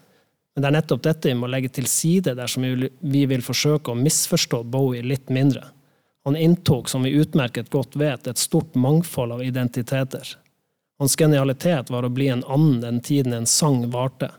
Men 0.55 0.63
det 0.63 0.69
er 0.69 0.75
nettopp 0.77 1.03
dette 1.03 1.29
vi 1.29 1.37
må 1.37 1.49
legge 1.51 1.69
til 1.75 1.87
side 1.91 2.33
dersom 2.37 2.63
vi 2.65 3.25
vil 3.27 3.43
forsøke 3.43 3.91
å 3.91 3.99
misforstå 3.99 4.63
Bowie 4.63 5.03
litt 5.03 5.29
mindre. 5.29 5.67
Han 6.25 6.39
inntok, 6.39 6.89
som 6.89 7.03
vi 7.05 7.13
utmerket 7.19 7.69
godt 7.69 7.95
vet, 7.99 8.27
et 8.27 8.41
stort 8.41 8.73
mangfold 8.75 9.35
av 9.35 9.43
identiteter. 9.43 10.31
Hans 10.97 11.13
genialitet 11.19 11.91
var 11.93 12.07
å 12.07 12.09
bli 12.09 12.31
en 12.31 12.45
annen 12.47 12.79
den 12.81 13.01
tiden 13.03 13.35
en 13.35 13.45
sang 13.45 13.83
varte. 13.93 14.31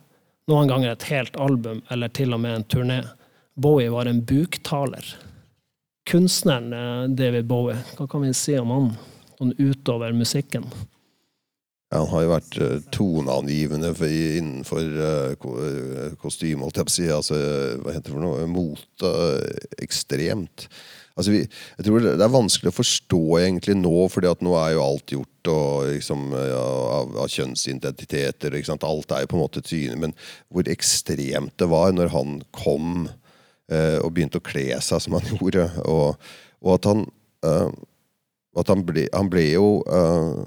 Noen 0.50 0.72
ganger 0.72 0.96
et 0.96 1.06
helt 1.12 1.36
album, 1.36 1.84
eller 1.92 2.10
til 2.10 2.34
og 2.34 2.42
med 2.42 2.56
en 2.56 2.66
turné. 2.74 2.98
Bowie 3.54 3.92
var 3.92 4.10
en 4.10 4.24
buktaler 4.24 5.14
kunstneren 6.06 6.72
eh, 6.72 7.08
David 7.16 7.46
Bowie, 7.46 7.78
hva 7.96 8.06
kan 8.10 8.22
vi 8.24 8.34
si 8.36 8.56
om 8.58 8.72
han 8.74 8.92
sånn 9.36 9.56
utover 9.58 10.14
musikken? 10.16 10.66
Ja, 11.92 12.00
han 12.00 12.10
har 12.10 12.24
jo 12.24 12.30
vært 12.32 12.56
uh, 12.58 12.70
toneangivende 12.90 13.92
innenfor 14.10 14.86
uh, 14.98 16.14
kostyme, 16.18 16.64
holdt 16.64 16.80
jeg 16.80 16.88
på 16.88 16.90
å 16.90 16.96
si. 16.96 17.04
Altså, 17.14 17.36
hva 17.78 17.94
heter 17.94 18.10
det 18.10 18.16
for 18.16 18.24
noe? 18.24 18.46
Mote. 18.50 19.12
Ekstremt. 19.84 20.66
Altså, 21.14 21.30
vi, 21.30 21.44
jeg 21.46 21.86
tror 21.86 22.02
Det 22.02 22.26
er 22.26 22.32
vanskelig 22.34 22.72
å 22.72 22.76
forstå 22.76 23.20
egentlig 23.38 23.76
nå, 23.78 23.94
fordi 24.10 24.32
at 24.32 24.42
nå 24.42 24.56
er 24.58 24.74
jo 24.74 24.82
alt 24.82 25.14
gjort 25.14 25.52
og, 25.52 25.86
liksom, 25.92 26.26
ja, 26.34 26.64
av, 26.96 27.14
av, 27.22 27.30
kjønnsidentiteter. 27.30 28.58
Alt 28.74 29.14
er 29.14 29.22
jo 29.22 29.30
på 29.30 29.38
en 29.38 29.44
måte 29.44 29.62
tydelig. 29.62 30.00
Men 30.08 30.16
hvor 30.50 30.66
ekstremt 30.74 31.54
det 31.62 31.70
var 31.70 31.94
når 31.94 32.10
han 32.18 32.40
kom 32.50 33.06
Eh, 33.06 33.22
og 33.66 34.12
begynte 34.14 34.38
å 34.38 34.46
kle 34.46 34.68
seg 34.84 35.02
som 35.02 35.16
han 35.18 35.26
gjorde. 35.32 35.66
Og, 35.84 36.28
og 36.62 36.76
at 36.76 36.88
han, 36.90 37.06
uh, 37.46 37.70
at 38.60 38.72
han 38.72 38.84
ble, 38.86 39.06
han 39.14 39.30
ble 39.32 39.46
jo 39.52 39.68
uh, 39.90 40.44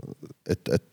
et, 0.50 0.72
et, 0.72 0.86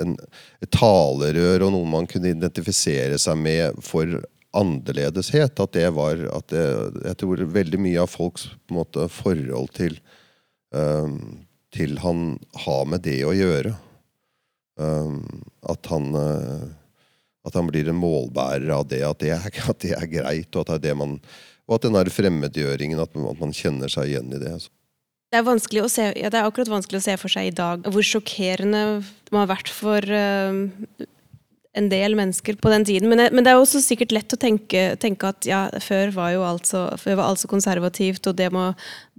en, 0.00 0.16
et, 0.60 0.70
talerør 0.76 1.66
og 1.66 1.74
noe 1.74 1.90
man 1.90 2.08
kunne 2.10 2.32
identifisere 2.32 3.18
seg 3.20 3.40
med 3.40 3.80
for 3.84 4.20
annerledeshet. 4.56 5.60
At 5.62 5.76
det 5.76 5.88
var 5.96 6.24
at 6.30 6.48
det, 6.52 6.64
Jeg 7.06 7.20
tror 7.22 7.44
veldig 7.58 7.82
mye 7.82 8.02
av 8.02 8.10
folks 8.10 8.50
måte, 8.72 9.08
forhold 9.12 9.72
til, 9.78 10.00
uh, 10.76 11.06
til 11.74 11.96
han 12.02 12.34
har 12.66 12.84
med 12.90 13.06
det 13.06 13.22
å 13.26 13.36
gjøre. 13.36 13.76
at 14.80 15.86
han 15.90 16.06
at 17.44 17.54
han 17.54 17.66
blir 17.68 17.88
en 17.88 17.98
målbærer 18.00 18.70
av 18.72 18.86
det, 18.88 19.00
at 19.04 19.20
det, 19.20 19.30
er, 19.34 19.60
at 19.72 19.82
det 19.82 19.92
er 19.96 20.08
greit, 20.08 20.54
og 20.54 20.62
at 20.62 20.70
det 20.70 20.76
er 20.78 20.84
det 20.88 20.96
man 21.02 21.18
og 21.70 21.78
at 21.78 21.86
den 21.86 21.94
der 21.94 22.10
fremmedgjøringen, 22.10 22.98
at 22.98 23.14
man, 23.14 23.30
at 23.30 23.38
man 23.38 23.54
kjenner 23.54 23.90
seg 23.92 24.10
igjen 24.10 24.34
i 24.34 24.42
det. 24.42 24.56
Altså. 24.58 24.72
Det 25.30 25.38
er, 25.38 25.84
å 25.84 25.88
se, 25.92 26.08
ja, 26.18 26.28
det 26.32 26.40
er 26.40 26.48
akkurat 26.48 26.72
vanskelig 26.72 26.98
å 26.98 27.04
se 27.04 27.14
for 27.20 27.30
seg 27.30 27.52
i 27.52 27.54
dag 27.54 27.84
hvor 27.86 28.02
sjokkerende 28.02 28.82
det 28.98 29.30
må 29.30 29.44
ha 29.44 29.46
vært 29.52 29.70
for 29.70 30.02
uh, 30.02 31.06
en 31.78 31.90
del 31.92 32.16
mennesker 32.18 32.58
på 32.58 32.72
den 32.72 32.86
tiden. 32.88 33.06
Men, 33.12 33.28
men, 33.30 33.46
det 33.46 33.52
er 33.52 33.60
også 33.60 33.78
sikkert 33.84 34.16
lett 34.16 34.34
å 34.34 34.40
tenke, 34.40 34.88
tenke 34.98 35.30
at 35.30 35.46
ja, 35.46 35.68
før 35.84 36.10
var 36.16 36.32
jo 36.34 36.42
alt 36.48 36.66
så, 36.66 36.88
før 36.98 37.20
var 37.20 37.30
alt 37.30 37.44
så 37.44 37.50
konservativt, 37.52 38.26
og 38.26 38.40
det 38.40 38.50
må 38.50 38.72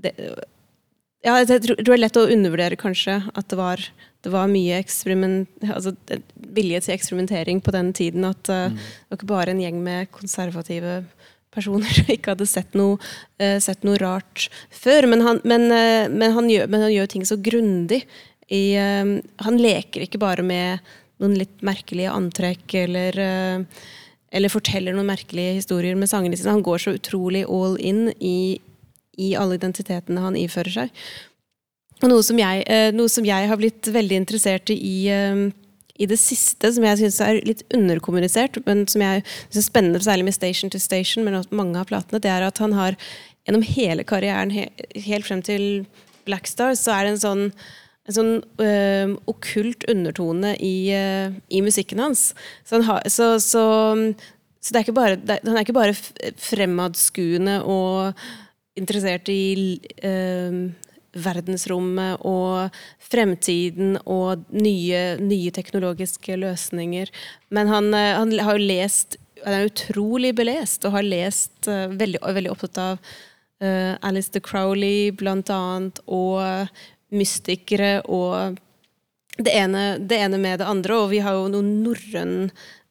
det, 0.03 0.11
ja, 1.23 1.37
Jeg 1.37 1.63
tror 1.63 1.79
det 1.79 1.95
er 1.95 2.01
lett 2.01 2.19
å 2.19 2.27
undervurdere 2.33 2.81
kanskje 2.81 3.21
at 3.31 3.47
det 3.53 3.59
var, 3.59 3.83
det 4.25 4.33
var 4.33 4.51
mye 4.51 4.81
altså, 4.81 5.95
vilje 6.59 6.83
til 6.83 6.95
eksperimentering 6.97 7.63
på 7.63 7.71
den 7.71 7.95
tiden. 7.95 8.27
At 8.27 8.51
uh, 8.51 8.67
mm. 8.67 8.75
det 8.75 9.13
var 9.13 9.21
ikke 9.21 9.31
bare 9.31 9.55
en 9.55 9.63
gjeng 9.63 9.79
med 9.85 10.11
konservative 10.11 10.99
personer 11.53 11.91
som 11.97 12.11
ikke 12.11 12.33
hadde 12.33 12.49
sett 12.49 12.75
noe, 12.79 12.97
uh, 13.41 13.57
sett 13.63 13.85
noe 13.87 13.99
rart 14.01 14.47
før. 14.73 15.09
Men 15.11 15.25
han, 15.25 15.41
men, 15.47 15.67
uh, 15.69 16.07
men 16.11 16.35
han, 16.37 16.49
gjør, 16.51 16.69
men 16.71 16.85
han 16.87 16.93
gjør, 16.95 17.11
ting 17.13 17.27
så 17.27 17.39
grundig. 17.41 18.03
I, 18.51 18.63
uh, 18.79 19.17
han 19.45 19.61
leker 19.61 20.07
ikke 20.07 20.21
bare 20.21 20.45
med 20.45 20.93
noen 21.21 21.37
litt 21.37 21.59
merkelige 21.61 22.09
antrekk 22.09 22.73
eller, 22.79 23.13
eller 24.33 24.49
forteller 24.49 24.95
noen 24.97 25.11
merkelige 25.11 25.59
historier 25.59 25.93
med 25.93 26.09
sangene 26.09 26.33
sine. 26.33 26.55
Han 26.55 26.63
går 26.65 26.81
så 26.81 26.95
utrolig 26.97 27.43
all 27.45 27.75
in 27.77 28.07
i, 28.17 28.57
i 29.21 29.27
alle 29.37 29.59
identitetene 29.59 30.23
han 30.23 30.39
ifører 30.39 30.73
seg. 30.79 31.03
Noe 32.01 32.25
som 32.25 32.41
jeg, 32.41 32.65
noe 32.97 33.13
som 33.13 33.27
jeg 33.29 33.51
har 33.51 33.61
blitt 33.61 33.91
veldig 33.93 34.17
interessert 34.23 34.73
i 34.73 34.95
i 36.01 36.07
det 36.09 36.17
siste, 36.19 36.71
som 36.73 36.85
jeg 36.85 36.99
syns 37.01 37.19
er 37.23 37.41
litt 37.45 37.61
underkommunisert, 37.75 38.57
men 38.65 38.85
som 38.89 39.03
jeg 39.03 39.25
synes 39.25 39.59
er 39.61 39.67
spennende, 39.67 40.01
særlig 40.03 40.27
med 40.27 40.37
Station 40.37 40.73
to 40.73 40.81
Station, 40.81 41.25
men 41.27 41.41
mange 41.53 41.77
av 41.81 41.91
platene, 41.91 42.21
det 42.23 42.31
er 42.31 42.47
at 42.47 42.61
han 42.63 42.73
har 42.77 42.97
gjennom 43.45 43.65
hele 43.65 44.05
karrieren, 44.07 44.53
helt 44.53 45.27
frem 45.27 45.43
til 45.45 45.85
Black 46.27 46.49
Stars, 46.49 46.83
så 46.85 46.95
er 46.95 47.07
det 47.07 47.15
en 47.15 47.23
sånn 47.25 47.45
en 48.09 48.15
sånn 48.15 48.31
øh, 48.65 49.11
okkult 49.29 49.85
undertone 49.91 50.55
i, 50.57 50.89
øh, 50.97 51.35
i, 51.53 51.61
musikken 51.61 52.01
hans. 52.01 52.31
Så, 52.65 52.79
han 52.79 52.85
har, 52.87 53.05
så, 53.13 53.35
så, 53.43 53.65
så 54.57 54.79
er 54.79 54.89
bare, 54.97 55.19
det, 55.21 55.37
han 55.45 55.53
er 55.53 55.65
ikke 55.65 55.77
bare 55.77 55.93
fremadskuende 56.41 57.59
og 57.61 58.17
interessert 58.79 59.29
i 59.29 59.77
øh, 60.01 60.71
verdensrommet 61.11 62.21
og 62.27 62.77
fremtiden 63.03 63.97
og 64.05 64.45
nye, 64.55 65.01
nye 65.19 65.51
teknologiske 65.53 66.37
løsninger. 66.39 67.11
Men 67.49 67.71
han, 67.71 67.93
eh, 67.93 68.15
han, 68.15 68.31
har 68.39 68.59
lest 68.59 69.17
Han 69.41 69.55
er 69.57 69.71
utrolig 69.71 70.35
belest 70.37 70.85
og 70.85 70.93
har 70.93 71.01
lest 71.01 71.65
uh, 71.65 71.89
veldig, 71.89 72.19
veldig 72.21 72.51
opptatt 72.51 72.77
av 72.77 72.99
uh, 73.01 73.97
Alistair 74.05 74.43
Crowley 74.45 75.09
blant 75.17 75.49
annet, 75.49 75.97
og 76.05 76.69
mystikere 77.09 78.03
og 78.05 78.59
det 79.41 79.55
ene, 79.57 79.97
det 79.97 80.19
ene, 80.21 80.37
med 80.37 80.61
det 80.61 80.67
andre. 80.69 80.99
Og 81.01 81.09
vi 81.09 81.23
har 81.25 81.39
jo 81.39 81.49
noen 81.55 81.71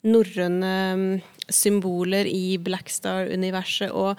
norrøne 0.03 0.73
um, 0.91 1.07
symboler 1.47 2.27
i 2.27 2.59
Blackstar-universet. 2.59 3.95
og 3.95 4.19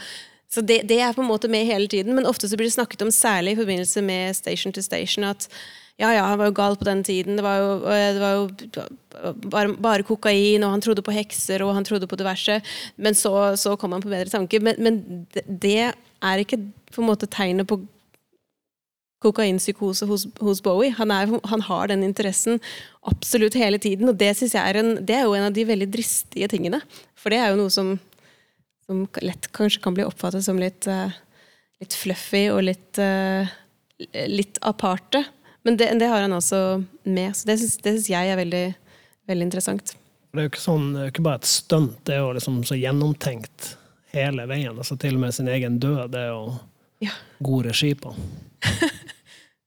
så 0.52 0.62
det, 0.62 0.82
det, 0.90 1.00
er 1.00 1.14
på 1.16 1.24
en 1.24 1.30
måte 1.30 1.48
med 1.48 1.68
hele 1.70 1.88
tiden, 1.88 2.16
men 2.16 2.28
ofte 2.28 2.50
så 2.50 2.58
blir 2.60 2.68
det 2.68 2.76
snakket 2.76 3.06
om, 3.06 3.12
særlig 3.12 3.54
i 3.56 3.62
forbindelse 3.62 4.02
med 4.04 4.36
Station 4.36 4.74
to 4.76 4.84
Station, 4.84 5.24
at 5.24 5.48
ja, 6.02 6.10
ja, 6.16 6.26
han 6.26 6.40
var 6.40 6.50
jo 6.50 6.56
gal 6.58 6.76
på 6.80 6.88
den 6.88 7.04
tiden. 7.06 7.38
Det 7.38 7.44
var 7.46 7.60
jo, 7.62 7.72
det 7.86 8.22
var 8.22 8.34
jo 8.34 8.86
bare, 9.54 9.74
bare, 9.78 10.06
kokain, 10.08 10.64
og 10.66 10.74
han 10.74 10.82
trodde 10.82 11.04
på 11.06 11.14
hekser, 11.14 11.62
og 11.64 11.76
han 11.78 11.86
trodde 11.86 12.10
på 12.10 12.18
diverse. 12.18 12.58
Men 12.98 13.18
så, 13.18 13.34
så 13.56 13.76
kom 13.78 13.94
han 13.94 14.04
på 14.04 14.10
bedre 14.10 14.32
tanker. 14.32 14.64
Men, 14.66 14.80
men, 14.82 15.02
det 15.46 15.92
er 15.92 16.42
ikke 16.42 16.58
på 16.92 17.04
en 17.04 17.10
måte 17.12 17.30
tegnet 17.30 17.70
på 17.70 17.80
kokainpsykose 19.22 20.08
hos, 20.10 20.26
hos 20.42 20.64
Bowie. 20.66 20.96
Han, 20.98 21.14
er, 21.14 21.30
han, 21.52 21.66
har 21.70 21.92
den 21.92 22.04
interessen 22.08 22.58
absolutt 23.06 23.60
hele 23.60 23.78
tiden, 23.78 24.10
og 24.10 24.18
det 24.18 24.34
jeg 24.42 24.58
er, 24.58 24.82
en, 24.82 24.96
det 25.06 25.20
er 25.20 25.28
jo 25.28 25.36
en 25.38 25.52
av 25.52 25.54
de 25.54 25.68
veldig 25.70 25.92
dristige 25.94 26.50
tingene. 26.50 26.82
For 27.14 27.30
det 27.30 27.44
er 27.44 27.54
jo 27.54 27.62
noe 27.62 27.74
som 27.74 28.00
som 28.92 29.06
lett 29.24 29.50
kanskje 29.56 29.82
kan 29.84 29.96
bli 29.96 30.06
oppfattet 30.06 30.44
som 30.46 30.60
litt, 30.60 30.88
uh, 30.92 31.12
litt 31.82 31.96
fluffy 31.96 32.46
og 32.52 32.66
litt, 32.68 33.00
uh, 33.00 33.48
litt 34.28 34.60
aparte. 34.68 35.24
Men 35.64 35.78
det, 35.80 35.92
det, 36.02 36.10
har 36.12 36.26
han 36.26 36.34
også 36.36 36.82
med, 37.04 37.36
så 37.38 37.52
det 37.52 37.60
syns 37.62 38.10
jeg 38.10 38.32
er 38.32 38.40
veldig, 38.40 38.66
veldig, 39.30 39.48
interessant. 39.48 39.94
Det 40.32 40.42
er 40.42 40.48
jo 40.48 40.52
ikke, 40.54 40.64
sånn, 40.64 40.90
det 40.96 41.12
ikke 41.12 41.26
bare 41.28 41.42
et 41.42 41.50
stunt, 41.50 42.00
det 42.08 42.16
er 42.16 42.24
jo 42.24 42.34
liksom 42.38 42.62
så 42.68 42.78
gjennomtenkt 42.80 43.76
hele 44.16 44.48
veien. 44.50 44.76
altså 44.76 44.98
Til 45.00 45.18
og 45.18 45.26
med 45.26 45.36
sin 45.36 45.50
egen 45.52 45.80
død. 45.80 46.12
Det 46.14 46.24
er 46.26 46.32
jo 46.32 46.44
ja. 47.06 47.16
god 47.44 47.70
regi 47.70 47.94
på. 48.00 48.16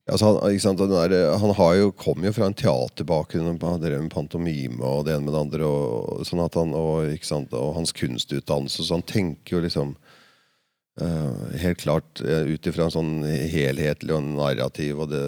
Altså, 0.04 0.34
han, 0.36 0.76
der, 0.76 1.14
han, 1.40 1.54
har 1.56 1.74
jo, 1.78 1.92
kom 1.96 2.24
jo 2.26 2.32
fra 2.36 2.50
en 2.50 2.56
teaterbakgrunn, 2.60 3.54
og 3.56 3.80
drev 3.80 4.02
med 4.02 4.12
pantomime 4.12 4.84
og 4.84 5.06
det 5.06 5.14
ene 5.14 5.24
med 5.24 5.32
det 5.32 5.40
andre. 5.46 5.64
Og, 5.64 6.26
sånn 6.28 6.42
han, 6.44 6.74
og, 6.76 7.08
og 7.56 7.70
hans 7.78 7.94
kunstutdannelse, 7.96 8.84
så 8.84 8.98
han 8.98 9.06
tenker 9.08 9.56
jo 9.56 9.62
liksom 9.64 9.94
uh, 11.00 11.56
helt 11.62 11.80
klart 11.80 12.20
uh, 12.20 12.44
ut 12.44 12.68
ifra 12.68 12.90
en 12.90 12.96
sånn 12.98 13.16
helhetlig 13.24 14.12
og 14.12 14.28
narrativ 14.34 15.00
og 15.06 15.12
det 15.14 15.24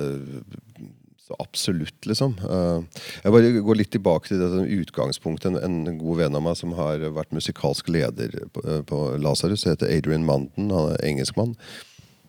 så 1.26 1.34
absolutt, 1.42 2.04
liksom. 2.06 2.36
Uh, 2.44 2.84
jeg 3.24 3.32
bare 3.34 3.64
går 3.64 3.80
litt 3.80 3.90
tilbake 3.96 4.28
til 4.28 4.38
det 4.38 4.52
som 4.52 4.68
utgangspunkt. 4.76 5.48
En, 5.48 5.56
en, 5.58 5.96
god 5.98 6.20
venn 6.20 6.36
av 6.38 6.44
meg 6.44 6.60
som 6.60 6.76
har 6.78 7.02
vært 7.16 7.34
musikalsk 7.34 7.88
leder 7.90 8.44
på, 8.54 8.62
på 8.86 9.00
Lasarus, 9.18 9.64
heter 9.66 9.90
Adrian 9.90 10.28
Manden. 10.28 10.68
Han 10.70 10.92
er 10.92 11.02
engelskmann. 11.08 11.56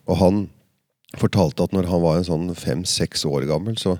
Og 0.08 0.18
han 0.18 0.46
fortalte 1.16 1.64
at 1.64 1.72
når 1.72 1.88
han 1.88 2.02
var 2.04 2.18
en 2.18 2.26
sånn 2.28 2.48
fem-seks 2.58 3.24
år 3.28 3.46
gammel, 3.48 3.78
så, 3.80 3.96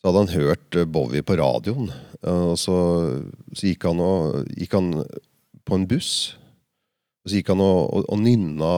så, 0.00 0.08
hadde 0.08 0.22
han 0.24 0.32
hørt 0.36 0.78
Bowie 0.92 1.24
på 1.26 1.36
radioen. 1.40 1.90
Uh, 2.24 2.54
og 2.54 2.58
så, 2.60 2.76
så 3.52 3.68
gikk, 3.68 3.84
han 3.90 4.00
og, 4.00 4.44
gikk 4.56 4.78
han 4.78 4.92
på 5.68 5.76
en 5.76 5.88
buss. 5.90 6.12
Og 7.24 7.32
så 7.32 7.40
gikk 7.40 7.52
han 7.52 7.64
og, 7.64 7.80
og, 7.90 8.06
og 8.12 8.22
nynna 8.22 8.70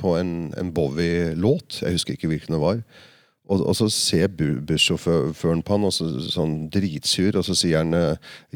på 0.00 0.16
en, 0.20 0.32
en 0.60 0.72
Bowie-låt. 0.76 1.82
Jeg 1.84 1.98
husker 1.98 2.16
ikke 2.16 2.32
hvilken 2.32 2.56
det 2.56 2.62
var. 2.64 2.80
Og, 3.44 3.60
og, 3.60 3.74
så 3.76 3.90
ser 3.92 4.32
bussjåføren 4.32 5.60
på 5.64 5.76
han 5.76 5.84
og 5.84 5.92
så, 5.92 6.08
sånn 6.32 6.70
dritsur, 6.72 7.36
og 7.36 7.44
så 7.44 7.56
sier 7.58 7.82
han 7.82 7.92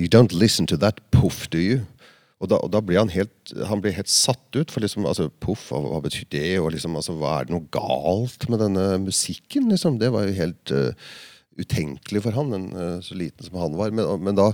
You 0.00 0.08
don't 0.08 0.32
listen 0.32 0.68
to 0.68 0.80
that 0.80 1.02
poof, 1.12 1.44
do 1.52 1.60
you? 1.60 1.84
Og 2.38 2.50
da, 2.50 2.58
og 2.62 2.70
da 2.70 2.80
blir 2.84 3.00
han 3.00 3.10
helt, 3.10 3.52
han 3.66 3.80
blir 3.82 3.96
helt 3.96 4.10
satt 4.12 4.54
ut. 4.54 4.70
For 4.70 4.84
liksom, 4.84 5.06
altså, 5.10 5.26
puff, 5.42 5.68
hva, 5.74 6.02
betyr 6.04 6.28
det? 6.30 6.58
Og 6.62 6.70
liksom, 6.74 6.98
altså, 6.98 7.16
hva 7.18 7.38
Er 7.38 7.48
det 7.48 7.56
noe 7.56 7.66
galt 7.74 8.46
med 8.50 8.62
denne 8.62 8.90
musikken? 9.02 9.70
Liksom? 9.72 9.98
Det 9.98 10.12
var 10.14 10.28
jo 10.28 10.36
helt 10.38 10.74
uh, 10.74 11.08
utenkelig 11.58 12.22
for 12.26 12.38
han, 12.38 12.54
en, 12.54 12.68
uh, 12.76 12.98
så 13.02 13.18
liten 13.18 13.48
som 13.48 13.58
han 13.58 13.74
var. 13.78 13.94
Men, 13.94 14.14
men 14.22 14.38
da 14.38 14.52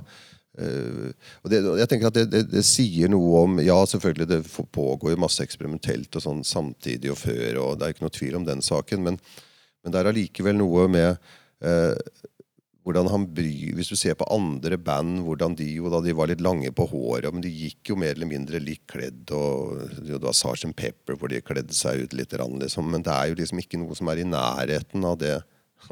Uh, 0.54 1.10
og 1.42 1.50
det, 1.50 1.58
jeg 1.80 1.90
tenker 1.90 2.06
at 2.06 2.14
det, 2.14 2.28
det, 2.30 2.40
det, 2.52 2.60
sier 2.62 3.10
noe 3.10 3.40
om 3.42 3.56
Ja, 3.58 3.74
selvfølgelig, 3.90 4.28
det 4.30 4.68
pågår 4.70 5.10
jo 5.10 5.18
masse 5.18 5.42
eksperimentelt 5.42 6.14
og 6.14 6.22
sånn 6.22 6.44
samtidig 6.46 7.10
og 7.10 7.18
før, 7.18 7.58
og 7.58 7.80
det 7.80 7.88
er 7.88 7.94
ikke 7.96 8.04
noe 8.04 8.14
tvil 8.14 8.36
om 8.38 8.44
den 8.46 8.62
saken, 8.62 9.02
men, 9.02 9.18
men 9.82 9.90
det 9.90 9.98
er 9.98 10.10
allikevel 10.12 10.54
noe 10.60 10.86
med 10.94 11.08
eh, 11.10 12.22
hvordan 12.84 13.08
han 13.08 13.24
bryr 13.32 13.72
Hvis 13.78 13.90
du 13.92 13.96
ser 13.96 14.16
på 14.18 14.26
andre 14.32 14.76
band, 14.76 15.22
hvordan 15.24 15.56
de 15.56 15.66
jo 15.78 15.88
da 15.92 16.02
de 16.04 16.12
var 16.16 16.28
litt 16.28 16.44
lange 16.44 16.68
på 16.74 16.86
håret, 16.90 17.32
men 17.32 17.44
de 17.44 17.52
gikk 17.52 17.92
jo 17.92 17.96
mer 18.00 18.12
eller 18.12 18.28
mindre 18.28 18.60
likt 18.60 18.86
kledd. 18.92 19.24
og 19.32 19.80
jo, 20.04 20.18
Det 20.18 20.26
var 20.26 20.36
Sgt. 20.36 20.68
Pepper 20.76 21.16
hvor 21.16 21.32
de 21.32 21.40
kledde 21.40 21.74
seg 21.76 22.04
ut 22.04 22.16
litt, 22.16 22.36
liksom, 22.36 22.90
men 22.90 23.04
det 23.04 23.12
er 23.12 23.30
jo 23.30 23.38
liksom 23.40 23.62
ikke 23.62 23.80
noe 23.80 23.96
som 23.96 24.10
er 24.12 24.20
i 24.20 24.28
nærheten 24.28 25.04
av 25.08 25.16
det, 25.18 25.38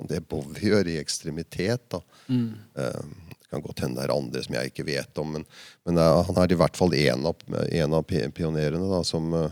det 0.08 0.20
Bowie 0.28 0.68
gjør 0.68 0.90
i 0.92 0.98
ekstremitet. 1.00 1.88
da. 1.96 2.02
Mm. 2.28 2.52
Uh, 2.76 3.32
det 3.38 3.48
kan 3.48 3.64
godt 3.64 3.84
hende 3.84 4.00
det 4.00 4.06
er 4.06 4.14
andre 4.16 4.44
som 4.44 4.54
jeg 4.56 4.72
ikke 4.72 4.88
vet 4.88 5.18
om, 5.20 5.32
men, 5.36 5.48
men 5.84 6.00
er, 6.00 6.22
han 6.28 6.38
er 6.40 6.52
i 6.52 6.60
hvert 6.60 6.76
fall 6.76 6.94
en 6.96 7.26
av, 7.28 7.42
en 7.68 7.96
av 7.98 8.04
pionerene. 8.08 8.84
da, 8.88 9.02
som, 9.04 9.32
eh, 9.36 9.50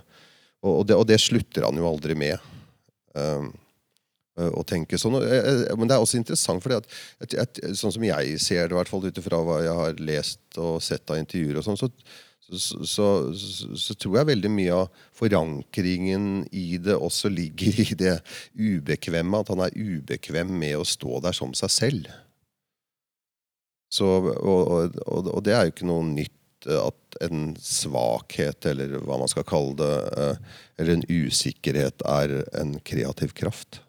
og, 0.61 0.86
det, 0.88 0.97
og, 0.97 1.05
det, 1.09 1.20
slutter 1.20 1.68
han 1.68 1.76
jo 1.76 1.88
aldri 1.88 2.16
med. 2.16 2.49
Å 4.49 4.64
tenke 4.66 4.99
sånn. 5.01 5.18
Eh, 5.20 5.36
eh, 5.38 5.76
men 5.76 5.88
det 5.88 5.97
er 5.97 6.05
også 6.05 6.20
interessant, 6.20 6.62
for 6.64 6.80
sånn 7.76 7.95
som 7.95 8.07
jeg 8.07 8.41
ser 8.43 8.66
det, 8.66 8.74
i 8.74 8.78
hvert 8.78 8.91
fall 8.91 9.07
ut 9.07 9.20
ifra 9.20 9.43
hva 9.45 9.61
jeg 9.64 9.76
har 9.82 10.03
lest 10.11 10.61
og 10.61 10.80
sett 10.84 11.12
av 11.12 11.20
intervjuer, 11.20 11.61
og 11.61 11.66
sånn, 11.66 11.78
så, 11.80 11.91
så, 12.51 12.70
så, 12.88 13.09
så, 13.78 13.95
tror 13.95 14.18
jeg 14.18 14.30
veldig 14.32 14.51
mye 14.51 14.78
av 14.80 15.05
forankringen 15.14 16.49
i 16.57 16.80
det 16.82 16.97
også 16.97 17.30
ligger 17.30 17.78
i 17.84 17.95
det 17.99 18.16
ubekvemme. 18.59 19.43
At 19.43 19.53
han 19.53 19.62
er 19.66 19.76
ubekvem 19.76 20.51
med 20.59 20.80
å 20.80 20.88
stå 20.88 21.20
der 21.22 21.36
som 21.36 21.55
seg 21.59 21.74
selv. 21.74 22.11
Og, 24.01 24.26
og, 24.38 24.99
og, 25.26 25.38
det 25.47 25.55
er 25.55 25.66
jo 25.66 25.74
ikke 25.74 25.88
noe 25.91 26.07
nytt 26.07 26.66
at 26.70 27.16
en 27.24 27.55
svakhet, 27.59 28.66
eller 28.70 28.99
hva 29.03 29.16
man 29.18 29.30
skal 29.30 29.47
kalle 29.49 29.74
det, 29.78 30.34
eller 30.78 30.99
en 30.99 31.07
usikkerhet, 31.09 32.05
er 32.07 32.34
en 32.61 32.76
kreativ 32.86 33.34
kraft. 33.38 33.80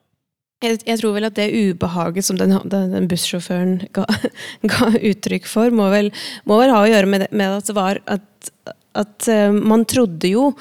Jeg, 0.61 0.77
jeg, 0.85 0.99
tror 1.01 1.15
vel 1.15 1.25
at 1.25 1.37
det 1.39 1.49
ubehaget 1.49 2.25
som 2.27 2.37
den, 2.37 2.53
den 2.69 3.07
bussjåføren 3.09 3.79
ga, 3.95 4.05
ga, 4.71 4.91
uttrykk 4.93 5.47
for, 5.49 5.73
må 5.73 5.89
vel, 5.93 6.11
må 6.45 6.59
vel, 6.61 6.73
ha 6.73 6.83
å 6.83 6.91
gjøre 6.91 7.09
med, 7.09 7.25
med 7.33 7.55
at 7.57 7.69
det 7.71 7.77
var 7.77 8.01
at, 8.05 8.51
at 8.97 9.29
uh, 9.31 9.49
man 9.55 9.87
trodde 9.89 10.29
jo 10.29 10.51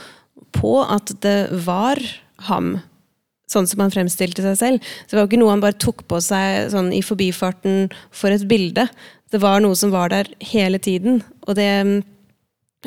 på 0.56 0.78
at 0.82 1.12
det 1.24 1.50
var 1.66 2.00
ham. 2.48 2.78
Sånn 3.50 3.68
som 3.68 3.82
han 3.82 3.92
fremstilte 3.92 4.44
seg 4.44 4.56
selv. 4.56 4.92
Så 5.04 5.12
det 5.12 5.18
var 5.20 5.28
ikke 5.28 5.40
noe 5.42 5.52
han 5.52 5.62
bare 5.62 5.78
tok 5.82 6.06
på 6.08 6.20
seg 6.22 6.70
sånn 6.72 6.92
i 6.96 7.02
forbifarten 7.04 7.90
for 8.14 8.32
et 8.32 8.46
bilde. 8.48 8.86
Det 9.30 9.40
var 9.42 9.60
noe 9.62 9.76
som 9.78 9.92
var 9.92 10.14
der 10.14 10.30
hele 10.52 10.80
tiden. 10.82 11.20
Og, 11.44 11.56
det, 11.58 11.68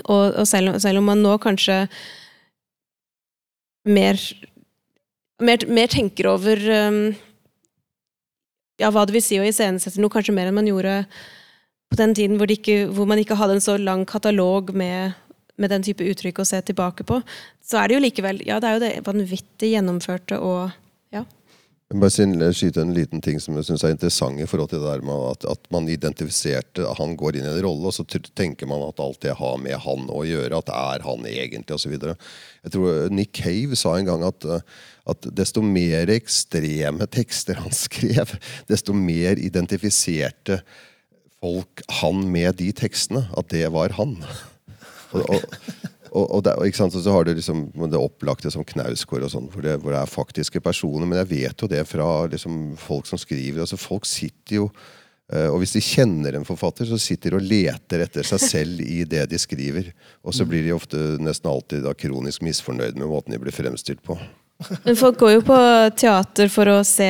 og, 0.07 0.23
og 0.31 0.47
selv, 0.49 0.79
selv 0.83 1.03
om 1.03 1.11
man 1.11 1.21
nå 1.23 1.35
kanskje 1.43 1.83
mer 3.83 4.19
mer, 5.43 5.63
mer 5.67 5.91
tenker 5.91 6.29
over 6.31 6.59
um, 6.87 6.99
ja, 8.81 8.89
hva 8.89 9.05
det 9.05 9.15
vil 9.15 9.25
si 9.25 9.39
å 9.39 9.47
iscenesette 9.47 10.01
noe, 10.01 10.13
kanskje 10.13 10.35
mer 10.35 10.49
enn 10.49 10.57
man 10.57 10.69
gjorde 10.69 11.03
på 11.93 11.99
den 11.99 12.15
tiden 12.17 12.39
hvor, 12.41 12.49
ikke, 12.49 12.87
hvor 12.93 13.09
man 13.09 13.21
ikke 13.21 13.37
hadde 13.37 13.59
en 13.59 13.63
så 13.63 13.77
lang 13.77 14.05
katalog 14.09 14.73
med, 14.77 15.13
med, 15.61 15.69
den 15.73 15.85
type 15.85 16.05
uttrykk 16.09 16.41
å 16.41 16.47
se 16.49 16.61
tilbake 16.65 17.05
på. 17.07 17.21
Så 17.61 17.79
er 17.79 17.89
det 17.89 17.99
jo 17.99 18.05
likevel 18.07 18.41
Ja, 18.47 18.59
det 18.59 18.69
er 18.69 18.77
jo 18.77 18.83
det 18.83 18.93
vanvittig 19.05 19.75
gjennomførte 19.75 20.41
og 20.41 20.73
ja. 21.13 21.25
Jeg 21.93 21.99
bare 22.01 22.49
skyte 22.57 22.81
en 22.81 22.95
liten 22.95 23.21
ting 23.21 23.37
som 23.37 23.53
jeg 23.59 23.67
synes 23.67 23.83
er 23.85 23.93
interessant 23.93 24.41
i 24.41 24.47
forhold 24.49 24.71
til 24.71 24.81
det 24.81 24.89
der 24.89 25.03
med 25.05 25.27
at, 25.29 25.45
at 25.51 25.67
man 25.69 25.85
identifiserte 25.91 26.87
Han 26.97 27.13
går 27.19 27.37
inn 27.37 27.45
i 27.45 27.51
en 27.51 27.61
rolle, 27.61 27.91
og 27.91 27.93
så 27.93 28.05
tenker 28.33 28.65
man 28.69 28.81
at 28.87 29.01
alt 29.03 29.21
det 29.21 29.35
har 29.37 29.59
med 29.61 29.77
han 29.83 30.09
å 30.09 30.23
gjøre, 30.25 30.57
at 30.57 30.71
det 30.71 30.79
er 30.79 31.05
han 31.05 31.27
egentlig, 31.29 31.77
osv. 31.77 31.93
Jeg 31.93 32.73
tror 32.73 33.13
Nick 33.13 33.37
Cave 33.37 33.77
sa 33.77 33.93
en 33.99 34.09
gang 34.09 34.25
at, 34.25 34.49
at 35.09 35.27
desto 35.35 35.63
mer 35.65 36.11
ekstreme 36.13 37.07
tekster 37.11 37.59
han 37.59 37.73
skrev, 37.85 38.37
desto 38.69 38.95
mer 38.95 39.41
identifiserte 39.41 40.61
folk 41.43 41.83
han 41.99 42.23
med 42.31 42.61
de 42.61 42.71
tekstene. 42.75 43.25
At 43.35 43.51
det 43.51 43.65
var 43.75 43.95
han. 43.99 44.15
og, 45.11 45.25
og 45.27 45.41
og, 46.13 46.27
og, 46.29 46.41
det, 46.45 46.53
og, 46.61 46.91
så 46.93 47.13
har 47.13 47.25
du 47.25 47.31
liksom 47.33 47.63
det 47.89 47.97
opplagte 47.97 48.51
som 48.53 48.65
Knausgård, 48.67 49.25
sånn, 49.33 49.47
hvor, 49.49 49.65
hvor, 49.81 49.95
det 49.95 50.01
er 50.01 50.11
faktiske 50.11 50.61
personer. 50.61 51.07
Men 51.09 51.23
jeg 51.23 51.31
vet 51.31 51.63
jo 51.63 51.69
det 51.71 51.81
fra 51.89 52.27
liksom, 52.29 52.75
folk 52.77 53.09
som 53.09 53.21
skriver. 53.21 53.63
altså 53.63 53.79
Folk 53.81 54.05
sitter 54.05 54.59
jo 54.59 54.67
uh, 54.69 55.49
Og 55.49 55.57
hvis 55.63 55.73
de 55.73 55.81
kjenner 55.81 56.37
en 56.37 56.45
forfatter, 56.45 56.85
så 56.85 57.01
sitter 57.01 57.33
de 57.33 57.41
og 57.41 57.49
leter 57.49 58.05
etter 58.05 58.29
seg 58.29 58.45
selv 58.45 58.85
i 58.85 59.01
det 59.09 59.25
de 59.31 59.41
skriver. 59.41 59.89
Og 60.21 60.37
så 60.37 60.45
blir 60.45 60.61
de 60.67 60.75
ofte 60.77 61.01
nesten 61.17 61.49
alltid 61.49 61.81
da, 61.87 61.95
kronisk 61.97 62.45
misfornøyd 62.45 62.93
med 62.99 63.09
måten 63.09 63.33
de 63.33 63.41
blir 63.41 63.55
fremstilt 63.55 64.05
på. 64.05 64.19
Men 64.85 64.99
folk 64.99 65.19
går 65.21 65.37
jo 65.37 65.45
på 65.47 65.57
teater 65.99 66.51
for 66.51 66.69
å 66.71 66.81
se 66.87 67.09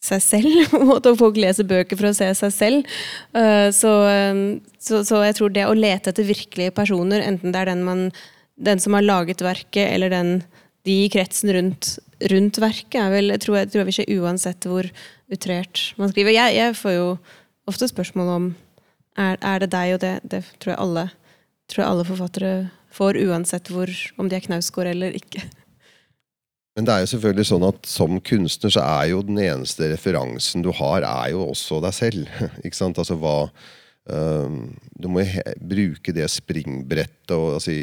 seg 0.00 0.22
selv. 0.24 0.74
og 0.94 1.08
folk 1.20 1.38
leser 1.40 1.68
bøker 1.68 1.98
for 1.98 2.10
å 2.10 2.16
se 2.16 2.30
seg 2.38 2.54
selv. 2.54 2.94
Eh, 3.36 3.68
så, 3.76 3.94
eh, 4.08 4.42
så, 4.80 5.02
så, 5.06 5.22
jeg 5.26 5.38
tror 5.38 5.54
det 5.54 5.66
å 5.68 5.76
lete 5.76 6.12
etter 6.12 6.28
virkelige 6.28 6.74
personer, 6.76 7.24
enten 7.26 7.54
det 7.54 7.62
er 7.62 7.72
den, 7.72 7.84
man, 7.86 8.08
den 8.56 8.82
som 8.82 8.96
har 8.96 9.06
laget 9.06 9.44
verket, 9.44 9.90
eller 9.90 10.12
den, 10.12 10.40
de 10.88 11.02
i 11.04 11.12
kretsen 11.12 11.52
rundt, 11.56 11.98
rundt 12.32 12.60
verket, 12.62 13.00
er 13.02 13.12
vel, 13.12 13.34
jeg 13.34 13.44
tror, 13.44 13.60
jeg 13.60 13.72
tror 13.74 13.88
vi 13.88 13.96
ikke 13.98 14.20
uansett 14.22 14.68
hvor 14.68 14.88
utrert 15.30 15.84
man 16.00 16.12
skriver. 16.12 16.34
Jeg, 16.36 16.56
jeg, 16.56 16.80
får 16.80 16.96
jo 16.96 17.06
ofte 17.70 17.88
spørsmål 17.90 18.34
om 18.34 18.50
er, 19.20 19.36
er 19.36 19.62
det 19.62 19.72
deg, 19.74 19.94
og 19.94 20.02
det, 20.02 20.14
det 20.32 20.44
tror 20.58 20.74
jeg 20.74 20.82
alle 20.82 21.10
tror 21.70 21.84
jeg 21.84 21.92
alle 21.92 22.06
forfattere 22.08 22.52
får, 22.94 23.18
uansett 23.30 23.70
hvor, 23.70 23.90
om 24.18 24.28
de 24.30 24.38
er 24.38 24.44
knausgård 24.44 24.90
eller 24.90 25.14
ikke. 25.16 25.44
Men 26.80 26.86
det 26.88 26.94
er 26.94 27.02
jo 27.04 27.08
selvfølgelig 27.10 27.44
sånn 27.44 27.64
at 27.66 27.88
som 27.92 28.14
kunstner 28.24 28.72
så 28.72 28.80
er 28.80 29.10
jo 29.10 29.18
den 29.28 29.36
eneste 29.42 29.90
referansen 29.90 30.62
du 30.64 30.70
har, 30.78 31.04
er 31.04 31.34
jo 31.34 31.42
også 31.50 31.76
deg 31.84 31.92
selv. 31.92 32.30
ikke 32.64 32.78
sant? 32.78 32.96
Altså 32.96 33.18
hva 33.20 33.34
um, 34.08 34.62
Du 34.96 35.10
må 35.12 35.26
bruke 35.60 36.14
det 36.16 36.24
springbrettet 36.32 37.34
og 37.36 37.58
altså, 37.58 37.74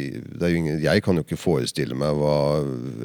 det 0.42 0.50
ingen, 0.50 0.82
Jeg 0.82 1.06
kan 1.06 1.14
jo 1.14 1.28
ikke 1.28 1.38
forestille 1.38 1.94
meg 1.94 2.18
hva 2.18 2.40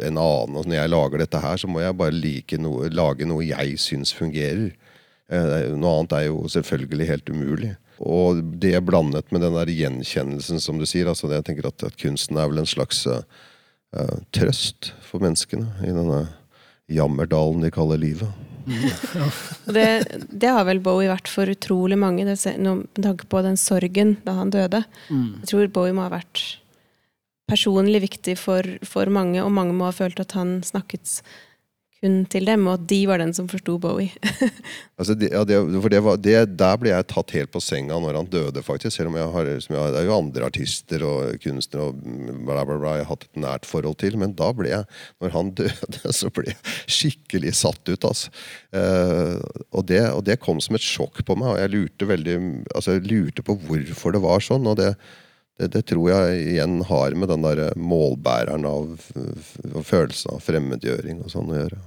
en 0.08 0.16
annen 0.16 0.56
altså, 0.56 0.72
Når 0.72 0.78
jeg 0.78 0.94
lager 0.94 1.24
dette 1.26 1.44
her, 1.44 1.60
så 1.60 1.68
må 1.68 1.84
jeg 1.84 2.00
bare 2.00 2.16
like 2.16 2.62
noe, 2.64 2.88
lage 2.88 3.28
noe 3.28 3.44
jeg 3.44 3.76
syns 3.84 4.16
fungerer. 4.16 4.72
Uh, 5.28 5.76
noe 5.76 5.98
annet 5.98 6.18
er 6.22 6.28
jo 6.30 6.40
selvfølgelig 6.56 7.12
helt 7.12 7.36
umulig. 7.36 7.74
Og 8.00 8.40
det 8.64 8.78
blandet 8.88 9.28
med 9.28 9.44
den 9.44 9.60
der 9.60 9.76
gjenkjennelsen, 9.76 10.56
som 10.56 10.80
du 10.80 10.88
sier. 10.88 11.12
altså 11.12 11.28
jeg 11.28 11.44
tenker 11.44 11.68
at, 11.68 11.84
at 11.84 12.00
Kunsten 12.00 12.40
er 12.40 12.48
vel 12.48 12.64
en 12.64 12.76
slags 12.78 13.04
uh, 13.04 13.20
uh, 13.96 14.16
trøst 14.34 14.92
for 15.04 15.24
menneskene 15.24 15.68
i 15.86 15.92
denne 15.92 16.24
jammerdalen 16.92 17.62
de 17.64 17.70
kaller 17.72 18.00
livet. 18.00 18.30
det, 19.76 19.86
det, 20.30 20.48
har 20.48 20.66
vel 20.68 20.80
Bowie 20.84 21.10
vært 21.10 21.30
for 21.30 21.50
utrolig 21.50 21.98
mange, 21.98 22.26
det, 22.28 22.38
med 22.62 23.02
tanke 23.02 23.26
på 23.30 23.42
den 23.42 23.58
sorgen 23.58 24.16
da 24.26 24.36
han 24.38 24.52
døde. 24.54 24.84
Mm. 25.10 25.42
Jeg 25.42 25.50
tror 25.50 25.72
Bowie 25.74 25.96
må 25.96 26.06
ha 26.06 26.12
vært 26.12 26.44
personlig 27.50 28.04
viktig 28.04 28.36
for, 28.40 28.66
for, 28.86 29.10
mange, 29.12 29.42
og 29.42 29.52
mange 29.54 29.74
må 29.76 29.88
ha 29.88 29.94
følt 29.94 30.20
at 30.22 30.36
han 30.38 30.60
snakket 30.66 31.18
kun 32.02 32.22
til 32.30 32.46
dem, 32.48 32.66
og 32.66 32.80
at 32.80 32.86
de 32.90 32.98
var 33.06 33.22
den 33.22 33.32
som 33.36 33.48
forsto 33.50 33.78
Bowie. 33.82 34.12
Altså, 35.02 35.16
det, 35.18 35.32
ja, 35.32 35.40
det, 35.42 35.56
for 35.82 35.90
det 35.90 35.98
var, 36.04 36.18
det, 36.22 36.34
der 36.60 36.76
ble 36.78 36.92
jeg 36.92 37.06
tatt 37.10 37.32
helt 37.34 37.50
på 37.50 37.58
senga 37.58 37.96
når 37.98 38.20
han 38.20 38.28
døde, 38.30 38.62
faktisk. 38.62 38.94
Selv 38.94 39.10
om 39.10 39.16
jeg 39.18 39.30
har, 39.34 39.48
jeg, 39.50 39.64
det 39.66 39.98
er 39.98 40.06
jo 40.06 40.14
andre 40.14 40.46
artister 40.46 41.02
og 41.02 41.40
kunstnere 41.42 41.88
og 41.88 42.04
bla, 42.46 42.62
bla, 42.68 42.76
bla 42.76 42.92
jeg 43.00 43.08
har 43.08 43.10
hatt 43.10 43.26
et 43.26 43.40
nært 43.42 43.66
forhold 43.66 43.98
til. 43.98 44.14
Men 44.20 44.36
da 44.38 44.52
ble 44.54 44.70
jeg, 44.70 44.86
når 45.24 45.34
han 45.34 45.50
døde, 45.58 46.12
så 46.14 46.30
ble 46.30 46.52
jeg 46.52 46.76
skikkelig 46.86 47.56
satt 47.64 47.82
ut. 47.90 48.06
Altså. 48.12 48.30
Eh, 48.78 49.34
og, 49.72 49.82
det, 49.90 50.04
og, 50.12 50.22
det, 50.28 50.38
kom 50.44 50.62
som 50.62 50.78
et 50.78 50.86
sjokk 50.86 51.24
på 51.26 51.38
meg, 51.40 51.50
og 51.50 51.60
jeg 51.64 51.74
lurte 51.74 52.10
veldig 52.12 52.38
altså, 52.76 53.00
jeg 53.00 53.08
lurte 53.10 53.46
på 53.48 53.58
hvorfor 53.66 54.14
det 54.14 54.22
var 54.22 54.46
sånn. 54.46 54.70
og 54.70 54.78
det 54.78 54.92
det, 55.62 55.70
det, 55.76 55.84
tror 55.86 56.10
jeg 56.10 56.42
igjen 56.56 56.80
har 56.88 57.14
med 57.14 57.30
den 57.30 57.46
der 57.46 57.62
målbæreren 57.78 58.66
av, 58.66 58.96
av 59.72 59.86
følelsen 59.86 60.34
av 60.34 60.42
fremmedgjøring 60.42 61.22
og 61.22 61.30
sånn 61.30 61.52
å 61.52 61.60
gjøre. 61.60 61.80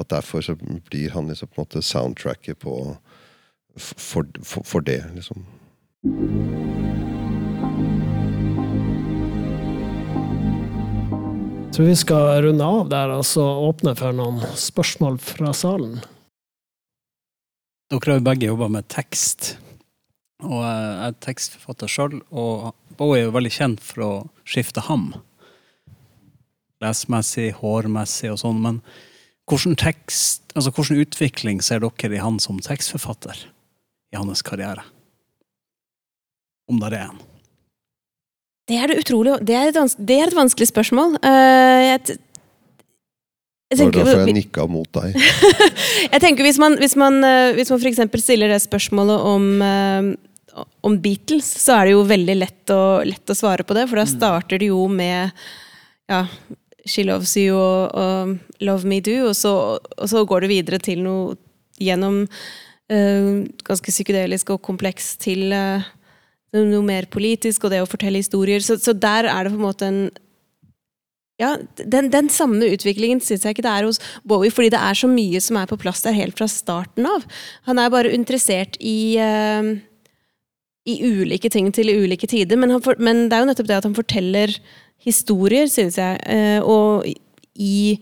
At 0.00 0.10
derfor 0.10 0.42
så 0.42 0.56
blir 0.58 1.14
han 1.14 1.30
liksom 1.30 1.50
på 1.50 1.60
en 1.60 1.66
måte 1.68 1.84
soundtracket 1.84 2.58
på 2.62 2.76
for, 3.78 4.26
for, 4.42 4.64
for 4.66 4.80
det, 4.84 5.04
liksom. 5.14 5.44
Så 11.70 11.82
vi 11.86 11.96
skal 11.96 12.42
runde 12.42 12.64
av 12.66 12.88
der 12.90 13.12
og 13.14 13.22
så 13.24 13.44
åpne 13.70 13.94
for 13.96 14.16
noen 14.16 14.42
spørsmål 14.58 15.20
fra 15.22 15.54
salen. 15.56 16.00
Dere 17.90 18.12
har 18.12 18.18
jo 18.18 18.26
begge 18.26 18.50
jobba 18.50 18.68
med 18.74 18.88
tekst. 18.90 19.54
Og 20.46 20.62
jeg 20.64 20.92
er 21.06 21.16
tekstforfatter 21.24 21.90
sjøl, 21.90 22.20
og 22.30 22.70
Bowie 22.98 23.22
er 23.22 23.28
jo 23.28 23.36
veldig 23.36 23.52
kjent 23.52 23.82
for 23.84 24.04
å 24.04 24.12
skifte 24.48 24.84
ham. 24.86 25.10
Lesmessig, 26.80 27.50
hårmessig 27.60 28.30
og 28.32 28.40
sånn. 28.40 28.60
Men 28.64 28.78
hvordan, 29.50 29.76
tekst, 29.80 30.46
altså 30.54 30.72
hvordan 30.72 31.02
utvikling 31.04 31.60
ser 31.64 31.82
dere 31.84 32.16
i 32.16 32.22
han 32.22 32.40
som 32.42 32.60
tekstforfatter 32.64 33.44
i 34.12 34.20
hans 34.20 34.44
karriere? 34.46 34.86
Om 36.70 36.80
det 36.80 36.92
er 36.92 37.04
en. 37.08 37.20
Det 38.70 38.78
er 38.78 38.86
det 38.86 39.00
utrolig 39.02 39.32
Det 39.42 39.54
er 39.58 39.72
et, 39.72 39.94
det 39.98 40.16
er 40.16 40.28
et 40.30 40.36
vanskelig 40.36 40.68
spørsmål. 40.70 41.16
Uh, 41.24 41.80
jeg, 41.88 42.18
det 43.70 43.86
var 43.86 43.94
derfor 43.94 44.22
jeg 44.22 44.36
nikka 44.36 44.66
mot 44.70 44.88
deg. 44.94 45.18
jeg 46.14 46.22
tenker 46.22 46.46
Hvis 46.46 46.58
man, 46.62 46.78
hvis 46.78 46.96
man, 46.98 47.20
hvis 47.54 47.70
man 47.70 47.82
f.eks. 47.82 48.22
stiller 48.22 48.50
det 48.50 48.60
spørsmålet 48.62 49.26
om, 49.32 49.48
uh, 49.62 50.29
om 50.80 50.96
Beatles, 51.02 51.48
så 51.62 51.78
er 51.78 51.88
det 51.88 51.94
jo 51.94 52.06
veldig 52.08 52.36
lett 52.38 52.72
å, 52.74 52.80
lett 53.06 53.30
å 53.30 53.36
svare 53.36 53.66
på 53.66 53.76
det. 53.76 53.86
For 53.90 54.00
da 54.00 54.06
mm. 54.06 54.12
starter 54.14 54.60
det 54.60 54.70
jo 54.70 54.86
med 54.90 55.30
ja, 56.10 56.24
She 56.88 57.04
Loves 57.06 57.36
You 57.38 57.58
og, 57.58 57.94
og 57.94 58.64
Love 58.64 58.88
Me 58.88 59.00
Do, 59.04 59.16
og 59.28 59.36
så, 59.38 59.54
og 59.78 60.10
så, 60.10 60.24
går 60.26 60.44
det 60.44 60.52
videre 60.52 60.80
til 60.82 61.04
noe 61.04 61.36
gjennom 61.80 62.22
uh, 62.26 63.30
ganske 63.66 63.94
psykedelisk 63.94 64.54
og 64.54 64.62
kompleks 64.66 65.14
til 65.20 65.52
uh, 65.54 65.86
noe 66.56 66.82
mer 66.84 67.06
politisk 67.12 67.64
og 67.64 67.74
det 67.74 67.84
å 67.84 67.88
fortelle 67.88 68.20
historier. 68.20 68.64
Så, 68.64 68.80
så, 68.82 68.96
der 68.96 69.30
er 69.30 69.46
det 69.46 69.54
på 69.54 69.60
en 69.60 69.68
måte 69.68 69.88
en 69.90 70.02
ja, 71.40 71.54
den, 71.72 72.10
den 72.12 72.26
samme 72.28 72.66
utviklingen 72.68 73.22
syns 73.24 73.46
jeg 73.46 73.54
ikke 73.54 73.64
det 73.64 73.72
er 73.72 73.86
hos 73.88 73.96
Bowie, 74.28 74.52
fordi 74.52 74.74
det 74.74 74.80
er 74.84 74.98
så 74.98 75.08
mye 75.08 75.40
som 75.40 75.56
er 75.56 75.70
på 75.70 75.78
plass 75.80 76.02
der 76.04 76.12
helt 76.12 76.36
fra 76.36 76.44
starten 76.52 77.06
av. 77.08 77.24
Han 77.64 77.80
er 77.80 77.94
bare 77.94 78.12
interessert 78.12 78.76
i 78.76 79.16
uh, 79.16 79.70
i 80.88 80.96
ulike 81.04 81.50
ting 81.52 81.68
til 81.76 81.90
ulike 81.92 82.28
tider, 82.30 82.56
men, 82.56 82.78
for, 82.80 82.96
men 83.02 83.26
det 83.28 83.36
er 83.36 83.44
jo 83.44 83.50
nettopp 83.50 83.68
det 83.68 83.78
at 83.80 83.88
han 83.88 83.96
forteller 83.96 84.54
historier, 85.04 85.68
synes 85.70 85.98
jeg. 86.00 86.20
Eh, 86.28 86.60
og 86.64 87.06
i 87.60 88.00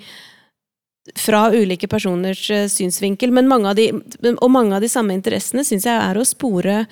fra 1.18 1.49
ulike 1.55 1.89
personers 1.91 2.43
eh, 2.51 2.66
synsvinkel. 2.70 3.33
Men 3.35 3.49
mange 3.51 3.74
de, 3.79 3.91
og 4.35 4.51
mange 4.53 4.76
av 4.76 4.85
de 4.85 4.91
samme 4.93 5.16
interessene 5.16 5.64
syns 5.66 5.89
jeg 5.89 5.95
er 5.95 6.18
å 6.18 6.26
spore 6.26 6.83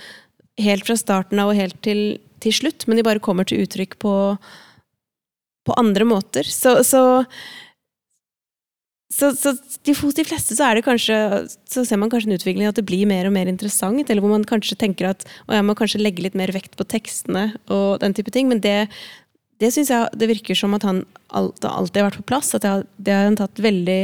helt 0.63 0.87
fra 0.89 0.97
starten 0.99 1.43
av 1.43 1.53
og 1.53 1.59
helt 1.59 1.79
til, 1.85 2.19
til 2.43 2.55
slutt. 2.55 2.87
Men 2.87 2.99
de 2.99 3.07
bare 3.07 3.23
kommer 3.23 3.49
til 3.49 3.65
uttrykk 3.67 3.99
på, 4.03 4.15
på 5.67 5.79
andre 5.79 6.09
måter. 6.09 6.49
Så, 6.49 6.79
så, 6.87 7.03
så, 9.17 9.31
så 9.33 9.55
de, 9.57 9.95
de 9.95 10.25
fleste 10.29 10.57
så 10.59 10.69
kanskje 10.85 11.17
Så 11.65 11.87
ser 11.89 11.97
man 11.97 12.11
kanskje 12.13 12.29
en 12.29 12.37
utvikling 12.37 12.69
at 12.69 12.77
det 12.77 12.85
blir 12.89 13.09
mer 13.09 13.29
og 13.29 13.33
mer 13.33 13.49
interessant. 13.49 14.11
Eller 14.11 14.21
hvor 14.21 14.35
man 14.35 14.45
kanskje 14.45 14.77
tenker 14.77 15.09
at 15.15 15.25
jeg 15.49 15.65
må 15.65 15.77
kanskje 15.79 16.03
legge 16.03 16.25
litt 16.27 16.37
mer 16.37 16.53
vekt 16.53 16.77
på 16.77 16.85
tekstene 16.85 17.55
og 17.73 18.03
den 18.03 18.17
type 18.17 18.35
ting. 18.35 18.51
Men 18.53 18.61
det 18.65 18.91
det 19.57 19.71
syns 19.73 19.89
jeg 19.89 20.19
det 20.21 20.29
virker 20.29 20.59
som 20.59 20.75
at 20.77 20.85
han 20.85 20.99
alltid, 21.33 21.71
har 21.71 22.11
vært 22.11 22.21
på 22.21 22.29
plass. 22.29 22.53
At 22.59 22.67
det 22.67 23.15
har 23.15 23.25
han 23.25 23.39
tatt 23.41 23.63
veldig 23.63 24.03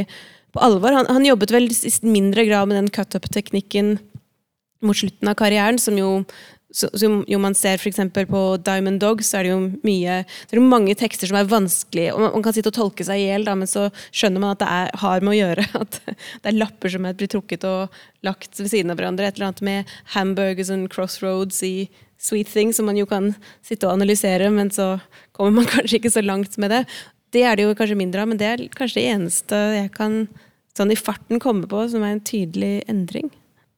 på 0.53 0.63
alvor. 0.65 0.95
Han, 0.97 1.09
han 1.09 1.27
jobbet 1.27 1.53
vel 1.53 1.69
i 1.69 1.93
mindre 2.07 2.47
grad 2.49 2.69
med 2.69 2.79
den 2.79 2.89
cut-up-teknikken 2.93 3.97
mot 4.83 4.97
slutten 4.97 5.29
av 5.29 5.37
karrieren, 5.39 5.77
som 5.79 5.95
jo, 5.97 6.23
som 6.73 7.19
jo 7.29 7.39
man 7.41 7.55
ser 7.57 7.77
f.eks. 7.77 7.99
på 8.29 8.41
Diamond 8.65 8.99
Dogs, 9.01 9.29
så 9.29 9.39
er 9.39 9.47
det 9.47 9.51
jo 9.53 9.59
mye 9.85 10.19
det 10.49 10.57
er 10.57 10.63
mange 10.65 10.95
tekster 10.97 11.29
som 11.29 11.37
er 11.37 11.49
vanskelig. 11.49 12.07
og 12.13 12.23
Man 12.37 12.45
kan 12.45 12.55
sitte 12.55 12.71
og 12.71 12.77
tolke 12.77 13.05
seg 13.05 13.21
i 13.21 13.27
hjel, 13.27 13.45
men 13.45 13.69
så 13.69 13.89
skjønner 14.09 14.43
man 14.43 14.55
at 14.55 14.63
det 14.63 14.69
er, 14.69 14.93
har 15.03 15.25
med 15.25 15.35
å 15.35 15.37
gjøre. 15.39 15.67
At 15.83 15.99
det 16.07 16.49
er 16.49 16.57
lapper 16.57 16.93
som 16.93 17.05
blir 17.05 17.29
trukket 17.31 17.67
og 17.67 18.01
lagt 18.25 18.59
ved 18.59 18.71
siden 18.71 18.93
av 18.93 18.99
hverandre. 18.99 19.27
Et 19.27 19.37
eller 19.37 19.51
annet 19.51 19.63
med 19.65 19.93
hamburgers 20.15 20.71
and 20.73 20.89
crossroads 20.93 21.61
i 21.67 21.89
Sweet 22.23 22.49
Thing, 22.53 22.71
som 22.73 22.87
man 22.87 22.97
jo 22.97 23.05
kan 23.09 23.33
sitte 23.65 23.87
og 23.89 23.97
analysere, 23.97 24.47
men 24.53 24.71
så 24.73 24.95
kommer 25.35 25.59
man 25.59 25.69
kanskje 25.73 25.99
ikke 25.99 26.13
så 26.15 26.23
langt 26.25 26.57
med 26.61 26.73
det. 26.73 26.83
Det 27.33 27.45
er 27.49 27.57
det 27.57 27.67
jo 27.67 27.77
kanskje 27.77 27.99
mindre 27.99 28.23
av, 28.23 28.31
men 28.31 28.39
det 28.39 28.49
er 28.49 28.65
kanskje 28.73 29.01
det 29.01 29.07
eneste 29.11 29.61
jeg 29.75 29.93
kan 29.95 30.25
sånn 30.77 30.93
i 30.93 30.97
farten 30.97 31.41
komme 31.41 31.69
på 31.69 31.85
som 31.91 32.05
er 32.05 32.15
en 32.15 32.25
tydelig 32.25 32.75
endring. 32.89 33.29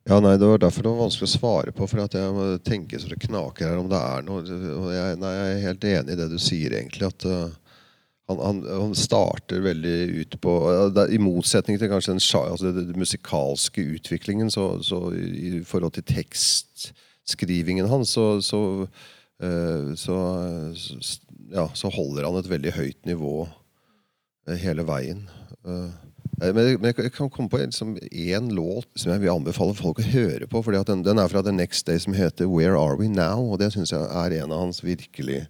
Ja, 0.05 0.19
nei, 0.21 0.37
Det 0.37 0.45
var 0.45 0.59
derfor 0.61 0.83
det 0.85 0.89
var 0.93 1.01
vanskelig 1.07 1.27
å 1.27 1.33
svare 1.33 1.71
på, 1.73 1.87
for 1.89 2.03
jeg 2.05 2.33
må 2.33 2.49
tenke 2.61 2.99
så 3.01 3.09
det 3.09 3.23
knaker 3.23 3.71
her 3.71 3.79
om 3.81 3.87
det 3.89 3.97
er 3.97 4.25
noe. 4.27 4.43
Jeg, 4.93 5.17
nei, 5.17 5.31
jeg 5.33 5.53
er 5.53 5.63
helt 5.63 5.87
enig 5.89 6.13
i 6.13 6.19
det 6.19 6.27
du 6.29 6.37
sier, 6.41 6.75
egentlig. 6.77 7.09
at 7.09 7.25
uh, 7.25 7.49
han, 8.29 8.41
han, 8.41 8.61
han, 8.69 8.93
starter 8.97 9.65
veldig 9.65 9.95
ut 10.21 10.37
på 10.41 10.53
I 11.09 11.19
motsetning 11.21 11.77
til 11.81 11.89
kanskje 11.89 12.15
den, 12.15 12.21
altså, 12.21 12.71
den 12.73 13.01
musikalske 13.01 13.85
utviklingen, 13.97 14.53
så, 14.53 14.75
så 14.85 15.01
i, 15.13 15.59
forhold 15.65 15.97
til 15.97 16.05
tekstskrivingen 16.09 17.89
hans, 17.89 18.15
så, 18.17 18.41
så, 18.45 18.61
eh, 19.41 19.91
så, 19.97 20.17
ja, 21.53 21.67
så 21.73 21.93
holder 21.93 22.29
han 22.29 22.39
et 22.41 22.49
veldig 22.49 22.73
høyt 22.77 23.05
nivå 23.09 23.35
eh, 23.45 24.57
hele 24.61 24.85
veien. 24.89 25.27
Men 26.41 26.83
jeg 26.83 27.11
kan 27.15 27.29
komme 27.31 27.49
på 27.49 27.57
liksom 27.61 27.97
én 28.11 28.49
låt 28.51 28.87
som 28.99 29.11
jeg 29.13 29.21
vil 29.23 29.31
anbefale 29.31 29.73
folk 29.77 29.99
å 30.01 30.09
høre 30.09 30.47
på. 30.51 30.61
for 30.61 30.71
den, 30.75 31.03
den, 31.05 31.19
er 31.19 31.27
fra 31.31 31.41
The 31.45 31.53
Next 31.55 31.87
Day, 31.87 31.99
som 31.99 32.13
heter 32.13 32.45
Where 32.51 32.75
Are 32.75 32.97
We 32.99 33.07
Now? 33.07 33.53
Og 33.53 33.59
det 33.61 33.71
syns 33.73 33.93
jeg 33.93 34.03
er 34.03 34.31
en 34.41 34.51
av 34.51 34.59
hans 34.65 34.83
virkelig 34.83 35.47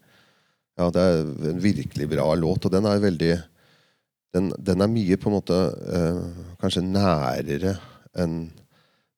Ja, 0.75 0.91
det 0.91 1.01
er 1.01 1.23
en 1.53 1.63
virkelig 1.63 2.09
bra 2.11 2.35
låt. 2.35 2.65
Og 2.65 2.71
den 2.71 2.85
er 2.85 2.99
veldig 2.99 3.41
Den, 4.35 4.51
den 4.59 4.81
er 4.81 4.87
mye 4.91 5.17
på 5.17 5.29
en 5.31 5.37
måte 5.37 5.55
eh, 5.95 6.19
kanskje 6.59 6.81
nærere 6.83 7.77
enn 8.19 8.51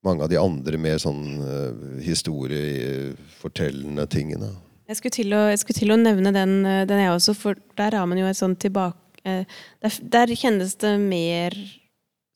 mange 0.06 0.24
av 0.24 0.30
de 0.30 0.38
andre 0.38 0.78
mer 0.78 0.98
sånn 1.02 1.42
uh, 1.42 1.74
historiefortellende 2.06 4.06
tingene. 4.14 4.52
Jeg 4.88 4.96
skulle, 5.02 5.36
å, 5.36 5.50
jeg 5.52 5.60
skulle 5.64 5.82
til 5.82 5.92
å 5.92 5.98
nevne 6.00 6.32
den, 6.36 6.54
eh, 6.70 6.86
den 6.88 7.02
jeg 7.02 7.12
også, 7.12 7.34
for 7.36 7.58
der 7.80 7.98
har 7.98 8.06
man 8.08 8.20
jo 8.22 8.28
et 8.30 8.40
sånn 8.40 8.56
tilbake 8.62 9.07
der, 9.28 9.98
der, 10.16 10.34
kjennes 10.36 10.76
det 10.82 10.94
mer 11.02 11.58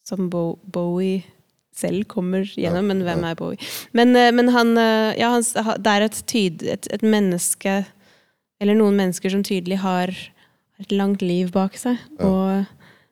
som 0.08 0.30
Bo, 0.34 0.60
Bowie 0.64 1.22
selv 1.76 2.04
kommer 2.12 2.44
gjennom, 2.46 2.89
men 2.92 3.06
hvem 3.08 3.24
er 3.30 3.39
Bowie? 3.39 3.72
Men, 3.98 4.14
uh, 4.18 4.30
men 4.36 4.52
han 4.54 4.76
Ja, 4.78 5.32
han, 5.34 5.46
det 5.80 5.96
er 5.96 6.08
et, 6.08 6.22
tyd, 6.28 6.64
et, 6.68 6.89
et, 6.92 7.04
menneske, 7.06 7.82
eller 8.62 8.78
noen 8.78 9.00
mennesker 9.00 9.34
som 9.34 9.44
tydelig 9.48 9.80
har 9.86 10.14
et 10.82 10.92
langt 10.92 11.22
liv 11.22 11.52
bak 11.54 11.78
seg, 11.78 12.02
og 12.20 12.66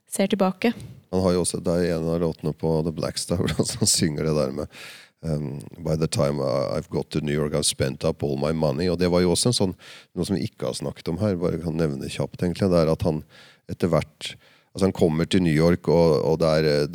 ser 0.09 0.31
tilbake. 0.31 0.73
Han 1.13 1.21
har 1.25 1.35
jo 1.35 1.43
også 1.43 1.61
det 1.65 1.75
er 1.75 1.97
en 1.97 2.09
av 2.09 2.19
låtene 2.21 2.53
på 2.53 2.79
The 2.85 2.93
Black 2.93 3.17
Star 3.21 3.41
hvor 3.43 3.77
han 3.79 3.89
synger 3.89 4.29
det 4.29 4.35
der 4.37 4.51
med 4.61 4.81
um, 5.25 5.59
By 5.77 5.95
the 5.95 6.07
time 6.07 6.41
I've 6.41 6.89
got 6.89 7.09
to 7.11 7.19
New 7.19 7.33
York, 7.33 7.53
I've 7.53 7.65
spent 7.65 8.03
up 8.03 8.23
all 8.23 8.37
my 8.37 8.51
money. 8.51 8.89
Og 8.89 8.99
det 8.99 9.11
var 9.11 9.21
jo 9.21 9.33
også 9.33 9.49
en 9.49 9.59
sånn, 9.59 9.77
noe 10.15 10.27
som 10.27 10.37
vi 10.37 10.45
ikke 10.47 10.69
har 10.69 10.77
snakket 10.77 11.09
om 11.11 11.19
her, 11.23 11.37
bare 11.39 11.61
kan 11.63 11.77
nevne 11.77 12.09
kjapt, 12.09 12.41
egentlig. 12.43 12.69
Det 12.69 12.83
er 12.83 12.93
at 12.93 13.05
han 13.07 13.23
etter 13.69 13.91
hvert 13.91 14.33
Altså 14.69 14.85
Han 14.85 14.93
kommer 14.93 15.25
til 15.25 15.41
New 15.41 15.53
York, 15.53 15.87
og, 15.89 16.21
og 16.29 16.35
det, 16.39 16.49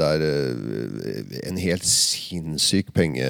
er, 0.06 0.22
eh, 0.22 1.38
en 1.50 1.58
helt 1.58 1.82
sinnssyk 1.84 2.92
penge, 2.94 3.26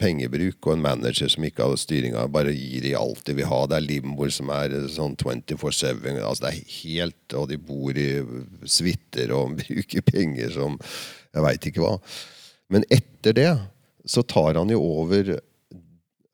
pengebruk 0.00 0.64
og 0.64 0.72
en 0.78 0.84
manager 0.86 1.28
som 1.28 1.44
ikke 1.44 1.66
har 1.68 1.76
styringa, 1.78 2.24
bare 2.32 2.54
gir 2.56 2.80
de 2.86 2.94
alt 2.96 3.20
de 3.28 3.36
vil 3.36 3.48
ha. 3.50 3.60
Det 3.68 3.76
er 3.76 3.84
limboer 3.84 4.32
som 4.32 4.48
er 4.56 4.72
sånn 4.88 5.18
24-7. 5.20 6.00
Altså 6.16 6.46
det 6.46 6.50
er 6.50 6.74
helt 6.78 7.36
Og 7.36 7.48
de 7.52 7.60
bor 7.60 8.00
i 8.00 8.08
suiter 8.64 9.34
og 9.36 9.54
bruker 9.60 10.08
penger 10.08 10.56
som 10.56 10.80
Jeg 11.34 11.44
veit 11.44 11.68
ikke 11.68 11.84
hva. 11.84 11.94
Men 12.72 12.88
etter 12.88 13.36
det 13.36 13.50
så 14.08 14.24
tar 14.24 14.56
han 14.56 14.72
jo 14.72 14.80
over 14.80 15.36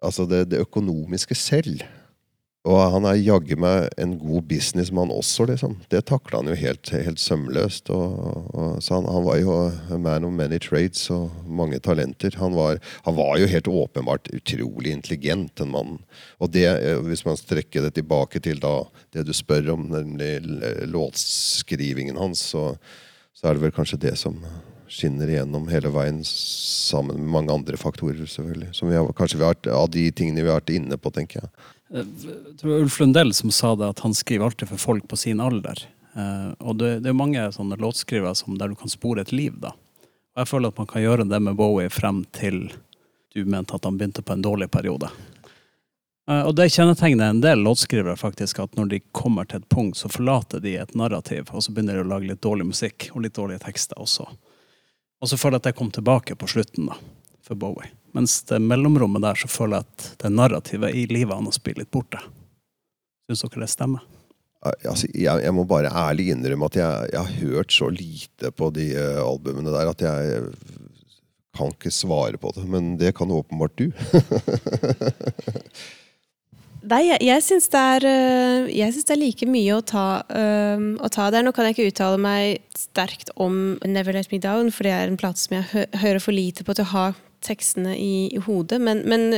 altså 0.00 0.24
det, 0.28 0.46
det 0.54 0.62
økonomiske 0.62 1.34
selv. 1.34 1.82
Og 2.68 2.76
han 2.92 3.06
er 3.08 3.16
jaggu 3.16 3.54
meg 3.56 3.86
en 3.96 4.18
god 4.20 4.44
businessmann 4.50 5.12
også, 5.14 5.46
liksom. 5.48 5.78
Det 5.88 6.02
takla 6.10 6.42
han 6.42 6.50
jo 6.50 6.56
helt, 6.60 6.90
helt 6.92 7.20
sømløst. 7.22 7.88
Og, 7.88 8.18
og, 8.52 8.82
så 8.84 8.98
han, 8.98 9.08
han, 9.08 9.24
var 9.24 9.38
jo 9.40 9.54
man 9.96 10.26
of 10.28 10.34
many 10.36 10.58
trades 10.60 11.06
og 11.14 11.32
mange 11.48 11.80
talenter. 11.80 12.36
Han 12.36 12.52
var, 12.58 12.76
han 13.06 13.16
var 13.16 13.40
jo 13.40 13.48
helt 13.48 13.70
åpenbart 13.72 14.28
utrolig 14.36 14.92
intelligent, 14.92 15.54
den 15.56 15.72
mannen. 15.72 16.02
Og 16.36 16.52
det, 16.52 16.66
eh, 16.68 17.00
hvis 17.06 17.24
man 17.24 17.40
strekker 17.40 17.88
det 17.88 17.94
tilbake 17.96 18.44
til 18.44 18.60
da, 18.60 18.82
det 19.16 19.24
du 19.24 19.32
spør 19.32 19.72
om, 19.78 19.88
nemlig 19.94 20.34
låtskrivingen 20.92 22.20
hans, 22.20 22.44
så, 22.52 22.74
så 23.32 23.48
er 23.48 23.56
det 23.56 23.64
vel 23.64 23.76
kanskje 23.80 24.02
det 24.04 24.18
som 24.20 24.36
skinner 24.90 25.30
igjennom 25.30 25.68
hele 25.70 25.88
veien, 25.94 26.20
sammen 26.26 27.16
med 27.22 27.32
mange 27.40 27.54
andre 27.54 27.80
faktorer, 27.80 28.20
selvfølgelig. 28.26 28.74
Som 28.76 28.90
vi 28.90 29.00
har, 29.00 29.12
kanskje 29.16 29.40
vi 29.40 29.48
har, 29.48 29.60
av 29.72 29.88
de 29.94 30.10
tingene 30.12 30.42
vi 30.42 30.50
har 30.50 30.60
vært 30.60 30.76
inne 30.76 31.00
på, 31.00 31.12
tenker 31.14 31.46
jeg. 31.46 31.52
Jeg 31.90 32.06
eh, 32.06 32.50
tror 32.60 32.84
Ulf 32.84 33.00
Lundell 33.00 33.32
som 33.34 33.50
sa 33.50 33.74
det, 33.76 33.88
at 33.88 34.04
han 34.04 34.14
skriver 34.14 34.46
alltid 34.46 34.70
for 34.70 34.78
folk 34.78 35.08
på 35.08 35.18
sin 35.18 35.40
alder. 35.42 35.82
Uh, 36.14 36.50
og 36.58 36.78
det, 36.78 37.00
det, 37.04 37.10
er 37.10 37.18
mange 37.18 37.42
sånne 37.54 37.78
låtskrivere 37.78 38.34
som, 38.34 38.56
der 38.58 38.70
du 38.70 38.78
kan 38.78 38.90
spore 38.90 39.22
et 39.22 39.32
liv, 39.34 39.58
da. 39.62 39.74
Og 40.34 40.42
jeg 40.42 40.50
føler 40.50 40.72
at 40.72 40.78
man 40.78 40.88
kan 40.90 41.02
gjøre 41.02 41.26
det 41.30 41.38
med 41.42 41.58
Bowie 41.58 41.90
frem 41.90 42.24
til 42.34 42.64
du 43.30 43.44
mente 43.46 43.76
at 43.76 43.84
han 43.86 43.98
begynte 43.98 44.24
på 44.26 44.34
en 44.34 44.42
dårlig 44.42 44.66
periode. 44.74 45.10
Uh, 46.30 46.42
og 46.48 46.54
det 46.58 46.70
kjennetegner 46.74 47.30
en 47.30 47.42
del 47.42 47.62
låtskrivere, 47.66 48.16
faktisk, 48.18 48.62
at 48.62 48.74
når 48.78 48.90
de 48.90 49.02
kommer 49.14 49.46
til 49.46 49.62
et 49.62 49.70
punkt, 49.70 49.98
så 49.98 50.10
forlater 50.10 50.62
de 50.62 50.76
et 50.78 50.94
narrativ, 50.98 51.50
og 51.50 51.62
så 51.62 51.74
begynner 51.74 51.98
de 51.98 52.06
å 52.06 52.10
lage 52.10 52.30
litt 52.30 52.42
dårlig 52.42 52.70
musikk, 52.70 53.10
og 53.14 53.26
litt 53.26 53.38
dårlige 53.38 53.62
tekster 53.66 53.98
også. 54.02 54.26
Og 55.20 55.30
så 55.30 55.38
føler 55.38 55.58
jeg 55.58 55.66
at 55.66 55.72
det 55.72 55.78
kom 55.78 55.90
tilbake 55.94 56.38
på 56.38 56.50
slutten, 56.50 56.90
da, 56.90 56.98
for 57.46 57.58
Bowie. 57.58 57.90
Mens 58.16 58.40
det 58.48 58.58
mellomrommet 58.62 59.22
der 59.22 59.38
så 59.38 59.50
føler 59.50 59.80
jeg 59.80 59.88
at 59.88 60.08
det 60.24 60.32
narrativet 60.34 60.96
i 60.96 61.06
livet 61.10 61.36
hans 61.36 61.60
blir 61.62 61.78
litt 61.78 61.92
borte. 61.94 62.22
Syns 63.30 63.44
dere 63.46 63.62
det 63.62 63.70
stemmer? 63.70 64.06
Altså, 64.60 65.06
jeg, 65.14 65.40
jeg, 65.40 65.52
må 65.56 65.64
bare 65.64 65.88
ærlig 65.88 66.34
innrømme 66.34 66.68
at 66.68 66.76
jeg, 66.76 67.12
jeg, 67.14 67.20
har 67.20 67.38
hørt 67.40 67.72
så 67.72 67.88
lite 67.88 68.50
på 68.52 68.68
de 68.76 68.90
uh, 68.92 69.22
albumene 69.24 69.72
der 69.72 69.88
at 69.88 70.02
jeg 70.04 70.50
kan 71.56 71.72
ikke 71.72 71.92
svare 71.94 72.36
på 72.40 72.52
det. 72.56 72.66
Men 72.68 72.98
det 73.00 73.14
kan 73.16 73.32
åpenbart 73.32 73.78
du. 73.80 73.88
Nei, 76.90 77.02
jeg, 77.06 77.20
jeg 77.24 77.44
syns 77.44 77.70
det, 77.72 77.86
uh, 78.04 78.68
det, 78.68 79.00
er 79.00 79.20
like 79.20 79.48
mye 79.48 79.78
å 79.78 79.80
ta, 79.84 80.22
øh, 80.28 80.84
å 81.00 81.08
ta, 81.12 81.30
der. 81.32 81.44
Nå 81.44 81.52
kan 81.56 81.68
jeg 81.68 81.76
ikke 81.76 81.90
uttale 81.92 82.20
meg 82.20 82.60
sterkt 82.76 83.32
om 83.40 83.78
Never 83.84 84.16
Let 84.16 84.32
Me 84.32 84.40
Down, 84.42 84.72
for 84.72 84.88
det 84.88 84.94
er 84.96 85.08
en 85.08 85.20
plate 85.20 85.40
som 85.40 85.58
jeg 85.58 85.68
hø 85.72 85.84
hører 86.04 86.24
for 86.24 86.36
lite 86.36 86.64
på 86.64 86.76
til 86.76 86.88
å 86.88 86.92
ha 86.94 87.06
tekstene 87.44 87.96
i, 87.98 88.28
i 88.34 88.42
hodet. 88.44 88.80
Men, 88.80 89.02
men, 89.08 89.30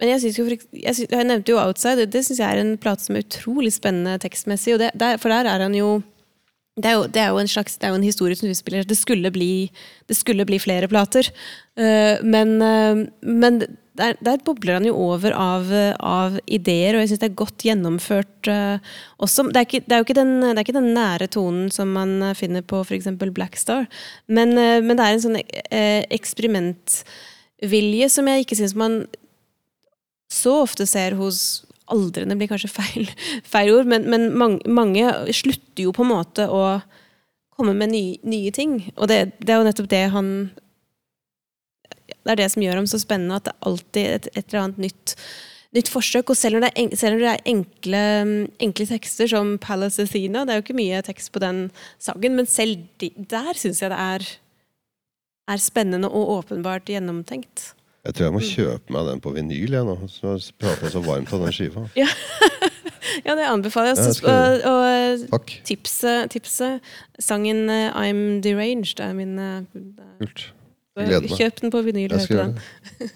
men 0.00 0.10
jeg, 0.10 0.34
jo, 0.38 0.46
jeg, 0.48 0.94
synes, 0.94 1.10
jeg, 1.10 1.28
nevnte 1.28 1.52
jo 1.52 1.60
'Outside'. 1.60 2.10
Det 2.10 2.24
syns 2.24 2.40
jeg 2.40 2.50
er 2.50 2.60
en 2.62 2.76
plate 2.78 3.06
som 3.06 3.16
er 3.16 3.26
utrolig 3.26 3.72
spennende 3.72 4.18
tekstmessig. 4.18 4.78
Det, 4.78 4.90
der, 4.98 5.16
for 5.16 5.28
der 5.28 5.50
er 5.50 5.66
han 5.66 5.74
jo 5.74 6.02
det 6.74 6.90
er, 6.90 6.96
jo, 6.98 7.06
det 7.06 7.20
er 7.22 7.30
jo 7.30 7.38
en 7.38 7.50
slags, 7.50 7.76
det 7.78 7.86
er 7.86 7.92
jo 7.94 8.00
en 8.00 8.06
historie 8.06 8.34
som 8.34 8.50
utspiller 8.50 8.82
Det 8.82 8.96
skulle 8.98 9.30
bli, 9.30 9.70
det 10.10 10.16
skulle 10.18 10.46
bli 10.46 10.58
flere 10.58 10.88
plater. 10.90 11.28
Uh, 11.78 12.18
men, 12.26 12.56
uh, 12.58 13.04
men 13.22 13.60
der, 13.94 14.16
der, 14.18 14.40
bobler 14.42 14.80
han 14.80 14.88
jo 14.88 14.96
over 14.98 15.36
av, 15.38 15.70
av 16.02 16.40
ideer, 16.50 16.96
og 16.96 17.04
jeg 17.04 17.12
syns 17.12 17.22
det 17.22 17.28
er 17.28 17.36
godt 17.38 17.62
gjennomført 17.62 18.50
uh, 18.50 18.82
også. 19.22 19.46
Det 19.54 19.60
er, 19.60 19.68
ikke, 19.68 19.84
det, 19.86 20.00
er 20.00 20.18
den, 20.18 20.34
det 20.42 20.56
er, 20.56 20.64
ikke, 20.64 20.74
den, 20.80 20.90
nære 20.98 21.30
tonen 21.30 21.70
som 21.70 21.94
man 21.94 22.32
finner 22.34 22.66
på 22.66 22.82
f.eks. 22.82 23.06
Black 23.22 23.54
Star, 23.60 23.86
men, 24.26 24.56
men, 24.58 24.96
det 24.96 25.06
er 25.06 25.14
en 25.14 25.24
sånn 25.28 25.38
eksperiment 26.10 27.04
vilje 27.62 28.08
som 28.12 28.28
jeg 28.28 28.44
ikke 28.44 28.58
syns 28.58 28.74
man 28.78 29.04
så 30.32 30.56
ofte 30.64 30.86
ser 30.88 31.14
hos 31.18 31.64
aldrende, 31.92 32.36
blir 32.38 32.50
kanskje 32.50 32.72
feil, 32.72 33.08
feil 33.54 33.72
ord, 33.76 33.88
men, 33.90 34.08
men 34.10 34.28
mange, 34.38 34.60
mange, 34.66 35.06
slutter 35.36 35.86
jo 35.86 35.94
på 35.94 36.04
en 36.04 36.12
måte 36.14 36.48
å 36.48 36.80
komme 37.54 37.74
med 37.76 37.92
nye, 37.92 38.18
nye 38.26 38.52
ting. 38.54 38.78
Og 38.96 39.08
det, 39.10 39.36
det, 39.40 39.52
er 39.52 39.60
jo 39.60 39.66
nettopp 39.68 39.90
det 39.92 40.04
han 40.14 40.30
Det 42.24 42.32
er 42.32 42.40
det 42.40 42.50
som 42.52 42.64
gjør 42.64 42.80
ham 42.80 42.88
så 42.90 42.98
spennende, 43.00 43.38
at 43.38 43.46
det 43.46 43.54
er 43.54 43.68
alltid 43.68 44.06
et, 44.14 44.30
et 44.32 44.46
eller 44.48 44.62
annet 44.64 44.80
nytt, 44.88 45.14
nytt 45.76 45.90
forsøk. 45.92 46.32
Og 46.32 46.38
selv 46.40 46.58
når 46.58 46.66
det 46.66 46.72
er, 46.72 46.96
selv 46.98 47.18
når 47.18 47.22
det 47.22 47.32
er 47.34 47.52
enkle, 47.52 48.02
enkle, 48.66 48.88
tekster 48.90 49.30
som 49.30 49.54
Palace 49.62 50.02
Athena, 50.02 50.42
det 50.42 50.54
er 50.54 50.58
jo 50.58 50.64
ikke 50.66 50.80
mye 50.80 51.04
tekst 51.06 51.30
på 51.34 51.44
den 51.44 51.68
sangen, 52.02 52.40
men 52.40 52.50
selv 52.50 52.82
de, 53.02 53.12
der 53.30 53.52
syns 53.60 53.84
jeg 53.84 53.92
det 53.92 54.00
er 54.00 54.26
er 55.50 55.60
spennende 55.60 56.08
og 56.08 56.38
åpenbart 56.38 56.88
gjennomtenkt. 56.88 57.72
Jeg 58.04 58.16
tror 58.16 58.26
jeg 58.26 58.34
må 58.34 58.40
kjøpe 58.44 58.92
meg 58.92 59.06
den 59.08 59.20
på 59.24 59.32
vinyl, 59.32 59.76
jeg 59.78 59.86
nå. 59.88 59.94
Så 60.12 60.34
prater 60.60 60.88
jeg 60.88 60.92
så 60.92 61.00
varmt 61.04 61.32
om 61.32 61.44
den 61.46 61.54
skiva. 61.56 61.86
Ja. 62.02 62.08
ja, 63.24 63.34
det 63.36 63.44
anbefaler 63.46 63.94
jeg. 63.94 64.16
Ja, 64.24 64.70
og, 64.70 65.24
og 65.36 65.52
tipset, 65.68 66.32
tipset, 66.32 66.84
sangen 67.20 67.68
uh, 67.68 67.92
'I'm 67.92 68.40
Deranged' 68.44 69.00
er 69.04 69.12
min 69.16 69.36
Kult. 70.20 70.46
Gleder 70.96 71.28
meg. 71.28 71.36
Kjøp 71.36 71.60
den 71.60 71.72
på 71.74 71.82
vinyl. 71.84 72.10
Jeg 72.12 72.26
skal 72.26 72.40
gjøre 72.40 72.56
det. 72.56 73.10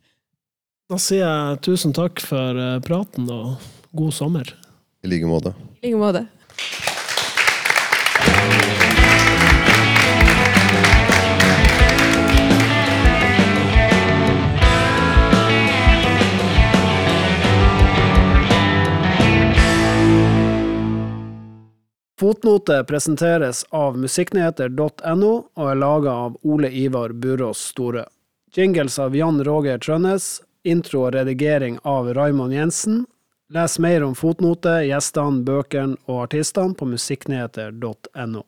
da 0.90 1.00
sier 1.00 1.24
jeg 1.24 1.60
tusen 1.68 1.96
takk 1.96 2.20
for 2.24 2.64
praten, 2.84 3.28
og 3.30 3.60
god 3.96 4.12
sommer. 4.12 4.56
I 5.04 5.12
like 5.12 5.28
måte. 5.28 5.54
I 5.82 5.92
like 5.92 6.00
måte. 6.00 6.26
Fotnote 22.20 22.84
presenteres 22.84 23.64
av 23.74 23.96
musikknyheter.no 23.98 25.30
og 25.58 25.70
er 25.70 25.78
laga 25.80 26.12
av 26.26 26.36
Ole 26.46 26.70
Ivar 26.70 27.10
Burås 27.10 27.58
Store. 27.72 28.04
Jingles 28.54 28.98
av 29.02 29.16
Jan 29.18 29.42
Roger 29.44 29.82
Trønnes. 29.82 30.38
Intro 30.64 31.08
og 31.08 31.16
redigering 31.16 31.80
av 31.82 32.12
Raymond 32.14 32.54
Jensen. 32.54 33.02
Les 33.50 33.78
mer 33.82 34.06
om 34.06 34.14
fotnote, 34.14 34.78
gjestene, 34.86 35.42
bøkene 35.44 35.98
og 36.06 36.22
artistene 36.28 36.78
på 36.78 36.86
musikknyheter.no. 36.94 38.46